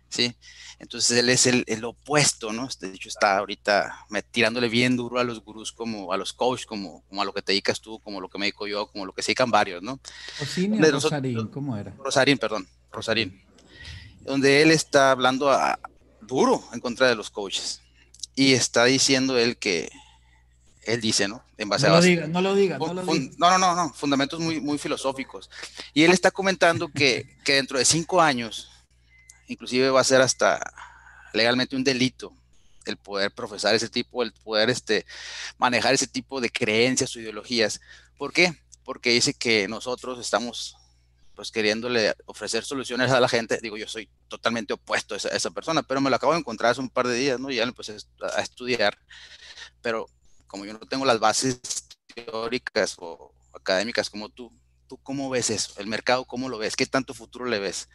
¿Sí? 0.10 0.36
Entonces 0.80 1.18
él 1.18 1.30
es 1.30 1.46
el, 1.46 1.66
el 1.68 1.84
opuesto, 1.84 2.54
¿no? 2.54 2.68
De 2.80 2.94
hecho 2.94 3.10
está 3.10 3.38
ahorita 3.38 4.06
tirándole 4.32 4.70
bien 4.70 4.96
duro 4.96 5.20
a 5.20 5.24
los 5.24 5.44
gurús, 5.44 5.72
como 5.74 6.14
a 6.14 6.18
los 6.18 6.32
coaches, 6.34 6.66
como, 6.66 7.04
como 7.10 7.22
a 7.22 7.26
lo 7.26 7.34
que 7.34 7.42
te 7.42 7.52
dedicas 7.52 7.82
tú, 7.82 8.00
como 8.00 8.22
lo 8.22 8.30
que 8.30 8.38
me 8.38 8.46
dedico 8.46 8.66
yo, 8.66 8.88
como 8.88 9.06
lo 9.06 9.14
que 9.14 9.22
se 9.22 9.28
dedican 9.28 9.52
varios, 9.52 9.84
¿no? 9.84 10.00
Rosarín, 10.92 11.48
¿cómo 11.48 11.76
era? 11.76 11.94
Rosarín, 11.98 12.38
perdón, 12.38 12.68
Rosarín. 12.92 13.44
Donde 14.22 14.62
él 14.62 14.72
está 14.72 15.12
hablando 15.12 15.50
a, 15.50 15.80
duro 16.30 16.64
en 16.72 16.80
contra 16.80 17.08
de 17.08 17.16
los 17.16 17.30
coaches. 17.30 17.82
Y 18.36 18.54
está 18.54 18.86
diciendo 18.86 19.38
él 19.38 19.58
que, 19.58 19.90
él 20.84 21.02
dice, 21.02 21.28
¿no? 21.28 21.44
En 21.58 21.68
base 21.68 21.88
no 21.88 21.96
a... 21.96 21.98
Lo 21.98 22.04
diga, 22.04 22.28
no 22.28 22.42
lo 22.42 22.56
diga, 22.56 22.78
no 22.78 22.94
lo 22.94 23.04
diga. 23.04 23.36
No, 23.38 23.50
no, 23.52 23.58
no, 23.58 23.76
no, 23.76 23.94
fundamentos 23.94 24.40
muy, 24.40 24.62
muy 24.62 24.78
filosóficos. 24.78 25.50
Y 25.94 26.04
él 26.04 26.12
está 26.12 26.32
comentando 26.32 26.88
que, 26.88 27.38
que 27.44 27.56
dentro 27.56 27.78
de 27.78 27.86
cinco 27.86 28.22
años 28.22 28.70
inclusive 29.50 29.90
va 29.90 30.00
a 30.02 30.06
ser 30.06 30.22
hasta 30.22 30.60
legalmente 31.34 31.76
un 31.76 31.84
delito 31.84 32.34
el 32.86 32.98
poder 32.98 33.32
profesar 33.32 33.76
ese 33.76 33.90
tipo, 33.90 34.24
el 34.24 34.32
poder 34.32 34.70
este, 34.70 35.06
manejar 35.58 35.94
ese 35.94 36.08
tipo 36.08 36.42
de 36.42 36.50
creencias 36.50 37.16
o 37.16 37.20
ideologías. 37.20 37.82
¿Por 38.18 38.34
qué? 38.34 38.54
Porque 38.84 39.12
dice 39.12 39.34
que 39.34 39.68
nosotros 39.68 40.20
estamos 40.20 40.76
pues 41.36 41.52
queriéndole 41.52 42.14
ofrecer 42.26 42.66
soluciones 42.66 43.12
a 43.12 43.20
la 43.20 43.30
gente. 43.30 43.60
Digo, 43.62 43.78
yo 43.78 43.88
soy 43.88 44.10
totalmente 44.28 44.74
opuesto 44.74 45.16
a 45.16 45.18
esa, 45.18 45.52
persona, 45.52 45.84
pero 45.84 46.02
me 46.02 46.10
lo 46.10 46.16
acabo 46.18 46.34
de 46.34 46.40
encontrar 46.40 46.72
hace 46.72 46.82
un 46.82 46.90
par 46.90 47.08
de 47.08 47.16
días, 47.16 47.40
¿no? 47.40 47.50
Y 47.50 47.56
ya 47.56 47.66
lo 47.66 47.70
empecé 47.70 47.96
a 48.22 48.42
estudiar, 48.42 48.98
pero 49.82 50.08
como 50.48 50.66
yo 50.66 50.74
no 50.74 50.80
tengo 50.80 51.06
las 51.06 51.20
bases 51.20 51.62
teóricas 52.14 52.96
o 52.98 53.34
académicas 53.54 54.10
como 54.10 54.28
tú, 54.28 54.52
¿tú 54.88 54.98
cómo 54.98 55.30
ves 55.30 55.50
eso? 55.50 55.74
¿El 55.78 55.88
mercado 55.88 56.26
cómo 56.26 56.50
lo 56.50 56.58
ves? 56.58 56.76
¿Qué 56.76 56.86
tanto 56.86 57.14
futuro 57.14 57.46
le 57.46 57.60
ves? 57.60 57.88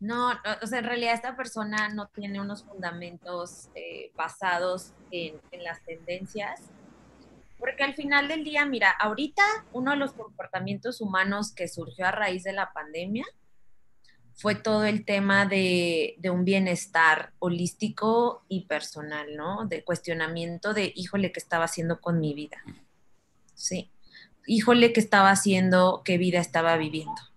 No, 0.00 0.30
o 0.62 0.66
sea, 0.66 0.78
en 0.78 0.86
realidad 0.86 1.12
esta 1.12 1.36
persona 1.36 1.90
no 1.90 2.08
tiene 2.08 2.40
unos 2.40 2.64
fundamentos 2.64 3.68
eh, 3.74 4.10
basados 4.16 4.94
en, 5.10 5.38
las 5.62 5.84
tendencias, 5.84 6.62
porque 7.58 7.84
al 7.84 7.94
final 7.94 8.26
del 8.26 8.42
día, 8.42 8.64
mira, 8.64 8.90
ahorita 8.90 9.42
uno 9.72 9.90
de 9.90 9.98
los 9.98 10.14
comportamientos 10.14 11.02
humanos 11.02 11.52
que 11.52 11.68
surgió 11.68 12.06
a 12.06 12.12
raíz 12.12 12.44
de 12.44 12.54
la 12.54 12.72
pandemia 12.72 13.26
fue 14.32 14.54
todo 14.54 14.86
el 14.86 15.04
tema 15.04 15.44
de, 15.44 16.14
de, 16.16 16.30
un 16.30 16.46
bienestar 16.46 17.34
holístico 17.38 18.42
y 18.48 18.64
personal, 18.64 19.36
¿no? 19.36 19.66
De 19.66 19.84
cuestionamiento 19.84 20.72
de, 20.72 20.94
híjole, 20.96 21.30
¿qué 21.30 21.40
estaba 21.40 21.66
haciendo 21.66 22.00
con 22.00 22.20
mi 22.20 22.32
vida? 22.32 22.56
Sí, 23.52 23.90
híjole, 24.46 24.94
¿qué 24.94 25.00
estaba 25.00 25.30
haciendo? 25.30 26.00
¿Qué 26.06 26.16
vida 26.16 26.40
estaba 26.40 26.78
viviendo? 26.78 27.29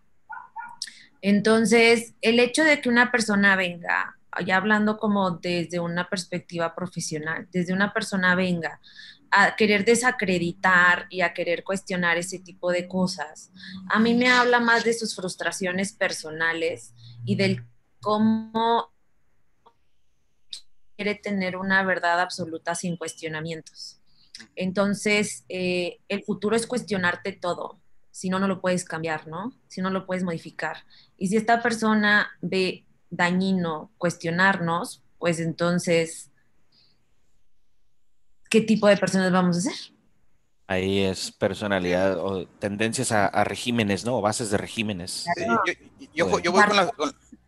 Entonces, 1.26 2.16
el 2.20 2.38
hecho 2.42 2.66
de 2.66 2.82
que 2.82 2.90
una 2.90 3.10
persona 3.10 3.56
venga, 3.56 4.18
ya 4.46 4.58
hablando 4.58 4.98
como 4.98 5.32
desde 5.32 5.80
una 5.80 6.10
perspectiva 6.10 6.76
profesional, 6.76 7.48
desde 7.50 7.72
una 7.72 7.94
persona 7.94 8.36
venga 8.36 8.82
a 9.32 9.56
querer 9.56 9.86
desacreditar 9.86 11.08
y 11.10 11.22
a 11.22 11.34
querer 11.34 11.64
cuestionar 11.64 12.18
ese 12.18 12.40
tipo 12.40 12.74
de 12.74 12.90
cosas, 12.90 13.54
a 13.90 14.00
mí 14.00 14.14
me 14.16 14.28
habla 14.28 14.60
más 14.60 14.84
de 14.84 14.94
sus 14.94 15.16
frustraciones 15.16 15.94
personales 15.94 16.94
y 17.24 17.38
del 17.38 17.64
cómo 18.02 18.92
quiere 20.98 21.16
tener 21.16 21.56
una 21.56 21.86
verdad 21.86 22.20
absoluta 22.20 22.76
sin 22.76 22.98
cuestionamientos. 22.98 24.02
Entonces, 24.58 25.46
eh, 25.48 26.02
el 26.10 26.22
futuro 26.26 26.58
es 26.58 26.68
cuestionarte 26.68 27.32
todo, 27.32 27.80
si 28.14 28.30
no, 28.30 28.38
no 28.38 28.48
lo 28.48 28.62
puedes 28.62 28.86
cambiar, 28.86 29.28
¿no? 29.28 29.54
Si 29.68 29.82
no 29.82 29.90
lo 29.90 30.06
puedes 30.06 30.24
modificar. 30.24 30.86
Y 31.18 31.30
si 31.30 31.36
esta 31.36 31.64
persona 31.64 32.30
ve 32.42 32.86
dañino 33.10 33.92
cuestionarnos, 33.98 35.02
pues 35.18 35.40
entonces, 35.40 36.30
¿qué 38.52 38.62
tipo 38.62 38.88
de 38.88 38.98
personas 38.98 39.32
vamos 39.32 39.58
a 39.58 39.62
ser? 39.62 39.74
Ahí 40.68 41.00
es 41.00 41.32
personalidad 41.32 42.20
o 42.20 42.46
tendencias 42.48 43.12
a, 43.12 43.44
regímenes, 43.46 44.06
¿no? 44.06 44.20
O 44.20 44.22
bases 44.22 44.52
de 44.52 44.58
regímenes. 44.58 45.26
Yo, 46.14 46.28
voy 46.28 46.44
con 46.44 46.76
la, 46.76 46.92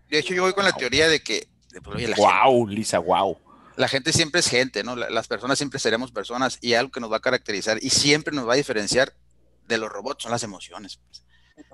de 0.09 0.17
hecho, 0.17 0.33
yo 0.33 0.41
voy 0.41 0.53
con 0.53 0.65
la 0.65 0.73
teoría 0.73 1.07
de 1.07 1.21
que... 1.21 1.47
wow, 2.17 2.67
Lisa, 2.67 2.97
wow. 2.97 3.37
La 3.75 3.87
gente 3.87 4.11
siempre 4.11 4.39
es 4.39 4.47
gente, 4.47 4.83
¿no? 4.83 4.95
Las 4.95 5.27
personas 5.27 5.59
siempre 5.59 5.79
seremos 5.79 6.11
personas 6.11 6.57
y 6.59 6.73
algo 6.73 6.91
que 6.91 7.01
nos 7.01 7.11
va 7.11 7.17
a 7.17 7.21
caracterizar 7.21 7.77
y 7.83 7.91
siempre 7.91 8.33
nos 8.33 8.49
va 8.49 8.53
a 8.53 8.57
diferenciar 8.57 9.13
de 9.67 9.77
los 9.77 9.89
robots 9.89 10.23
son 10.23 10.31
las 10.31 10.43
emociones. 10.43 10.97
Pues. 10.97 11.23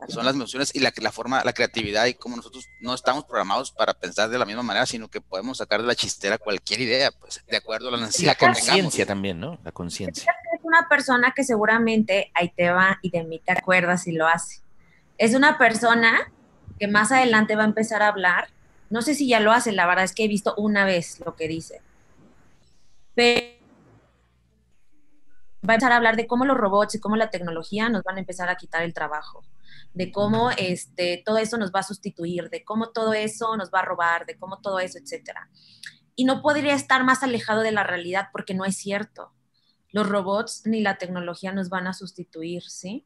Son 0.09 0.25
las 0.25 0.35
emociones 0.35 0.75
y 0.75 0.79
la, 0.79 0.93
la 0.97 1.11
forma, 1.11 1.43
la 1.43 1.53
creatividad 1.53 2.05
y 2.05 2.13
como 2.13 2.35
nosotros 2.35 2.67
no 2.81 2.93
estamos 2.93 3.25
programados 3.25 3.71
para 3.71 3.93
pensar 3.93 4.29
de 4.29 4.37
la 4.37 4.45
misma 4.45 4.61
manera, 4.63 4.85
sino 4.85 5.09
que 5.09 5.21
podemos 5.21 5.57
sacar 5.57 5.81
de 5.81 5.87
la 5.87 5.95
chistera 5.95 6.37
cualquier 6.37 6.81
idea, 6.81 7.11
pues, 7.11 7.43
de 7.47 7.57
acuerdo 7.57 7.89
a 7.89 7.91
la 7.91 7.97
necesidad. 7.97 8.35
Y 8.39 8.43
la 8.43 8.53
conciencia 8.53 9.05
también, 9.05 9.39
¿no? 9.39 9.59
La 9.63 9.71
conciencia. 9.71 10.31
Es 10.53 10.63
una 10.63 10.87
persona 10.87 11.33
que 11.35 11.43
seguramente 11.43 12.31
ahí 12.33 12.49
te 12.49 12.69
va 12.71 12.99
y 13.01 13.09
de 13.09 13.23
mí 13.23 13.39
te 13.43 13.53
acuerdas 13.53 14.07
y 14.07 14.11
lo 14.11 14.27
hace. 14.27 14.61
Es 15.17 15.33
una 15.33 15.57
persona 15.57 16.31
que 16.79 16.87
más 16.87 17.11
adelante 17.11 17.55
va 17.55 17.63
a 17.63 17.67
empezar 17.67 18.01
a 18.03 18.07
hablar. 18.07 18.49
No 18.89 19.01
sé 19.01 19.15
si 19.15 19.27
ya 19.27 19.39
lo 19.39 19.51
hace, 19.51 19.71
la 19.71 19.85
verdad 19.85 20.03
es 20.03 20.13
que 20.13 20.25
he 20.25 20.27
visto 20.27 20.53
una 20.57 20.85
vez 20.85 21.21
lo 21.25 21.35
que 21.35 21.47
dice. 21.47 21.81
Pero 23.15 23.60
va 25.67 25.73
a 25.73 25.75
empezar 25.75 25.91
a 25.91 25.97
hablar 25.97 26.15
de 26.15 26.27
cómo 26.27 26.45
los 26.45 26.57
robots 26.57 26.95
y 26.95 26.99
cómo 26.99 27.15
la 27.15 27.29
tecnología 27.29 27.89
nos 27.89 28.03
van 28.03 28.17
a 28.17 28.19
empezar 28.19 28.49
a 28.49 28.55
quitar 28.55 28.83
el 28.83 28.93
trabajo, 28.93 29.43
de 29.93 30.11
cómo 30.11 30.49
este, 30.51 31.21
todo 31.25 31.37
eso 31.37 31.57
nos 31.57 31.71
va 31.71 31.81
a 31.81 31.83
sustituir, 31.83 32.49
de 32.49 32.63
cómo 32.63 32.89
todo 32.89 33.13
eso 33.13 33.55
nos 33.57 33.71
va 33.71 33.79
a 33.79 33.85
robar, 33.85 34.25
de 34.25 34.37
cómo 34.37 34.59
todo 34.59 34.79
eso, 34.79 34.97
etcétera. 34.97 35.49
Y 36.15 36.25
no 36.25 36.41
podría 36.41 36.73
estar 36.73 37.03
más 37.03 37.23
alejado 37.23 37.61
de 37.61 37.71
la 37.71 37.83
realidad 37.83 38.29
porque 38.31 38.53
no 38.53 38.65
es 38.65 38.75
cierto. 38.75 39.31
Los 39.91 40.09
robots 40.09 40.63
ni 40.65 40.81
la 40.81 40.97
tecnología 40.97 41.51
nos 41.51 41.69
van 41.69 41.87
a 41.87 41.93
sustituir, 41.93 42.63
¿sí? 42.63 43.05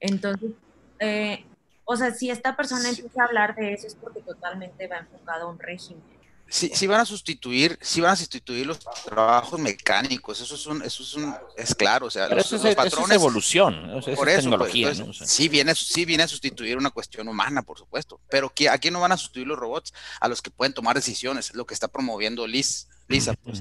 Entonces, 0.00 0.52
eh, 0.98 1.44
o 1.84 1.96
sea, 1.96 2.12
si 2.12 2.30
esta 2.30 2.56
persona 2.56 2.88
empieza 2.88 3.22
a 3.22 3.26
hablar 3.26 3.54
de 3.54 3.74
eso 3.74 3.86
es 3.86 3.94
porque 3.94 4.20
totalmente 4.20 4.86
va 4.88 4.98
enfocado 4.98 5.46
a 5.46 5.50
un 5.50 5.58
régimen. 5.58 6.13
Sí, 6.48 6.70
sí, 6.72 6.86
van 6.86 7.00
a 7.00 7.04
sustituir, 7.04 7.78
sí 7.80 8.00
van 8.00 8.12
a 8.12 8.16
sustituir 8.16 8.66
los 8.66 8.78
trabajos 8.78 9.58
mecánicos, 9.58 10.40
eso 10.40 10.54
es 10.54 10.66
un, 10.66 10.82
eso 10.82 11.02
es 11.02 11.14
un, 11.14 11.34
es 11.56 11.74
claro, 11.74 12.06
o 12.06 12.10
sea, 12.10 12.28
los, 12.28 12.52
eso, 12.52 12.68
es, 12.68 12.76
patrones, 12.76 13.10
evolución, 13.10 13.90
por 13.90 14.10
es 14.10 14.16
pues, 14.16 14.36
tecnología, 14.36 14.92
sí 15.12 15.48
viene, 15.48 15.74
sí 15.74 16.04
viene 16.04 16.22
a 16.22 16.28
sustituir 16.28 16.76
una 16.76 16.90
cuestión 16.90 17.28
humana, 17.28 17.62
por 17.62 17.78
supuesto, 17.78 18.20
pero 18.28 18.52
¿a 18.70 18.78
quién 18.78 18.94
no 18.94 19.00
van 19.00 19.12
a 19.12 19.16
sustituir 19.16 19.48
los 19.48 19.58
robots? 19.58 19.92
A 20.20 20.28
los 20.28 20.42
que 20.42 20.50
pueden 20.50 20.74
tomar 20.74 20.94
decisiones, 20.94 21.54
lo 21.54 21.66
que 21.66 21.74
está 21.74 21.88
promoviendo 21.88 22.46
Liz, 22.46 22.88
Lisa, 23.06 23.34
pues, 23.34 23.60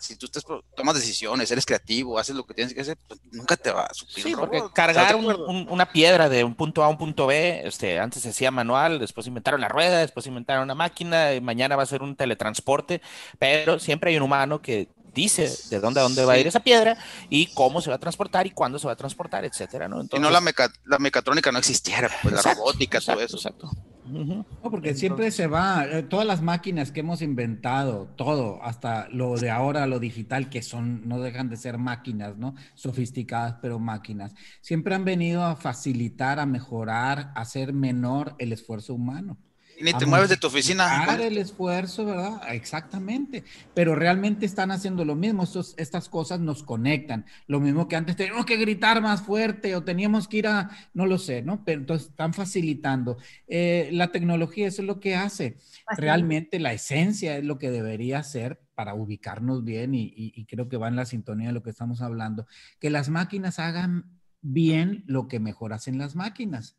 si 0.00 0.16
tú 0.16 0.28
tomas 0.74 0.94
decisiones, 0.94 1.50
eres 1.50 1.66
creativo, 1.66 2.18
haces 2.18 2.34
lo 2.34 2.46
que 2.46 2.54
tienes 2.54 2.72
que 2.72 2.80
hacer, 2.80 2.96
pues, 3.06 3.20
nunca 3.32 3.56
te 3.56 3.70
va 3.70 3.84
a 3.84 3.94
suplir. 3.94 4.24
Sí, 4.24 4.34
porque 4.34 4.62
cargar 4.72 5.16
una 5.16 5.92
piedra 5.92 6.28
de 6.28 6.42
un 6.42 6.54
punto 6.54 6.82
A 6.82 6.86
a 6.86 6.88
un 6.88 6.96
punto 6.96 7.26
B, 7.26 7.62
este, 7.64 7.98
antes 7.98 8.22
se 8.22 8.30
hacía 8.30 8.50
manual, 8.50 8.98
después 8.98 9.26
inventaron 9.26 9.60
la 9.60 9.68
rueda, 9.68 9.98
después 9.98 10.26
inventaron 10.26 10.64
una 10.64 10.74
máquina, 10.74 11.34
y 11.34 11.40
mañana 11.40 11.76
va 11.76 11.82
a 11.82 11.86
ser 11.86 12.02
un 12.02 12.16
teletransporte, 12.16 13.02
pero 13.38 13.78
siempre 13.78 14.10
hay 14.10 14.16
un 14.16 14.22
humano 14.22 14.62
que 14.62 14.88
dice 15.12 15.50
de 15.70 15.80
dónde 15.80 16.00
a 16.00 16.02
dónde 16.02 16.24
va 16.24 16.34
a 16.34 16.38
ir 16.38 16.46
esa 16.46 16.60
piedra 16.60 16.96
y 17.30 17.46
cómo 17.54 17.80
se 17.80 17.88
va 17.88 17.96
a 17.96 17.98
transportar 17.98 18.46
y 18.46 18.50
cuándo 18.50 18.78
se 18.78 18.86
va 18.86 18.92
a 18.92 18.96
transportar, 18.96 19.44
etcétera, 19.44 19.88
¿no? 19.88 20.02
no 20.02 20.30
la, 20.30 20.42
la 20.84 20.98
mecatrónica 20.98 21.50
no 21.50 21.58
existiera, 21.58 22.10
pues 22.22 22.34
la 22.34 22.54
robótica, 22.54 23.00
todo 23.00 23.20
eso. 23.20 23.36
Exacto. 23.36 23.70
No, 24.06 24.44
porque 24.62 24.94
siempre 24.94 25.30
se 25.30 25.46
va, 25.46 25.86
eh, 25.86 26.02
todas 26.02 26.26
las 26.26 26.42
máquinas 26.42 26.92
que 26.92 27.00
hemos 27.00 27.22
inventado, 27.22 28.08
todo, 28.16 28.62
hasta 28.62 29.08
lo 29.10 29.36
de 29.36 29.50
ahora, 29.50 29.86
lo 29.86 29.98
digital, 29.98 30.48
que 30.48 30.62
son, 30.62 31.06
no 31.08 31.20
dejan 31.20 31.48
de 31.48 31.56
ser 31.56 31.78
máquinas, 31.78 32.36
¿no? 32.36 32.54
Sofisticadas, 32.74 33.56
pero 33.60 33.78
máquinas, 33.78 34.34
siempre 34.60 34.94
han 34.94 35.04
venido 35.04 35.44
a 35.44 35.56
facilitar, 35.56 36.38
a 36.38 36.46
mejorar, 36.46 37.32
a 37.34 37.40
hacer 37.40 37.72
menor 37.72 38.34
el 38.38 38.52
esfuerzo 38.52 38.94
humano. 38.94 39.38
Ni 39.80 39.92
te 39.92 40.06
mueves 40.06 40.28
de 40.28 40.36
tu 40.36 40.46
oficina. 40.46 41.04
el 41.20 41.38
esfuerzo, 41.38 42.04
¿verdad? 42.06 42.40
Exactamente. 42.50 43.44
Pero 43.74 43.94
realmente 43.94 44.46
están 44.46 44.70
haciendo 44.70 45.04
lo 45.04 45.14
mismo. 45.14 45.44
estas 45.76 46.08
cosas 46.08 46.40
nos 46.40 46.62
conectan. 46.62 47.26
Lo 47.46 47.60
mismo 47.60 47.88
que 47.88 47.96
antes 47.96 48.16
teníamos 48.16 48.46
que 48.46 48.56
gritar 48.56 49.02
más 49.02 49.22
fuerte 49.22 49.74
o 49.76 49.82
teníamos 49.82 50.28
que 50.28 50.38
ir 50.38 50.46
a, 50.46 50.70
no 50.94 51.06
lo 51.06 51.18
sé, 51.18 51.42
¿no? 51.42 51.64
Pero 51.64 51.80
entonces 51.80 52.08
están 52.08 52.32
facilitando. 52.32 53.18
Eh, 53.48 53.90
la 53.92 54.12
tecnología, 54.12 54.68
eso 54.68 54.82
es 54.82 54.86
lo 54.86 55.00
que 55.00 55.16
hace. 55.16 55.58
Realmente 55.96 56.58
la 56.58 56.72
esencia 56.72 57.36
es 57.36 57.44
lo 57.44 57.58
que 57.58 57.70
debería 57.70 58.22
ser 58.22 58.60
para 58.74 58.94
ubicarnos 58.94 59.64
bien 59.64 59.94
y, 59.94 60.12
y 60.14 60.44
creo 60.46 60.68
que 60.68 60.76
va 60.76 60.88
en 60.88 60.96
la 60.96 61.06
sintonía 61.06 61.48
de 61.48 61.54
lo 61.54 61.62
que 61.62 61.70
estamos 61.70 62.02
hablando. 62.02 62.46
Que 62.78 62.90
las 62.90 63.08
máquinas 63.08 63.58
hagan 63.58 64.18
bien 64.42 65.04
lo 65.06 65.28
que 65.28 65.40
mejor 65.40 65.72
hacen 65.72 65.98
las 65.98 66.14
máquinas 66.14 66.76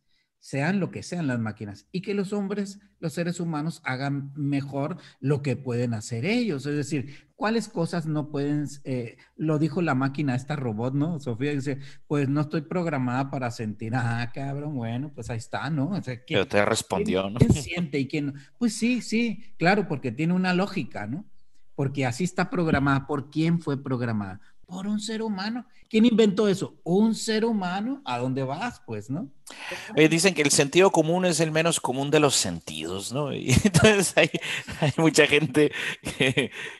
sean 0.48 0.80
lo 0.80 0.92
que 0.92 1.04
sean 1.04 1.28
las 1.28 1.40
máquinas, 1.40 1.88
y 1.92 2.02
que 2.02 2.14
los 2.14 2.32
hombres, 2.32 2.80
los 3.02 3.12
seres 3.12 3.42
humanos, 3.42 3.82
hagan 3.84 4.32
mejor 4.38 4.96
lo 5.20 5.42
que 5.42 5.58
pueden 5.58 5.94
hacer 5.94 6.24
ellos. 6.24 6.66
Es 6.66 6.74
decir, 6.78 7.28
cuáles 7.36 7.68
cosas 7.68 8.06
no 8.06 8.30
pueden, 8.30 8.66
eh, 8.86 9.18
lo 9.36 9.60
dijo 9.60 9.82
la 9.82 9.94
máquina, 9.94 10.36
esta 10.36 10.56
robot, 10.56 10.94
¿no? 10.94 11.20
Sofía 11.20 11.52
dice, 11.52 11.80
pues 12.08 12.30
no 12.30 12.40
estoy 12.40 12.62
programada 12.62 13.30
para 13.30 13.52
sentir, 13.52 13.94
ah, 13.94 14.32
cabrón, 14.34 14.74
bueno, 14.78 15.12
pues 15.14 15.30
ahí 15.30 15.38
está, 15.38 15.70
¿no? 15.70 15.90
O 15.90 16.02
sea, 16.02 16.18
Pero 16.26 16.48
te 16.48 16.64
respondió, 16.64 17.30
¿no? 17.30 17.40
¿Quién 17.40 17.52
siente 17.52 18.00
y 18.00 18.08
quién 18.08 18.28
no? 18.28 18.34
Pues 18.58 18.74
sí, 18.74 19.02
sí, 19.02 19.54
claro, 19.58 19.90
porque 19.90 20.14
tiene 20.14 20.32
una 20.32 20.54
lógica, 20.54 21.08
¿no? 21.08 21.26
Porque 21.76 22.06
así 22.06 22.24
está 22.24 22.50
programada. 22.50 23.06
¿Por 23.06 23.30
quién 23.30 23.60
fue 23.60 23.84
programada? 23.84 24.40
Por 24.68 24.86
un 24.86 25.00
ser 25.00 25.24
humano. 25.24 25.66
¿Quién 25.90 26.06
inventó 26.06 26.48
eso? 26.48 26.76
Un 26.84 27.16
ser 27.16 27.46
humano. 27.46 28.02
¿A 28.06 28.20
dónde 28.20 28.44
vas, 28.44 28.82
pues, 28.86 29.10
no? 29.10 29.32
dicen 30.10 30.34
que 30.34 30.42
el 30.42 30.52
sentido 30.52 30.92
común 30.92 31.26
es 31.26 31.40
el 31.40 31.52
menos 31.52 31.80
común 31.80 32.12
de 32.12 32.20
los 32.20 32.36
sentidos, 32.36 33.12
¿no? 33.14 33.34
Y 33.34 33.52
entonces 33.52 34.14
hay, 34.18 34.30
mucha 34.98 35.26
gente 35.26 35.72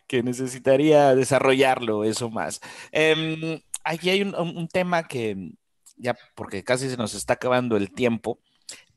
que, 0.08 0.24
necesitaría 0.24 1.16
desarrollarlo, 1.16 2.04
eso 2.04 2.30
más. 2.30 2.60
Em, 2.92 3.62
aquí 3.84 4.10
hay 4.10 4.22
un, 4.22 4.68
tema 4.68 5.08
que, 5.08 5.54
ya 5.96 6.16
porque 6.36 6.64
casi 6.64 6.90
se 6.90 6.98
nos 6.98 7.14
está 7.14 7.34
acabando 7.34 7.78
el 7.78 7.92
tiempo, 7.92 8.42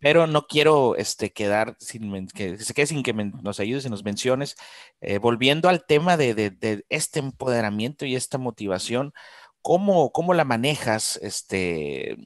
pero 0.00 0.26
no 0.26 0.46
quiero 0.46 0.96
este, 0.96 1.32
quedar 1.32 1.76
sin 1.78 2.26
que 2.28 2.58
se 2.58 2.74
quede 2.74 2.86
sin 2.86 3.02
que 3.02 3.12
nos 3.12 3.60
ayudes 3.60 3.84
y 3.84 3.90
nos 3.90 4.04
menciones. 4.04 4.56
Eh, 5.00 5.18
volviendo 5.18 5.68
al 5.68 5.84
tema 5.86 6.16
de, 6.16 6.84
este 6.88 7.20
empoderamiento 7.20 8.06
y 8.06 8.16
esta 8.16 8.38
motivación, 8.38 9.12
¿cómo, 9.62 10.10
cómo 10.12 10.34
la 10.34 10.44
manejas 10.44 11.18
este, 11.22 12.16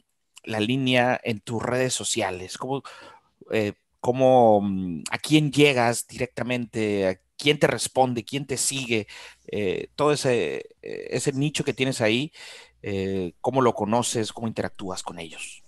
la 0.45 0.61
línea 0.61 1.21
en 1.25 1.41
tus 1.41 1.63
redes 1.63 1.95
sociales? 1.95 2.59
¿Cómo, 2.59 2.83
eh, 3.53 3.75
mm, 4.03 5.03
a 5.11 5.19
quién 5.19 5.53
llegas 5.53 6.07
directamente? 6.07 7.09
¿A 7.09 7.21
quién 7.37 7.59
te 7.59 7.67
responde? 7.67 8.25
¿Quién 8.25 8.47
te 8.47 8.57
sigue? 8.57 9.09
Eh, 9.49 9.89
todo 9.97 10.13
ese, 10.13 10.77
ese 10.83 11.33
nicho 11.33 11.65
que 11.65 11.75
tienes 11.75 12.01
ahí, 12.01 12.33
¿cómo 13.41 13.63
lo 13.63 13.75
conoces? 13.75 14.33
¿Cómo 14.33 14.49
interactúas 14.49 15.03
con 15.03 15.19
ellos? 15.19 15.64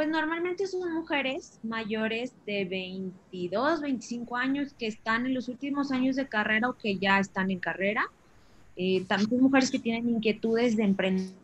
Pues 0.00 0.08
normalmente 0.08 0.66
son 0.66 0.94
mujeres 0.94 1.60
mayores 1.62 2.32
de 2.46 2.64
22, 2.64 3.82
25 3.82 4.34
años 4.34 4.72
que 4.78 4.86
están 4.86 5.26
en 5.26 5.34
los 5.34 5.48
últimos 5.48 5.92
años 5.92 6.16
de 6.16 6.26
carrera 6.26 6.70
o 6.70 6.78
que 6.78 6.96
ya 6.96 7.18
están 7.18 7.50
en 7.50 7.58
carrera. 7.58 8.06
Eh, 8.76 9.04
también 9.06 9.42
mujeres 9.42 9.70
que 9.70 9.78
tienen 9.78 10.08
inquietudes 10.08 10.78
de 10.78 10.84
emprender. 10.84 11.34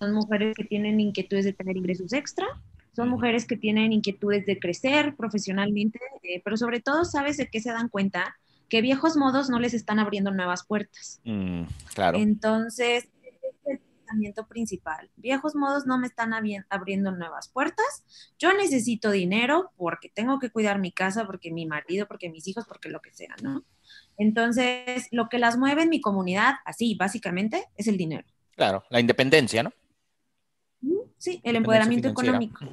Son 0.00 0.14
mujeres 0.14 0.56
que 0.56 0.64
tienen 0.64 0.98
inquietudes 1.00 1.44
de 1.44 1.52
tener 1.52 1.76
ingresos 1.76 2.14
extra. 2.14 2.46
Son 2.96 3.10
mujeres 3.10 3.44
que 3.44 3.58
tienen 3.58 3.92
inquietudes 3.92 4.46
de 4.46 4.58
crecer 4.58 5.14
profesionalmente, 5.16 6.00
eh, 6.22 6.40
pero 6.42 6.56
sobre 6.56 6.80
todo, 6.80 7.04
¿sabes 7.04 7.36
de 7.36 7.48
qué 7.48 7.60
se 7.60 7.72
dan 7.72 7.90
cuenta? 7.90 8.36
Que 8.70 8.80
viejos 8.80 9.18
modos 9.18 9.50
no 9.50 9.58
les 9.58 9.74
están 9.74 9.98
abriendo 9.98 10.30
nuevas 10.30 10.64
puertas. 10.64 11.20
Mm, 11.24 11.64
claro. 11.92 12.16
Entonces, 12.16 13.11
principal. 14.48 15.10
Viejos 15.16 15.54
modos 15.54 15.86
no 15.86 15.98
me 15.98 16.06
están 16.06 16.32
abriendo 16.68 17.12
nuevas 17.12 17.48
puertas. 17.48 18.04
Yo 18.38 18.52
necesito 18.52 19.10
dinero 19.10 19.72
porque 19.76 20.08
tengo 20.08 20.38
que 20.38 20.50
cuidar 20.50 20.78
mi 20.78 20.92
casa, 20.92 21.26
porque 21.26 21.50
mi 21.50 21.66
marido, 21.66 22.06
porque 22.06 22.30
mis 22.30 22.46
hijos, 22.48 22.64
porque 22.66 22.88
lo 22.88 23.00
que 23.00 23.12
sea, 23.12 23.34
¿no? 23.42 23.64
Entonces, 24.16 25.08
lo 25.10 25.28
que 25.28 25.38
las 25.38 25.56
mueve 25.56 25.82
en 25.82 25.88
mi 25.88 26.00
comunidad, 26.00 26.54
así 26.64 26.94
básicamente, 26.98 27.64
es 27.76 27.88
el 27.88 27.96
dinero. 27.96 28.26
Claro, 28.56 28.84
la 28.90 29.00
independencia, 29.00 29.62
¿no? 29.62 29.72
Sí, 31.18 31.40
el 31.44 31.56
empoderamiento 31.56 32.08
económico. 32.08 32.66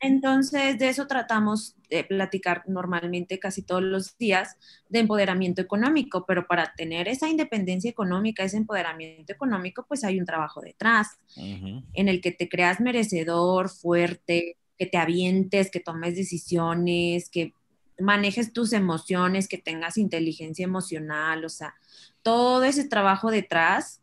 Entonces, 0.00 0.78
de 0.78 0.88
eso 0.88 1.06
tratamos 1.06 1.74
de 1.88 2.04
platicar 2.04 2.64
normalmente 2.66 3.38
casi 3.38 3.62
todos 3.62 3.82
los 3.82 4.18
días 4.18 4.56
de 4.88 4.98
empoderamiento 4.98 5.62
económico, 5.62 6.26
pero 6.26 6.46
para 6.46 6.74
tener 6.74 7.08
esa 7.08 7.28
independencia 7.28 7.90
económica, 7.90 8.44
ese 8.44 8.58
empoderamiento 8.58 9.32
económico, 9.32 9.86
pues 9.88 10.04
hay 10.04 10.18
un 10.18 10.26
trabajo 10.26 10.60
detrás 10.60 11.18
en 11.36 12.08
el 12.08 12.20
que 12.20 12.32
te 12.32 12.48
creas 12.48 12.80
merecedor, 12.80 13.70
fuerte, 13.70 14.58
que 14.76 14.86
te 14.86 14.98
avientes, 14.98 15.70
que 15.70 15.80
tomes 15.80 16.14
decisiones, 16.14 17.30
que 17.30 17.54
manejes 17.98 18.52
tus 18.52 18.74
emociones, 18.74 19.48
que 19.48 19.58
tengas 19.58 19.96
inteligencia 19.96 20.64
emocional, 20.64 21.44
o 21.44 21.48
sea, 21.48 21.74
todo 22.20 22.64
ese 22.64 22.86
trabajo 22.86 23.30
detrás, 23.30 24.02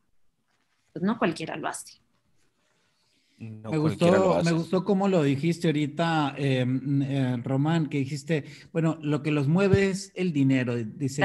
pues 0.92 1.04
no 1.04 1.20
cualquiera 1.20 1.56
lo 1.56 1.68
hace 1.68 2.03
me, 3.52 3.78
gustó, 3.78 4.42
me 4.44 4.52
gustó 4.52 4.84
cómo 4.84 5.08
lo 5.08 5.24
dijiste 5.24 5.68
ahorita, 5.68 6.36
eh, 6.38 7.38
Román, 7.44 7.88
que 7.88 8.00
dijiste, 8.00 8.46
bueno, 8.72 8.98
lo 9.02 9.22
que 9.24 9.32
los 9.32 9.48
mueve 9.48 9.90
es 9.90 10.12
el 10.16 10.34
dinero, 10.34 10.76
dice 10.76 11.24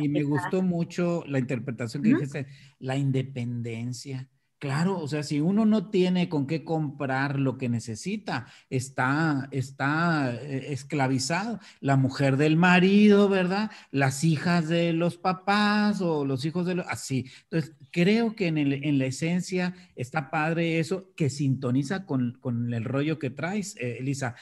Y 0.00 0.08
me 0.08 0.22
gustó 0.22 0.62
mucho 0.62 1.24
la 1.26 1.38
interpretación 1.38 2.02
que 2.02 2.10
dijiste, 2.10 2.46
la 2.78 2.96
independencia. 2.96 4.28
Claro, 4.62 5.00
o 5.00 5.08
sea, 5.08 5.24
si 5.24 5.40
uno 5.40 5.66
no 5.66 5.90
tiene 5.90 6.28
con 6.28 6.46
qué 6.46 6.62
comprar 6.62 7.36
lo 7.36 7.58
que 7.58 7.68
necesita, 7.68 8.46
está, 8.70 9.48
está 9.50 10.32
eh, 10.34 10.66
esclavizado. 10.68 11.58
La 11.80 11.96
mujer 11.96 12.36
del 12.36 12.56
marido, 12.56 13.28
¿verdad? 13.28 13.72
Las 13.90 14.22
hijas 14.22 14.68
de 14.68 14.92
los 14.92 15.16
papás 15.16 16.00
o 16.00 16.24
los 16.24 16.44
hijos 16.44 16.64
de 16.64 16.76
los... 16.76 16.86
Así. 16.86 17.28
Entonces, 17.50 17.74
creo 17.90 18.36
que 18.36 18.46
en, 18.46 18.56
el, 18.56 18.84
en 18.84 18.98
la 18.98 19.06
esencia 19.06 19.74
está 19.96 20.30
padre 20.30 20.78
eso 20.78 21.12
que 21.16 21.28
sintoniza 21.28 22.06
con, 22.06 22.38
con 22.40 22.72
el 22.72 22.84
rollo 22.84 23.18
que 23.18 23.30
traes, 23.30 23.74
eh, 23.78 23.96
Elisa. 23.98 24.36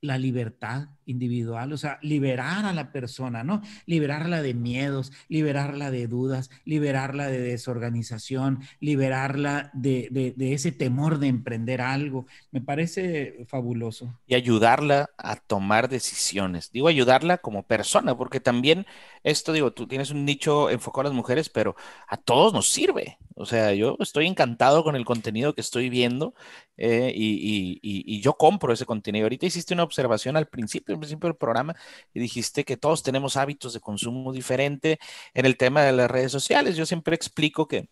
la 0.00 0.16
libertad 0.16 0.95
individual, 1.06 1.72
o 1.72 1.76
sea, 1.78 1.98
liberar 2.02 2.66
a 2.66 2.72
la 2.72 2.92
persona, 2.92 3.44
¿no? 3.44 3.62
Liberarla 3.86 4.42
de 4.42 4.54
miedos, 4.54 5.12
liberarla 5.28 5.90
de 5.90 6.06
dudas, 6.08 6.50
liberarla 6.64 7.28
de 7.28 7.40
desorganización, 7.40 8.60
liberarla 8.80 9.70
de, 9.72 10.34
ese 10.38 10.72
temor 10.72 11.18
de 11.18 11.28
emprender 11.28 11.80
algo. 11.80 12.26
Me 12.50 12.60
parece 12.60 13.46
fabuloso. 13.46 14.18
Y 14.26 14.34
ayudarla 14.34 15.10
a 15.16 15.36
tomar 15.36 15.88
decisiones. 15.88 16.70
Digo, 16.72 16.88
ayudarla 16.88 17.38
como 17.38 17.62
persona, 17.62 18.16
porque 18.16 18.40
también 18.40 18.86
esto, 19.22 19.52
digo, 19.52 19.72
tú 19.72 19.86
tienes 19.86 20.10
un 20.10 20.24
nicho 20.24 20.70
enfocado 20.70 21.02
a 21.02 21.04
las 21.04 21.16
mujeres, 21.16 21.48
pero 21.48 21.76
a 22.08 22.16
todos 22.16 22.52
nos 22.52 22.68
sirve. 22.68 23.18
O 23.34 23.46
sea, 23.46 23.74
yo 23.74 23.96
estoy 24.00 24.26
encantado 24.26 24.82
con 24.82 24.96
el 24.96 25.04
contenido 25.04 25.54
que 25.54 25.60
estoy 25.60 25.90
viendo 25.90 26.34
eh, 26.78 27.12
y, 27.14 27.78
y 27.82 28.20
yo 28.20 28.34
compro 28.34 28.72
ese 28.72 28.86
contenido. 28.86 29.26
Ahorita 29.26 29.46
hiciste 29.46 29.74
una 29.74 29.82
observación 29.82 30.36
al 30.36 30.48
principio 30.48 30.95
al 30.96 31.00
principio 31.00 31.28
del 31.28 31.36
programa 31.36 31.76
y 32.12 32.20
dijiste 32.20 32.64
que 32.64 32.76
todos 32.76 33.02
tenemos 33.02 33.36
hábitos 33.36 33.72
de 33.72 33.80
consumo 33.80 34.32
diferente 34.32 34.98
en 35.34 35.46
el 35.46 35.56
tema 35.56 35.82
de 35.82 35.92
las 35.92 36.10
redes 36.10 36.32
sociales. 36.32 36.76
Yo 36.76 36.86
siempre 36.86 37.14
explico 37.14 37.68
que 37.68 37.88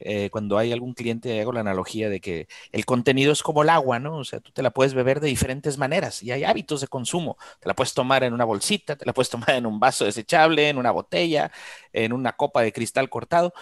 eh, 0.00 0.28
cuando 0.30 0.58
hay 0.58 0.72
algún 0.72 0.94
cliente, 0.94 1.40
hago 1.40 1.52
la 1.52 1.60
analogía 1.60 2.08
de 2.08 2.20
que 2.20 2.48
el 2.72 2.84
contenido 2.84 3.32
es 3.32 3.42
como 3.42 3.62
el 3.62 3.70
agua, 3.70 3.98
¿no? 3.98 4.18
O 4.18 4.24
sea, 4.24 4.40
tú 4.40 4.50
te 4.52 4.62
la 4.62 4.70
puedes 4.70 4.94
beber 4.94 5.20
de 5.20 5.28
diferentes 5.28 5.78
maneras 5.78 6.22
y 6.22 6.32
hay 6.32 6.44
hábitos 6.44 6.80
de 6.80 6.88
consumo. 6.88 7.36
Te 7.60 7.68
la 7.68 7.74
puedes 7.74 7.94
tomar 7.94 8.24
en 8.24 8.32
una 8.34 8.44
bolsita, 8.44 8.96
te 8.96 9.06
la 9.06 9.12
puedes 9.12 9.30
tomar 9.30 9.50
en 9.50 9.66
un 9.66 9.80
vaso 9.80 10.04
desechable, 10.04 10.68
en 10.68 10.78
una 10.78 10.90
botella, 10.90 11.50
en 11.92 12.12
una 12.12 12.32
copa 12.32 12.62
de 12.62 12.72
cristal 12.72 13.08
cortado 13.08 13.54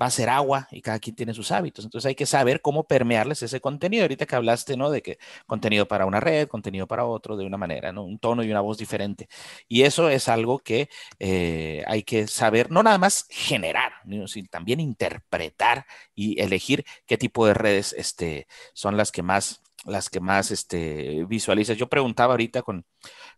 va 0.00 0.06
a 0.06 0.10
ser 0.10 0.28
agua 0.28 0.68
y 0.70 0.82
cada 0.82 0.98
quien 0.98 1.16
tiene 1.16 1.34
sus 1.34 1.52
hábitos. 1.52 1.84
Entonces 1.84 2.06
hay 2.06 2.14
que 2.14 2.26
saber 2.26 2.60
cómo 2.60 2.84
permearles 2.84 3.42
ese 3.42 3.60
contenido. 3.60 4.02
Ahorita 4.02 4.26
que 4.26 4.36
hablaste, 4.36 4.76
¿no? 4.76 4.90
De 4.90 5.02
que 5.02 5.18
contenido 5.46 5.88
para 5.88 6.06
una 6.06 6.20
red, 6.20 6.48
contenido 6.48 6.86
para 6.86 7.04
otro, 7.04 7.36
de 7.36 7.46
una 7.46 7.56
manera, 7.56 7.92
¿no? 7.92 8.04
Un 8.04 8.18
tono 8.18 8.42
y 8.44 8.50
una 8.50 8.60
voz 8.60 8.78
diferente. 8.78 9.28
Y 9.68 9.82
eso 9.82 10.08
es 10.08 10.28
algo 10.28 10.58
que 10.58 10.88
eh, 11.18 11.82
hay 11.86 12.02
que 12.02 12.26
saber, 12.26 12.70
no 12.70 12.82
nada 12.82 12.98
más 12.98 13.26
generar, 13.30 13.92
sino 14.26 14.48
también 14.50 14.80
interpretar 14.80 15.86
y 16.14 16.40
elegir 16.40 16.84
qué 17.06 17.18
tipo 17.18 17.46
de 17.46 17.54
redes 17.54 17.94
este, 17.94 18.46
son 18.74 18.96
las 18.96 19.12
que 19.12 19.22
más 19.22 19.62
las 19.84 20.10
que 20.10 20.20
más 20.20 20.50
este, 20.50 21.24
visualizas. 21.26 21.76
Yo 21.76 21.88
preguntaba 21.88 22.32
ahorita 22.32 22.62
con, 22.62 22.84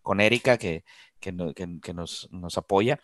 con 0.03 0.21
Erika, 0.21 0.57
que, 0.57 0.85
que, 1.21 1.33
nos, 1.33 2.29
nos 2.31 2.59
apoya, 2.59 3.01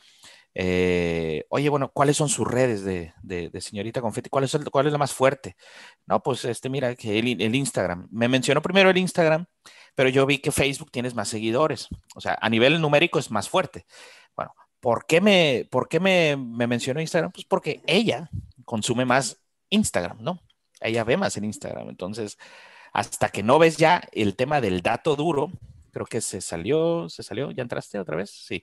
eh, 0.55 1.45
oye, 1.49 1.69
bueno, 1.69 1.91
¿cuáles 1.93 2.17
son 2.17 2.29
sus 2.29 2.47
redes 2.47 2.85
de, 2.85 3.13
señorita 3.61 4.01
Confetti? 4.01 4.31
¿Cuál 4.31 4.45
es, 4.45 4.57
¿Cuál 4.71 4.87
es 4.87 4.93
la 4.93 4.99
más 4.99 5.13
fuerte? 5.13 5.57
No, 6.07 6.23
pues 6.23 6.45
este, 6.45 6.69
mira, 6.69 6.95
que 6.95 7.19
el, 7.19 7.55
Instagram. 7.55 8.09
Me 8.11 8.29
mencionó 8.29 8.63
primero 8.63 8.91
el 8.91 8.99
Instagram, 8.99 9.47
pero 9.95 10.09
yo 10.09 10.27
vi 10.27 10.39
que 10.39 10.53
Facebook 10.53 10.91
tienes 10.93 11.15
más 11.15 11.29
seguidores. 11.29 11.89
O 12.15 12.21
sea, 12.21 12.39
a 12.41 12.49
nivel 12.49 12.81
numérico 12.81 13.19
es 13.19 13.31
más 13.31 13.49
fuerte. 13.49 13.87
Bueno, 14.37 14.55
¿por 14.81 15.07
qué 15.07 15.21
me, 15.21 15.67
por 15.71 15.89
qué 15.89 15.99
me 15.99 16.37
mencionó 16.37 17.01
Instagram? 17.01 17.33
Pues 17.33 17.45
porque 17.45 17.83
ella 17.87 18.31
consume 18.65 19.05
más 19.05 19.41
Instagram, 19.71 20.19
¿no? 20.21 20.41
Ella 20.81 21.03
ve 21.03 21.17
más 21.17 21.37
en 21.37 21.45
Instagram. 21.45 21.89
Entonces, 21.89 22.39
hasta 22.93 23.29
que 23.29 23.43
no 23.43 23.59
ves 23.59 23.77
ya 23.77 24.03
el 24.13 24.37
tema 24.37 24.61
del 24.61 24.83
dato 24.83 25.17
duro, 25.17 25.51
creo 25.91 26.07
que 26.07 26.21
se 26.21 26.41
salió, 26.41 27.09
se 27.09 27.25
salió, 27.25 27.51
¿ya 27.51 27.63
entraste 27.63 27.99
otra 27.99 28.17
vez? 28.17 28.31
Sí 28.31 28.63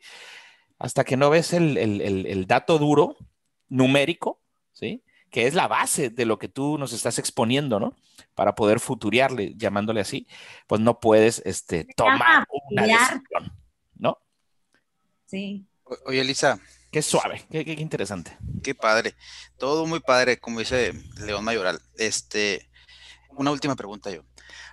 hasta 0.81 1.03
que 1.03 1.15
no 1.15 1.29
ves 1.29 1.53
el, 1.53 2.45
dato 2.47 2.79
duro, 2.79 3.15
numérico, 3.69 4.41
¿sí? 4.71 5.03
que 5.29 5.45
es 5.45 5.53
la 5.53 5.67
base 5.67 6.09
de 6.09 6.25
lo 6.25 6.39
que 6.39 6.47
tú 6.47 6.79
nos 6.79 6.91
estás 6.91 7.19
exponiendo, 7.19 7.79
¿no? 7.79 7.95
Para 8.33 8.55
poder 8.55 8.79
futuriarle, 8.79 9.53
llamándole 9.55 10.01
así, 10.01 10.27
pues 10.65 10.81
no 10.81 10.99
puedes 10.99 11.41
este, 11.45 11.85
tomar 11.95 12.45
una 12.71 12.81
decisión, 12.87 13.53
¿no? 13.93 14.17
Sí. 15.27 15.65
oye, 16.05 16.21
Elisa. 16.21 16.59
Qué 16.91 17.01
suave, 17.01 17.45
qué, 17.49 17.63
interesante. 17.77 18.35
Qué 18.61 18.75
padre. 18.75 19.15
Todo 19.57 19.85
muy 19.85 20.01
padre, 20.01 20.39
como 20.39 20.59
dice 20.59 20.91
León 21.19 21.45
Mayoral. 21.45 21.79
Este, 21.95 22.69
una 23.29 23.51
última 23.51 23.77
pregunta 23.77 24.11
yo. 24.11 24.23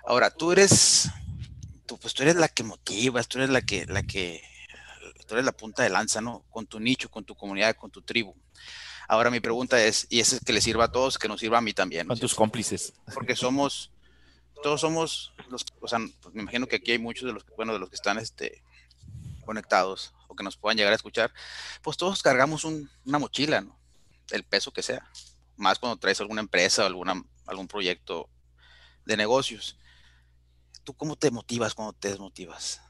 Ahora, 0.05 0.29
tú 0.29 0.51
eres, 0.51 1.09
tú, 1.85 1.97
pues 1.97 2.13
tú 2.13 2.23
eres 2.23 2.35
la 2.35 2.49
que 2.49 2.63
motivas, 2.63 3.29
tú 3.29 3.37
eres 3.37 3.51
la 3.51 3.61
que, 3.61 3.85
la 3.85 4.03
que 4.03 4.41
tú 5.29 5.35
eres 5.35 5.45
la 5.45 5.51
punta 5.51 5.83
de 5.83 5.89
lanza, 5.89 6.21
¿no? 6.21 6.43
Con 6.49 6.65
tu 6.65 6.79
nicho, 6.79 7.09
con 7.09 7.23
tu 7.23 7.35
comunidad, 7.35 7.75
con 7.75 7.91
tu 7.91 8.01
tribu. 8.01 8.33
Ahora 9.07 9.29
mi 9.29 9.39
pregunta 9.39 9.81
es, 9.81 10.07
y 10.09 10.19
eso 10.19 10.35
es 10.35 10.41
que 10.43 10.51
le 10.51 10.59
sirva 10.59 10.85
a 10.85 10.91
todos, 10.91 11.19
que 11.19 11.27
nos 11.27 11.39
sirva 11.39 11.59
a 11.59 11.61
mí 11.61 11.71
también. 11.71 12.07
Con 12.07 12.17
tus 12.17 12.33
cómplices. 12.33 12.93
Porque 13.13 13.35
somos, 13.35 13.91
todos 14.63 14.81
somos, 14.81 15.33
los, 15.49 15.65
o 15.79 15.87
sea, 15.87 15.99
pues 16.21 16.33
me 16.33 16.41
imagino 16.41 16.65
que 16.65 16.77
aquí 16.77 16.91
hay 16.91 16.97
muchos 16.97 17.27
de 17.27 17.33
los, 17.33 17.45
bueno, 17.55 17.73
de 17.73 17.79
los 17.79 17.89
que 17.89 17.95
están 17.95 18.17
este, 18.17 18.63
conectados 19.45 20.15
o 20.27 20.35
que 20.35 20.43
nos 20.43 20.57
puedan 20.57 20.77
llegar 20.77 20.93
a 20.93 20.95
escuchar, 20.95 21.31
pues 21.83 21.95
todos 21.95 22.23
cargamos 22.23 22.63
una 22.65 23.19
mochila, 23.19 23.61
¿no? 23.61 23.79
El 24.31 24.43
peso 24.43 24.71
que 24.73 24.81
sea. 24.81 25.07
Más 25.57 25.77
cuando 25.77 25.99
traes 25.99 26.19
alguna 26.21 26.41
empresa 26.41 26.83
o 26.83 26.87
alguna, 26.87 27.23
algún 27.45 27.67
proyecto 27.67 28.29
de 29.05 29.15
negocios. 29.15 29.77
¿Tú 30.83 30.95
cómo 30.95 31.15
te 31.15 31.29
motivas 31.29 31.75
cuando 31.75 31.93
te 31.93 32.09
desmotivas? 32.09 32.81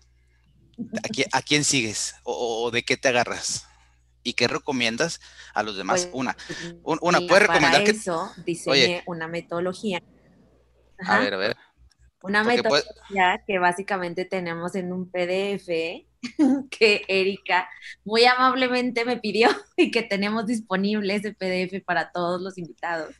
¿A 1.32 1.41
quién, 1.41 1.63
sigues 1.63 2.15
o, 2.23 2.69
de 2.71 2.84
qué 2.84 2.97
te 2.97 3.09
agarras? 3.09 3.67
¿Y 4.23 4.34
qué 4.34 4.47
recomiendas 4.47 5.19
a 5.53 5.63
los 5.63 5.77
demás? 5.77 6.05
Pues, 6.05 6.13
una, 6.13 6.38
una 6.84 7.19
puede 7.21 7.41
recomendar 7.41 7.84
para 7.84 7.91
eso 7.91 8.32
diseñé 8.45 9.03
una 9.05 9.27
metodología. 9.27 10.01
A 10.99 11.19
ver, 11.19 11.34
a 11.34 11.38
ver. 11.38 11.57
Una 12.21 12.43
metodología 12.43 13.41
que 13.47 13.59
básicamente 13.59 14.25
tenemos 14.25 14.75
en 14.75 14.91
un 14.91 15.09
PDF 15.09 15.67
que 16.69 17.05
Erika 17.07 17.69
muy 18.03 18.25
amablemente 18.25 19.05
me 19.05 19.17
pidió 19.17 19.49
y 19.77 19.91
que 19.91 20.03
tenemos 20.03 20.45
disponible 20.45 21.15
ese 21.15 21.34
PDF 21.34 21.84
para 21.86 22.11
todos 22.11 22.41
los 22.41 22.57
invitados. 22.57 23.15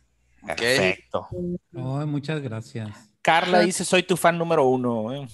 Perfecto. 0.46 1.28
muchas 1.72 2.42
gracias. 2.42 3.09
Carla 3.30 3.60
dice, 3.60 3.86
soy 3.86 4.02
tu 4.02 4.18
fan 4.18 4.40
número 4.40 4.66
uno. 4.66 5.14
¿eh? 5.14 5.28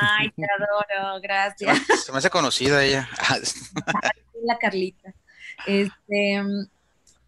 Ay, 0.00 0.30
te 0.30 0.44
adoro, 0.44 1.20
gracias. 1.20 1.78
Se 2.02 2.10
me 2.10 2.16
hace 2.16 2.30
conocida 2.30 2.82
ella. 2.82 3.06
La 4.44 4.56
Carlita. 4.58 5.12
Este, 5.66 6.42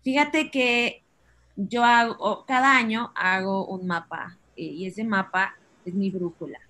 fíjate 0.03 0.51
que 0.51 1.03
yo 1.55 1.85
hago, 1.85 2.47
cada 2.47 2.75
año 2.75 3.13
hago 3.15 3.67
un 3.67 3.87
mapa 3.87 4.39
y 4.57 4.87
ese 4.87 5.05
mapa 5.05 5.55
es 5.85 5.93
mi 5.93 6.11
brújula. 6.11 6.61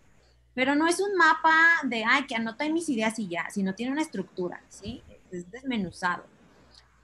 Pero 0.53 0.75
no 0.75 0.89
es 0.89 0.99
un 0.99 1.15
mapa 1.17 1.55
de, 1.85 2.05
ay, 2.05 2.27
que 2.27 2.35
anota 2.35 2.69
mis 2.69 2.89
ideas 2.89 3.17
y 3.21 3.29
ya, 3.29 3.49
sino 3.51 3.77
tiene 3.77 3.93
una 3.93 4.03
estructura, 4.03 4.61
¿sí? 4.69 5.05
Es 5.31 5.49
desmenuzado. 5.53 6.25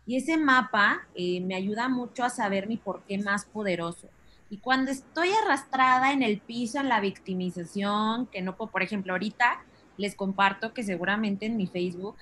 Y 0.06 0.16
ese 0.16 0.36
mapa 0.38 1.06
eh, 1.14 1.40
me 1.40 1.54
ayuda 1.54 1.88
mucho 1.88 2.24
a 2.24 2.30
saber 2.30 2.66
mi 2.66 2.78
por 2.78 3.02
qué 3.02 3.16
más 3.18 3.44
poderoso. 3.44 4.08
Y 4.52 4.58
cuando 4.58 4.90
estoy 4.90 5.30
arrastrada 5.32 6.12
en 6.12 6.22
el 6.22 6.38
piso, 6.38 6.78
en 6.78 6.90
la 6.90 7.00
victimización, 7.00 8.26
que 8.26 8.42
no 8.42 8.54
puedo, 8.54 8.70
por 8.70 8.82
ejemplo, 8.82 9.14
ahorita 9.14 9.64
les 9.96 10.14
comparto 10.14 10.74
que 10.74 10.82
seguramente 10.82 11.46
en 11.46 11.56
mi 11.56 11.66
Facebook, 11.66 12.18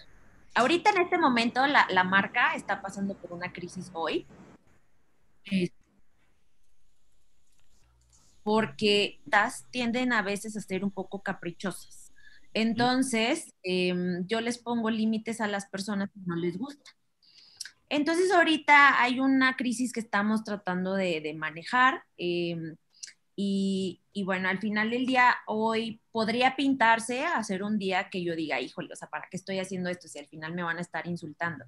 ahorita 0.54 0.90
en 0.90 1.02
este 1.02 1.18
momento 1.18 1.66
la, 1.66 1.88
la 1.90 2.04
marca 2.04 2.54
está 2.54 2.80
pasando 2.80 3.16
por 3.16 3.32
una 3.32 3.52
crisis 3.52 3.90
hoy. 3.94 4.28
Porque 8.44 9.18
estas 9.24 9.66
tienden 9.72 10.12
a 10.12 10.22
veces 10.22 10.56
a 10.56 10.60
ser 10.60 10.84
un 10.84 10.92
poco 10.92 11.24
caprichosas. 11.24 12.12
Entonces, 12.54 13.52
em, 13.64 14.24
yo 14.28 14.40
les 14.40 14.58
pongo 14.58 14.88
límites 14.88 15.40
a 15.40 15.48
las 15.48 15.66
personas 15.66 16.10
que 16.10 16.20
no 16.24 16.36
les 16.36 16.56
gusta. 16.56 16.92
Entonces 17.90 18.30
ahorita 18.32 19.02
hay 19.02 19.18
una 19.18 19.56
crisis 19.56 19.92
que 19.92 19.98
estamos 20.00 20.44
tratando 20.44 20.94
de, 20.94 21.34
manejar 21.36 22.04
em, 22.16 22.76
y, 23.36 24.00
bueno, 24.24 24.48
al 24.48 24.60
final 24.60 24.90
del 24.90 25.06
día 25.06 25.36
hoy 25.46 26.00
podría 26.12 26.56
pintarse 26.56 27.24
a 27.24 27.36
hacer 27.38 27.62
un 27.64 27.78
día 27.78 28.08
que 28.10 28.22
yo 28.22 28.36
diga, 28.36 28.60
híjole, 28.60 28.92
o 28.92 28.96
sea, 28.96 29.08
¿para 29.08 29.26
qué 29.30 29.36
estoy 29.36 29.58
haciendo 29.58 29.90
esto 29.90 30.08
si 30.08 30.18
al 30.18 30.26
final 30.28 30.54
me 30.54 30.62
van 30.62 30.78
a 30.78 30.82
estar 30.82 31.06
insultando? 31.08 31.64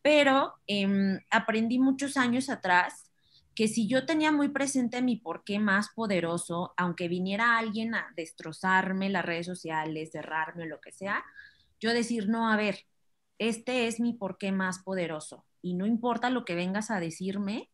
Pero 0.00 0.54
em, 0.66 1.18
aprendí 1.30 1.78
muchos 1.78 2.16
años 2.16 2.48
atrás 2.48 3.10
que 3.54 3.68
si 3.68 3.88
yo 3.88 4.06
tenía 4.06 4.32
muy 4.32 4.48
presente 4.48 5.02
mi 5.02 5.16
porqué 5.16 5.58
más 5.58 5.90
poderoso, 5.94 6.72
aunque 6.78 7.08
viniera 7.08 7.58
alguien 7.58 7.94
a 7.94 8.06
destrozarme 8.16 9.10
las 9.10 9.24
redes 9.24 9.46
sociales, 9.46 10.12
cerrarme 10.12 10.64
o 10.64 10.66
lo 10.66 10.80
que 10.80 10.92
sea, 10.92 11.24
yo 11.80 11.92
decir, 11.92 12.28
no, 12.28 12.50
a 12.50 12.56
ver, 12.56 12.86
este 13.38 13.86
es 13.88 14.00
mi 14.00 14.14
porqué 14.14 14.52
más 14.52 14.78
poderoso 14.80 15.44
y 15.62 15.74
no 15.74 15.86
importa 15.86 16.30
lo 16.30 16.44
que 16.44 16.54
vengas 16.54 16.90
a 16.90 17.00
decirme, 17.00 17.70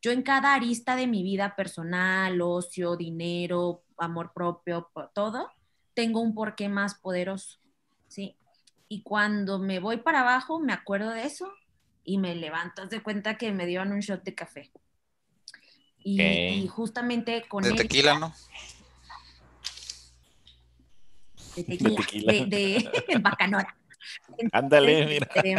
yo 0.00 0.12
en 0.12 0.22
cada 0.22 0.54
arista 0.54 0.96
de 0.96 1.06
mi 1.06 1.22
vida 1.22 1.56
personal, 1.56 2.40
ocio, 2.40 2.96
dinero, 2.96 3.82
amor 3.96 4.32
propio, 4.32 4.90
todo, 5.14 5.50
tengo 5.94 6.20
un 6.20 6.34
porqué 6.34 6.68
más 6.68 6.94
poderoso, 6.94 7.58
¿sí? 8.06 8.36
Y 8.88 9.02
cuando 9.02 9.58
me 9.58 9.80
voy 9.80 9.98
para 9.98 10.20
abajo, 10.20 10.60
me 10.60 10.72
acuerdo 10.72 11.10
de 11.10 11.24
eso 11.24 11.52
y 12.04 12.18
me 12.18 12.34
levanto, 12.34 12.86
de 12.86 13.02
cuenta 13.02 13.36
que 13.36 13.52
me 13.52 13.66
dieron 13.66 13.92
un 13.92 14.00
shot 14.00 14.22
de 14.22 14.34
café. 14.34 14.70
Y, 16.04 16.66
justamente 16.68 17.44
con... 17.48 17.64
De 17.64 17.72
tequila, 17.72 18.18
¿no? 18.18 18.32
de 21.56 22.46
de, 22.46 23.18
bacanora. 23.20 23.76
Ándale, 24.52 25.06
mira. 25.06 25.28
Este, 25.34 25.56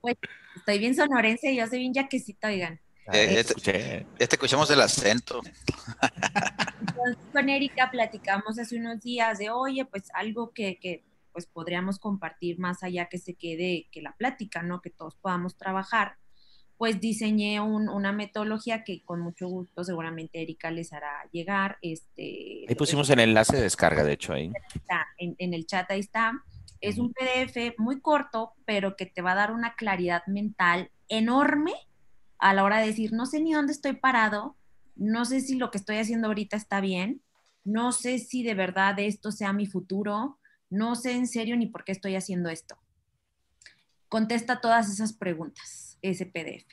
pues 0.00 0.16
estoy 0.56 0.78
bien 0.78 0.94
sonorense 0.94 1.52
y 1.52 1.56
yo 1.56 1.66
soy 1.66 1.80
bien 1.80 1.94
yaquecita, 1.94 2.48
oigan. 2.48 2.80
Eh, 3.12 3.44
ya, 3.62 4.26
te, 4.26 4.34
escuchamos 4.34 4.68
el 4.70 4.80
acento. 4.80 5.40
con 7.32 7.48
Erika 7.48 7.90
platicamos 7.90 8.58
hace 8.58 8.76
unos 8.76 9.00
días 9.00 9.38
de, 9.38 9.50
oye, 9.50 9.84
pues 9.84 10.04
algo 10.12 10.52
que, 10.52 10.78
que 10.80 11.04
pues 11.32 11.46
podríamos 11.46 12.00
compartir 12.00 12.58
más 12.58 12.82
allá 12.82 13.08
que 13.08 13.18
se 13.18 13.34
quede, 13.34 13.88
que 13.92 14.02
la 14.02 14.16
plática, 14.16 14.62
¿no? 14.62 14.80
Que 14.80 14.90
todos 14.90 15.14
podamos 15.16 15.56
trabajar 15.56 16.16
pues 16.76 17.00
diseñé 17.00 17.60
una 17.60 18.12
metodología 18.12 18.84
que 18.84 19.02
con 19.02 19.20
mucho 19.20 19.48
gusto 19.48 19.82
seguramente 19.82 20.42
Erika 20.42 20.70
les 20.70 20.92
hará 20.92 21.26
llegar. 21.32 21.78
Este, 21.80 22.64
ahí 22.68 22.74
pusimos 22.76 23.08
el 23.10 23.20
enlace 23.20 23.56
de 23.56 23.62
descarga, 23.62 24.04
de 24.04 24.12
hecho, 24.12 24.34
ahí. 24.34 24.52
Está, 24.74 25.06
en, 25.18 25.54
el 25.54 25.66
chat 25.66 25.90
ahí 25.90 26.00
está. 26.00 26.32
Es 26.88 26.98
un 26.98 27.12
PDF 27.12 27.74
muy 27.78 28.00
corto, 28.00 28.52
pero 28.64 28.96
que 28.96 29.06
te 29.06 29.22
va 29.22 29.32
a 29.32 29.36
dar 29.36 29.52
una 29.52 29.74
claridad 29.74 30.22
mental 30.26 30.90
enorme 31.08 31.72
a 32.38 32.54
la 32.54 32.64
hora 32.64 32.78
de 32.78 32.86
decir, 32.86 33.12
no 33.12 33.26
sé 33.26 33.40
ni 33.40 33.52
dónde 33.52 33.72
estoy 33.72 33.94
parado, 33.94 34.56
no 34.94 35.24
sé 35.24 35.40
si 35.40 35.56
lo 35.56 35.70
que 35.70 35.78
estoy 35.78 35.96
haciendo 35.96 36.28
ahorita 36.28 36.56
está 36.56 36.80
bien, 36.80 37.22
no 37.64 37.92
sé 37.92 38.18
si 38.18 38.42
de 38.42 38.54
verdad 38.54 38.98
esto 38.98 39.32
sea 39.32 39.52
mi 39.52 39.66
futuro, 39.66 40.38
no 40.70 40.94
sé 40.94 41.12
en 41.12 41.26
serio 41.26 41.56
ni 41.56 41.66
por 41.66 41.84
qué 41.84 41.92
estoy 41.92 42.14
haciendo 42.14 42.50
esto. 42.50 42.76
Contesta 44.08 44.60
todas 44.60 44.90
esas 44.90 45.12
preguntas 45.12 45.98
ese 46.02 46.26
PDF. 46.26 46.66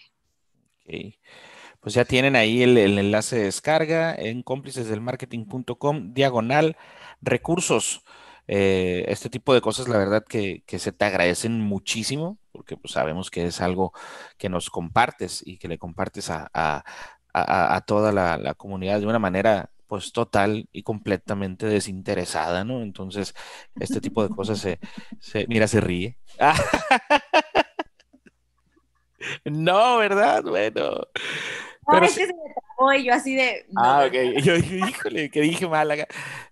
Pues 1.80 1.95
ya 1.95 2.05
tienen 2.05 2.36
ahí 2.36 2.61
el, 2.61 2.78
enlace 2.78 3.38
de 3.38 3.43
descarga 3.45 4.16
en 4.16 4.43
cómplicesdelmarketing.com, 4.43 6.14
diagonal, 6.14 6.78
recursos. 7.22 8.03
Eh, 8.48 9.06
este 9.08 9.30
tipo 9.30 9.54
de 9.54 9.62
cosas, 9.62 9.88
la 9.88 9.98
verdad 9.98 10.24
que, 10.28 10.64
se 10.68 10.91
te 10.91 11.06
agradecen 11.06 11.60
muchísimo, 11.60 12.38
porque 12.52 12.78
pues, 12.78 12.94
sabemos 12.94 13.32
que 13.32 13.46
es 13.46 13.62
algo 13.62 13.94
que 14.38 14.50
nos 14.50 14.70
compartes 14.70 15.41
y 15.46 15.58
que 15.58 15.68
le 15.68 15.78
compartes 15.78 16.30
a, 16.30 16.84
toda 17.86 18.12
la, 18.12 18.54
comunidad 18.56 19.00
de 19.00 19.08
una 19.08 19.20
manera 19.20 19.70
pues 19.88 20.12
total 20.12 20.68
y 20.72 20.82
completamente 20.82 21.68
desinteresada, 21.68 22.64
¿no? 22.64 22.82
Entonces, 22.82 23.36
este 23.80 24.02
tipo 24.02 24.28
de 24.28 24.34
cosas 24.34 24.58
se, 24.58 24.80
se 25.20 25.46
mira, 25.48 25.68
se 25.68 25.82
ríe. 25.82 26.18
No, 29.46 29.98
¿verdad? 29.98 30.44
Bueno. 30.44 31.08
Pero 31.88 32.06
es 32.06 32.16
que 32.16 32.26
se 32.26 32.34
me 32.34 32.54
trabó 32.76 32.94
y 32.94 33.06
yo 33.06 33.14
así 33.14 33.36
de. 33.36 33.66
ah, 33.76 34.06
ok. 34.08 34.41
Yo 34.44 34.56
dije, 34.56 34.78
híjole, 34.78 35.30
que 35.30 35.41
dije 35.41 35.68
Málaga. 35.68 36.08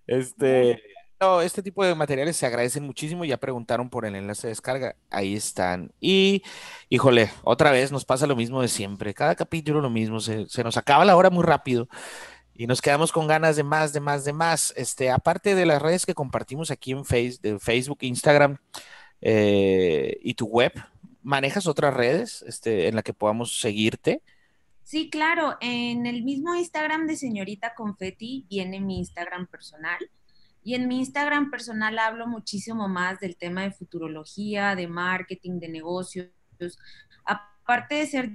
Este. 0.07 0.81
No, 1.21 1.41
este 1.41 1.61
tipo 1.61 1.85
de 1.85 1.93
materiales 1.93 2.35
se 2.35 2.47
agradecen 2.47 2.83
muchísimo. 2.83 3.23
Ya 3.23 3.37
preguntaron 3.37 3.91
por 3.91 4.05
el 4.05 4.15
enlace 4.15 4.47
de 4.47 4.51
descarga. 4.51 4.95
Ahí 5.11 5.35
están. 5.35 5.91
Y, 5.99 6.41
híjole, 6.89 7.29
otra 7.43 7.71
vez 7.71 7.91
nos 7.91 8.05
pasa 8.05 8.25
lo 8.25 8.35
mismo 8.35 8.59
de 8.61 8.67
siempre. 8.67 9.13
Cada 9.13 9.35
capítulo 9.35 9.81
lo 9.81 9.91
mismo. 9.91 10.19
Se, 10.19 10.47
nos 10.63 10.77
acaba 10.77 11.05
la 11.05 11.15
hora 11.15 11.29
muy 11.29 11.43
rápido 11.43 11.87
y 12.55 12.65
nos 12.65 12.81
quedamos 12.81 13.11
con 13.11 13.27
ganas 13.27 13.55
de 13.55 13.63
más, 13.63 13.93
de 13.93 13.99
más, 13.99 14.25
de 14.25 14.33
más. 14.33 14.73
Este, 14.75 15.11
aparte 15.11 15.53
de 15.53 15.67
las 15.67 15.79
redes 15.79 16.07
que 16.07 16.15
compartimos 16.15 16.71
aquí 16.71 16.91
en 16.91 17.05
Facebook, 17.05 17.99
Instagram 18.01 18.57
eh, 19.21 20.17
y 20.23 20.33
tu 20.33 20.47
web, 20.47 20.73
¿Manejas 21.23 21.67
otras 21.67 21.93
redes 21.93 22.43
este, 22.47 22.87
en 22.87 22.95
la 22.95 23.03
que 23.03 23.13
podamos 23.13 23.59
seguirte? 23.59 24.23
Sí, 24.83 25.09
claro. 25.09 25.55
En 25.61 26.07
el 26.07 26.23
mismo 26.23 26.55
Instagram 26.55 27.05
de 27.05 27.15
Señorita 27.15 27.75
Confetti 27.75 28.47
viene 28.49 28.79
mi 28.79 28.97
Instagram 28.97 29.45
personal. 29.45 29.99
Y 30.63 30.75
en 30.75 30.87
mi 30.87 30.99
Instagram 30.99 31.49
personal 31.49 31.97
hablo 31.99 32.27
muchísimo 32.27 32.87
más 32.87 33.19
del 33.19 33.35
tema 33.35 33.63
de 33.63 33.71
futurología, 33.71 34.75
de 34.75 34.87
marketing, 34.87 35.59
de 35.59 35.69
negocios. 35.69 36.29
Aparte 37.25 37.95
de 37.95 38.07
ser 38.07 38.31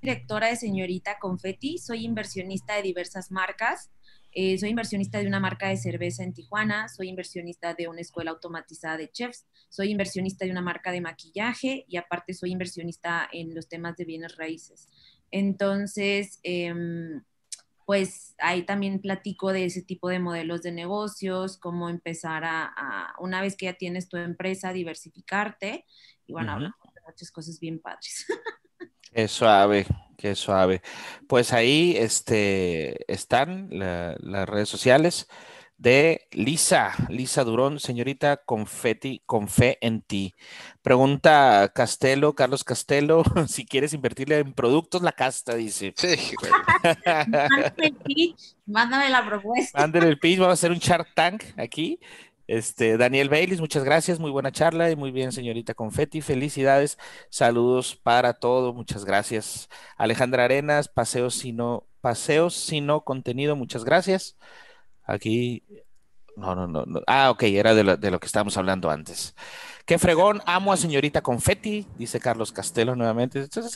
directora 0.00 0.48
de 0.48 0.56
Señorita 0.56 1.18
Confetti, 1.18 1.78
soy 1.78 2.04
inversionista 2.04 2.74
de 2.74 2.82
diversas 2.82 3.30
marcas 3.30 3.90
eh, 4.38 4.58
soy 4.58 4.68
inversionista 4.68 5.18
de 5.18 5.26
una 5.26 5.40
marca 5.40 5.68
de 5.68 5.78
cerveza 5.78 6.22
en 6.22 6.34
Tijuana, 6.34 6.90
soy 6.90 7.08
inversionista 7.08 7.72
de 7.72 7.88
una 7.88 8.02
escuela 8.02 8.32
automatizada 8.32 8.98
de 8.98 9.10
chefs, 9.10 9.46
soy 9.70 9.90
inversionista 9.90 10.44
de 10.44 10.50
una 10.50 10.60
marca 10.60 10.92
de 10.92 11.00
maquillaje 11.00 11.86
y 11.88 11.96
aparte 11.96 12.34
soy 12.34 12.52
inversionista 12.52 13.26
en 13.32 13.54
los 13.54 13.66
temas 13.66 13.96
de 13.96 14.04
bienes 14.04 14.36
raíces. 14.36 14.90
Entonces, 15.30 16.38
em, 16.42 17.22
pues 17.86 18.34
ahí 18.38 18.64
también 18.64 19.00
platico 19.00 19.52
de 19.52 19.64
ese 19.64 19.80
tipo 19.80 20.08
de 20.08 20.18
modelos 20.18 20.60
de 20.62 20.72
negocios, 20.72 21.56
cómo 21.56 21.88
empezar 21.88 22.42
a, 22.44 23.14
una 23.20 23.40
vez 23.40 23.56
que 23.56 23.66
ya 23.66 23.74
tienes 23.74 24.08
tu 24.08 24.16
empresa, 24.16 24.72
diversificarte 24.72 25.86
y 26.26 26.32
bueno, 26.32 26.52
hablamos 26.52 26.76
de 26.94 27.00
muchas 27.06 27.30
cosas 27.30 27.60
bien 27.60 27.80
padres. 27.80 28.26
Qué 29.12 29.28
suave, 29.28 29.86
qué 30.18 30.34
suave. 30.34 30.82
Pues 31.26 31.54
ahí 31.54 31.94
este, 31.96 33.10
están 33.10 33.68
las 33.70 34.46
redes 34.46 34.68
sociales 34.68 35.26
de 35.78 36.26
Lisa, 36.32 36.92
Lisa 37.08 37.44
Durón, 37.44 37.80
señorita 37.80 38.38
Confetti, 38.38 39.22
con 39.26 39.48
fe 39.48 39.78
en 39.80 40.00
ti. 40.00 40.34
Pregunta 40.82 41.70
Castelo, 41.74 42.34
Carlos 42.34 42.64
Castelo, 42.64 43.22
si 43.48 43.66
quieres 43.66 43.92
invertirle 43.92 44.38
en 44.38 44.52
productos, 44.52 45.02
la 45.02 45.12
casta, 45.12 45.54
dice. 45.54 45.92
Sí, 45.96 46.16
Mándame 47.04 47.86
el 47.86 47.94
pitch, 47.94 48.56
mándame 48.66 49.10
la 49.10 49.26
propuesta. 49.26 49.78
Mándale 49.78 50.08
el 50.08 50.18
pitch, 50.18 50.38
vamos 50.38 50.52
a 50.52 50.54
hacer 50.54 50.70
un 50.70 50.78
Shark 50.78 51.08
Tank 51.14 51.44
aquí. 51.56 52.00
Este, 52.46 52.96
Daniel 52.96 53.28
Baylis, 53.28 53.60
muchas 53.60 53.82
gracias, 53.82 54.20
muy 54.20 54.30
buena 54.30 54.52
charla 54.52 54.90
y 54.90 54.96
muy 54.96 55.10
bien, 55.10 55.32
señorita 55.32 55.74
Confetti, 55.74 56.20
felicidades, 56.20 56.96
saludos 57.28 57.96
para 57.96 58.34
todos, 58.34 58.72
muchas 58.72 59.04
gracias. 59.04 59.68
Alejandra 59.96 60.44
Arenas, 60.44 60.86
paseos 60.88 61.34
sino, 61.34 61.88
paseos 62.00 62.54
sino 62.54 63.02
contenido, 63.02 63.56
muchas 63.56 63.84
gracias. 63.84 64.36
Aquí, 65.06 65.62
no, 66.36 66.54
no, 66.54 66.66
no, 66.66 66.84
no. 66.84 67.00
ah, 67.06 67.30
ok, 67.30 67.44
era 67.44 67.74
de 67.74 67.84
lo, 67.84 67.96
de 67.96 68.10
lo 68.10 68.20
que 68.20 68.26
estábamos 68.26 68.56
hablando 68.56 68.90
antes. 68.90 69.34
Qué 69.86 69.98
fregón, 69.98 70.42
amo 70.46 70.72
a 70.72 70.76
señorita 70.76 71.22
Confetti, 71.22 71.86
dice 71.96 72.18
Carlos 72.18 72.50
Castelo 72.50 72.96
nuevamente. 72.96 73.38
Entonces 73.40 73.72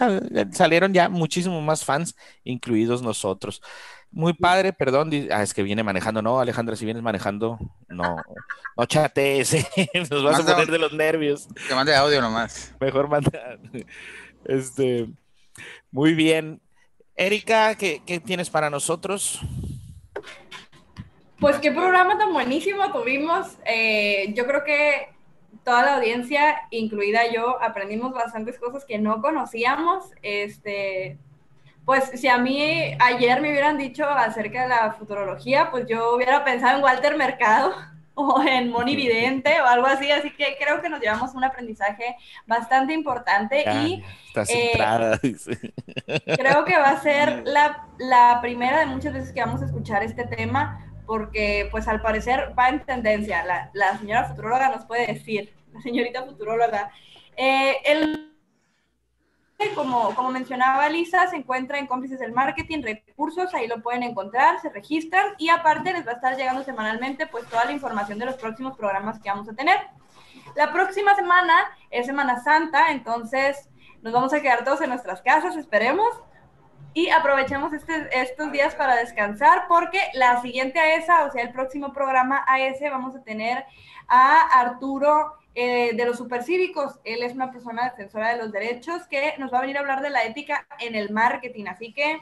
salieron 0.53 0.93
ya 0.93 1.09
muchísimos 1.09 1.63
más 1.63 1.85
fans, 1.85 2.17
incluidos 2.43 3.01
nosotros. 3.01 3.63
Muy 4.13 4.33
padre, 4.33 4.73
perdón. 4.73 5.11
Ah, 5.31 5.43
es 5.43 5.55
que 5.55 5.63
viene 5.63 5.85
manejando. 5.85 6.21
No, 6.21 6.41
Alejandra, 6.41 6.75
si 6.75 6.85
vienes 6.85 7.03
manejando, 7.03 7.59
no, 7.89 8.17
no 8.77 8.87
chatees, 8.87 9.55
nos 10.11 10.25
vas 10.25 10.41
a 10.41 10.45
poner 10.45 10.71
de 10.71 10.79
los 10.79 10.93
nervios. 10.93 11.47
Que 11.69 11.75
mande 11.77 11.95
audio 11.95 12.21
nomás. 12.21 12.75
Mejor 12.81 13.09
manda. 13.09 13.31
Este, 14.45 15.09
muy 15.93 16.15
bien. 16.15 16.61
Erika, 17.15 17.75
¿qué, 17.77 18.23
tienes 18.25 18.51
para 18.51 18.71
nosotros? 18.71 19.41
Pues 21.41 21.57
qué 21.57 21.73
programa 21.73 22.19
tan 22.19 22.35
buenísimo 22.35 22.93
tuvimos. 22.93 23.57
Eh, 23.65 24.35
yo 24.35 24.47
creo 24.47 24.63
que 24.63 25.09
toda 25.65 25.83
la 25.83 25.97
audiencia, 25.97 26.69
incluida 26.71 27.33
yo, 27.33 27.63
aprendimos 27.63 28.13
bastantes 28.13 28.59
cosas 28.59 28.85
que 28.85 28.99
no 28.99 29.23
conocíamos. 29.23 30.05
Este, 30.21 31.17
pues 31.87 32.11
si 32.15 32.29
a 32.29 32.37
mí 32.37 32.95
ayer 32.99 33.41
me 33.41 33.49
hubieran 33.49 33.79
dicho 33.79 34.05
acerca 34.05 34.65
de 34.65 34.69
la 34.69 34.93
futurología, 34.93 35.71
pues 35.71 35.87
yo 35.89 36.15
hubiera 36.15 36.45
pensado 36.45 36.77
en 36.77 36.85
Walter 36.85 37.17
Mercado 37.17 37.75
o 38.15 38.43
en 38.43 38.71
Moni 38.71 38.95
Vidente 39.05 39.63
o 39.63 39.65
algo 39.65 39.87
así, 39.87 40.11
así 40.11 40.31
que 40.33 40.59
creo 40.61 40.83
que 40.83 40.91
nos 40.91 41.01
llevamos 41.01 41.35
un 41.35 41.45
aprendizaje 41.45 42.17
bastante 42.47 42.93
importante 42.93 43.65
y 43.83 44.05
eh, 44.51 44.73
creo 46.37 46.65
que 46.67 46.77
va 46.77 46.91
a 46.91 47.01
ser 47.01 47.45
la, 47.47 47.89
la 47.97 48.41
primera 48.43 48.81
de 48.81 48.87
muchas 48.87 49.15
veces 49.15 49.33
que 49.33 49.41
vamos 49.41 49.63
a 49.63 49.65
escuchar 49.65 50.03
este 50.03 50.27
tema 50.27 50.90
porque 51.11 51.67
pues 51.73 51.89
al 51.89 52.01
parecer 52.01 52.55
va 52.57 52.69
en 52.69 52.87
tendencia, 52.87 53.45
la, 53.45 53.69
la 53.73 53.99
señora 53.99 54.29
futuróloga 54.29 54.69
nos 54.69 54.85
puede 54.85 55.09
decir, 55.09 55.53
la 55.73 55.81
señorita 55.81 56.23
futuróloga. 56.25 56.93
Eh, 57.37 57.79
el 57.85 58.33
como, 59.75 60.15
como 60.15 60.31
mencionaba 60.31 60.89
Lisa, 60.89 61.27
se 61.27 61.35
encuentra 61.35 61.81
en 61.81 61.89
Cómplices 61.89 62.21
del 62.21 62.31
Marketing, 62.31 62.85
recursos, 62.85 63.53
ahí 63.55 63.67
lo 63.67 63.83
pueden 63.83 64.05
encontrar, 64.05 64.61
se 64.61 64.69
registran 64.69 65.35
y 65.37 65.49
aparte 65.49 65.93
les 65.93 66.07
va 66.07 66.13
a 66.13 66.15
estar 66.15 66.37
llegando 66.37 66.63
semanalmente 66.63 67.27
pues 67.27 67.45
toda 67.49 67.65
la 67.65 67.73
información 67.73 68.21
de 68.21 68.27
los 68.27 68.37
próximos 68.37 68.77
programas 68.77 69.19
que 69.19 69.31
vamos 69.31 69.49
a 69.49 69.55
tener. 69.55 69.81
La 70.55 70.73
próxima 70.73 71.17
semana 71.17 71.77
es 71.91 72.07
Semana 72.07 72.41
Santa, 72.41 72.93
entonces 72.93 73.69
nos 74.03 74.13
vamos 74.13 74.33
a 74.33 74.41
quedar 74.41 74.63
todos 74.63 74.81
en 74.81 74.91
nuestras 74.91 75.23
casas, 75.23 75.57
esperemos, 75.57 76.09
y 76.95 77.11
aprovechemos 77.11 77.73
este, 77.73 78.09
estos 78.13 78.51
días 78.53 78.75
para 78.75 78.97
descansar 78.97 79.67
porque 79.69 80.01
la 80.15 80.41
siguiente 80.43 80.79
a 80.79 80.97
esa, 80.97 81.25
o 81.25 81.31
sea, 81.31 81.43
el 81.43 81.53
próximo 81.53 81.93
programa 81.93 82.45
a 82.47 82.61
ese, 82.61 82.91
vamos 82.91 83.15
a 83.15 83.23
tener 83.23 83.65
a 84.09 84.61
Arturo 84.61 85.35
eh, 85.55 85.95
de 85.95 86.05
los 86.05 86.19
supercívicos. 86.19 86.99
Él 87.05 87.23
es 87.23 87.35
una 87.35 87.53
persona 87.53 87.91
defensora 87.91 88.33
de 88.33 88.39
los 88.39 88.53
derechos 88.53 89.07
que 89.09 89.35
nos 89.39 89.53
va 89.53 89.59
a 89.59 89.63
venir 89.63 89.77
a 89.77 89.81
hablar 89.81 90.03
de 90.03 90.11
la 90.11 90.25
ética 90.25 90.67
en 90.81 90.95
el 90.95 91.11
marketing. 91.11 91.67
Así 91.67 91.93
que 91.93 92.21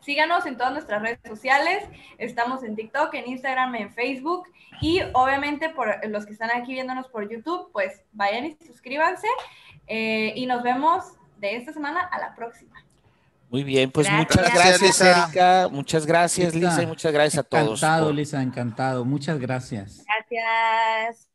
Síganos 0.00 0.46
en 0.46 0.56
todas 0.56 0.72
nuestras 0.72 1.02
redes 1.02 1.20
sociales. 1.26 1.84
Estamos 2.16 2.62
en 2.62 2.74
TikTok, 2.74 3.12
en 3.14 3.28
Instagram, 3.28 3.74
en 3.74 3.92
Facebook. 3.92 4.48
Y 4.80 5.02
obviamente 5.12 5.68
por 5.68 6.06
los 6.08 6.24
que 6.24 6.32
están 6.32 6.50
aquí 6.50 6.72
viéndonos 6.72 7.08
por 7.08 7.30
YouTube, 7.30 7.70
pues 7.72 8.02
vayan 8.12 8.46
y 8.46 8.56
suscríbanse. 8.66 9.28
Eh, 9.86 10.32
y 10.36 10.46
nos 10.46 10.62
vemos 10.62 11.12
de 11.38 11.56
esta 11.56 11.72
semana 11.72 12.00
a 12.00 12.18
la 12.18 12.34
próxima. 12.34 12.79
Muy 13.50 13.64
bien, 13.64 13.90
pues 13.90 14.08
muchas 14.08 14.54
gracias, 14.54 15.00
Erika. 15.00 15.68
Muchas 15.70 16.06
gracias, 16.06 16.54
Lisa, 16.54 16.82
y 16.84 16.86
muchas 16.86 17.12
gracias 17.12 17.40
a 17.40 17.42
todos. 17.42 17.82
Encantado, 17.82 18.12
Lisa, 18.12 18.42
encantado. 18.42 19.04
Muchas 19.04 19.40
gracias. 19.40 20.04
Gracias. 20.06 21.29